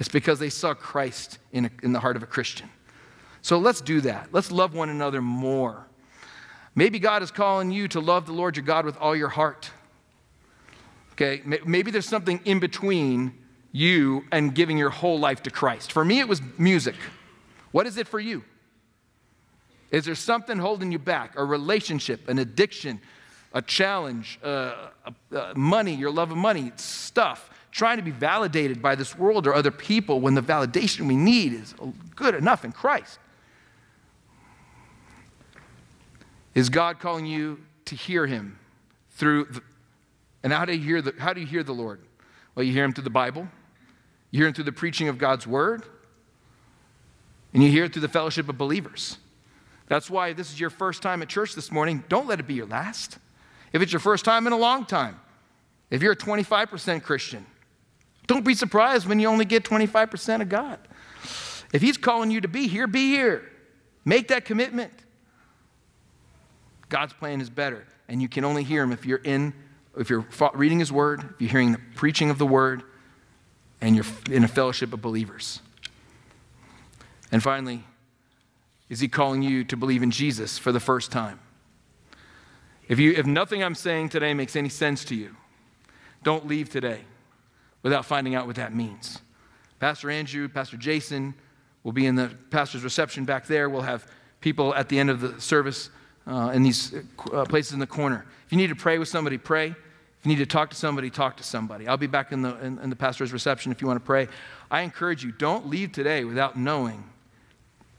It's 0.00 0.08
because 0.08 0.40
they 0.40 0.50
saw 0.50 0.74
Christ 0.74 1.38
in, 1.52 1.66
a, 1.66 1.70
in 1.84 1.92
the 1.92 2.00
heart 2.00 2.16
of 2.16 2.24
a 2.24 2.26
Christian. 2.26 2.68
So 3.46 3.58
let's 3.58 3.80
do 3.80 4.00
that. 4.00 4.30
Let's 4.32 4.50
love 4.50 4.74
one 4.74 4.88
another 4.88 5.22
more. 5.22 5.86
Maybe 6.74 6.98
God 6.98 7.22
is 7.22 7.30
calling 7.30 7.70
you 7.70 7.86
to 7.86 8.00
love 8.00 8.26
the 8.26 8.32
Lord 8.32 8.56
your 8.56 8.64
God 8.64 8.84
with 8.84 8.96
all 8.96 9.14
your 9.14 9.28
heart. 9.28 9.70
Okay, 11.12 11.42
maybe 11.64 11.92
there's 11.92 12.08
something 12.08 12.40
in 12.44 12.58
between 12.58 13.38
you 13.70 14.24
and 14.32 14.52
giving 14.52 14.76
your 14.76 14.90
whole 14.90 15.20
life 15.20 15.44
to 15.44 15.50
Christ. 15.52 15.92
For 15.92 16.04
me, 16.04 16.18
it 16.18 16.26
was 16.26 16.42
music. 16.58 16.96
What 17.70 17.86
is 17.86 17.98
it 17.98 18.08
for 18.08 18.18
you? 18.18 18.42
Is 19.92 20.06
there 20.06 20.16
something 20.16 20.58
holding 20.58 20.90
you 20.90 20.98
back? 20.98 21.34
A 21.36 21.44
relationship, 21.44 22.28
an 22.28 22.40
addiction, 22.40 23.00
a 23.52 23.62
challenge, 23.62 24.40
uh, 24.42 24.88
uh, 25.32 25.52
money, 25.54 25.94
your 25.94 26.10
love 26.10 26.32
of 26.32 26.36
money, 26.36 26.72
stuff, 26.74 27.48
trying 27.70 27.98
to 27.98 28.02
be 28.02 28.10
validated 28.10 28.82
by 28.82 28.96
this 28.96 29.16
world 29.16 29.46
or 29.46 29.54
other 29.54 29.70
people 29.70 30.20
when 30.20 30.34
the 30.34 30.42
validation 30.42 31.06
we 31.06 31.14
need 31.14 31.52
is 31.52 31.76
good 32.16 32.34
enough 32.34 32.64
in 32.64 32.72
Christ? 32.72 33.20
Is 36.56 36.70
God 36.70 37.00
calling 37.00 37.26
you 37.26 37.60
to 37.84 37.94
hear 37.94 38.26
Him 38.26 38.58
through, 39.10 39.44
the, 39.44 39.60
and 40.42 40.54
how 40.54 40.64
do 40.64 40.72
you 40.72 40.82
hear 40.82 41.02
the, 41.02 41.12
how 41.18 41.34
do 41.34 41.40
you 41.42 41.46
hear 41.46 41.62
the 41.62 41.74
Lord? 41.74 42.00
Well, 42.54 42.64
you 42.64 42.72
hear 42.72 42.82
Him 42.82 42.94
through 42.94 43.04
the 43.04 43.10
Bible, 43.10 43.46
you 44.30 44.38
hear 44.38 44.48
Him 44.48 44.54
through 44.54 44.64
the 44.64 44.72
preaching 44.72 45.08
of 45.08 45.18
God's 45.18 45.46
Word, 45.46 45.84
and 47.52 47.62
you 47.62 47.70
hear 47.70 47.84
it 47.84 47.92
through 47.92 48.00
the 48.00 48.08
fellowship 48.08 48.48
of 48.48 48.56
believers. 48.56 49.18
That's 49.86 50.08
why 50.08 50.28
if 50.28 50.38
this 50.38 50.50
is 50.50 50.58
your 50.58 50.70
first 50.70 51.02
time 51.02 51.20
at 51.20 51.28
church 51.28 51.54
this 51.54 51.70
morning. 51.70 52.02
Don't 52.08 52.26
let 52.26 52.40
it 52.40 52.46
be 52.46 52.54
your 52.54 52.66
last. 52.66 53.18
If 53.74 53.82
it's 53.82 53.92
your 53.92 54.00
first 54.00 54.24
time 54.24 54.46
in 54.46 54.54
a 54.54 54.58
long 54.58 54.86
time, 54.86 55.20
if 55.90 56.02
you're 56.02 56.12
a 56.12 56.16
25% 56.16 57.02
Christian, 57.02 57.44
don't 58.26 58.46
be 58.46 58.54
surprised 58.54 59.06
when 59.06 59.20
you 59.20 59.28
only 59.28 59.44
get 59.44 59.62
25% 59.62 60.40
of 60.40 60.48
God. 60.48 60.78
If 61.74 61.82
He's 61.82 61.98
calling 61.98 62.30
you 62.30 62.40
to 62.40 62.48
be 62.48 62.66
here, 62.66 62.86
be 62.86 63.10
here. 63.10 63.42
Make 64.06 64.28
that 64.28 64.46
commitment. 64.46 64.92
God's 66.88 67.12
plan 67.12 67.40
is 67.40 67.50
better, 67.50 67.86
and 68.08 68.22
you 68.22 68.28
can 68.28 68.44
only 68.44 68.62
hear 68.62 68.82
Him 68.82 68.92
if 68.92 69.04
you're 69.04 69.18
in, 69.18 69.52
if 69.96 70.08
you're 70.10 70.26
reading 70.54 70.78
His 70.78 70.92
Word, 70.92 71.20
if 71.34 71.40
you're 71.40 71.50
hearing 71.50 71.72
the 71.72 71.80
preaching 71.94 72.30
of 72.30 72.38
the 72.38 72.46
Word, 72.46 72.82
and 73.80 73.96
you're 73.96 74.04
in 74.30 74.44
a 74.44 74.48
fellowship 74.48 74.92
of 74.92 75.02
believers. 75.02 75.60
And 77.32 77.42
finally, 77.42 77.84
is 78.88 79.00
He 79.00 79.08
calling 79.08 79.42
you 79.42 79.64
to 79.64 79.76
believe 79.76 80.02
in 80.02 80.10
Jesus 80.10 80.58
for 80.58 80.72
the 80.72 80.80
first 80.80 81.10
time? 81.10 81.40
If, 82.88 83.00
you, 83.00 83.12
if 83.12 83.26
nothing 83.26 83.64
I'm 83.64 83.74
saying 83.74 84.10
today 84.10 84.32
makes 84.32 84.54
any 84.54 84.68
sense 84.68 85.04
to 85.06 85.16
you, 85.16 85.34
don't 86.22 86.46
leave 86.46 86.70
today 86.70 87.00
without 87.82 88.04
finding 88.04 88.34
out 88.34 88.46
what 88.46 88.56
that 88.56 88.74
means. 88.74 89.20
Pastor 89.80 90.10
Andrew, 90.10 90.48
Pastor 90.48 90.76
Jason 90.76 91.34
will 91.82 91.92
be 91.92 92.06
in 92.06 92.14
the 92.14 92.30
pastor's 92.50 92.82
reception 92.82 93.24
back 93.24 93.46
there. 93.46 93.68
We'll 93.68 93.82
have 93.82 94.10
people 94.40 94.74
at 94.74 94.88
the 94.88 94.98
end 94.98 95.10
of 95.10 95.20
the 95.20 95.40
service 95.40 95.90
uh, 96.26 96.50
in 96.54 96.62
these 96.62 96.94
uh, 97.32 97.44
places 97.44 97.72
in 97.72 97.78
the 97.78 97.86
corner. 97.86 98.24
If 98.46 98.52
you 98.52 98.58
need 98.58 98.68
to 98.68 98.76
pray 98.76 98.98
with 98.98 99.08
somebody, 99.08 99.38
pray. 99.38 99.68
If 99.68 100.24
you 100.24 100.30
need 100.30 100.38
to 100.38 100.46
talk 100.46 100.70
to 100.70 100.76
somebody, 100.76 101.10
talk 101.10 101.36
to 101.36 101.44
somebody. 101.44 101.86
I'll 101.86 101.96
be 101.96 102.06
back 102.06 102.32
in 102.32 102.42
the, 102.42 102.58
in, 102.64 102.78
in 102.78 102.90
the 102.90 102.96
pastor's 102.96 103.32
reception 103.32 103.70
if 103.70 103.80
you 103.80 103.86
want 103.86 104.00
to 104.00 104.04
pray. 104.04 104.28
I 104.70 104.80
encourage 104.80 105.22
you, 105.22 105.32
don't 105.32 105.68
leave 105.68 105.92
today 105.92 106.24
without 106.24 106.58
knowing 106.58 107.04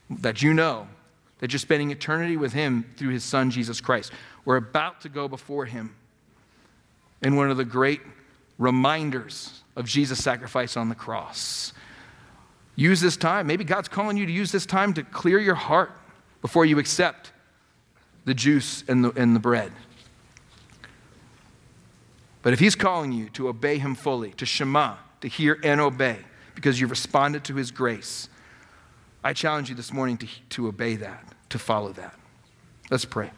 that 0.09 0.41
you 0.41 0.53
know 0.53 0.87
that 1.39 1.53
you're 1.53 1.59
spending 1.59 1.91
eternity 1.91 2.35
with 2.35 2.53
Him 2.53 2.85
through 2.97 3.09
His 3.09 3.23
Son, 3.23 3.51
Jesus 3.51 3.79
Christ. 3.79 4.11
We're 4.45 4.57
about 4.57 5.01
to 5.01 5.09
go 5.09 5.27
before 5.27 5.65
Him 5.65 5.95
in 7.21 7.35
one 7.35 7.51
of 7.51 7.57
the 7.57 7.65
great 7.65 8.01
reminders 8.57 9.61
of 9.75 9.85
Jesus' 9.85 10.23
sacrifice 10.23 10.75
on 10.75 10.89
the 10.89 10.95
cross. 10.95 11.73
Use 12.75 13.01
this 13.01 13.17
time. 13.17 13.47
Maybe 13.47 13.63
God's 13.63 13.87
calling 13.87 14.17
you 14.17 14.25
to 14.25 14.31
use 14.31 14.51
this 14.51 14.65
time 14.65 14.93
to 14.95 15.03
clear 15.03 15.39
your 15.39 15.55
heart 15.55 15.91
before 16.41 16.65
you 16.65 16.79
accept 16.79 17.31
the 18.27 18.33
juice 18.33 18.83
and 18.89 19.05
the, 19.05 19.11
and 19.11 19.33
the 19.33 19.39
bread. 19.39 19.71
But 22.41 22.51
if 22.51 22.59
He's 22.59 22.75
calling 22.75 23.13
you 23.13 23.29
to 23.29 23.47
obey 23.47 23.77
Him 23.77 23.95
fully, 23.95 24.31
to 24.33 24.45
Shema, 24.45 24.95
to 25.21 25.29
hear 25.29 25.57
and 25.63 25.79
obey, 25.79 26.17
because 26.53 26.79
you've 26.79 26.89
responded 26.89 27.45
to 27.45 27.55
His 27.55 27.71
grace, 27.71 28.27
I 29.23 29.31
challenge 29.31 29.69
you 29.69 29.75
this 29.75 29.93
morning 29.93 30.17
to, 30.17 30.27
to 30.49 30.67
obey 30.67 30.97
that, 30.97 31.23
to 31.49 31.57
follow 31.57 31.93
that. 31.93 32.15
Let's 32.91 33.05
pray. 33.05 33.31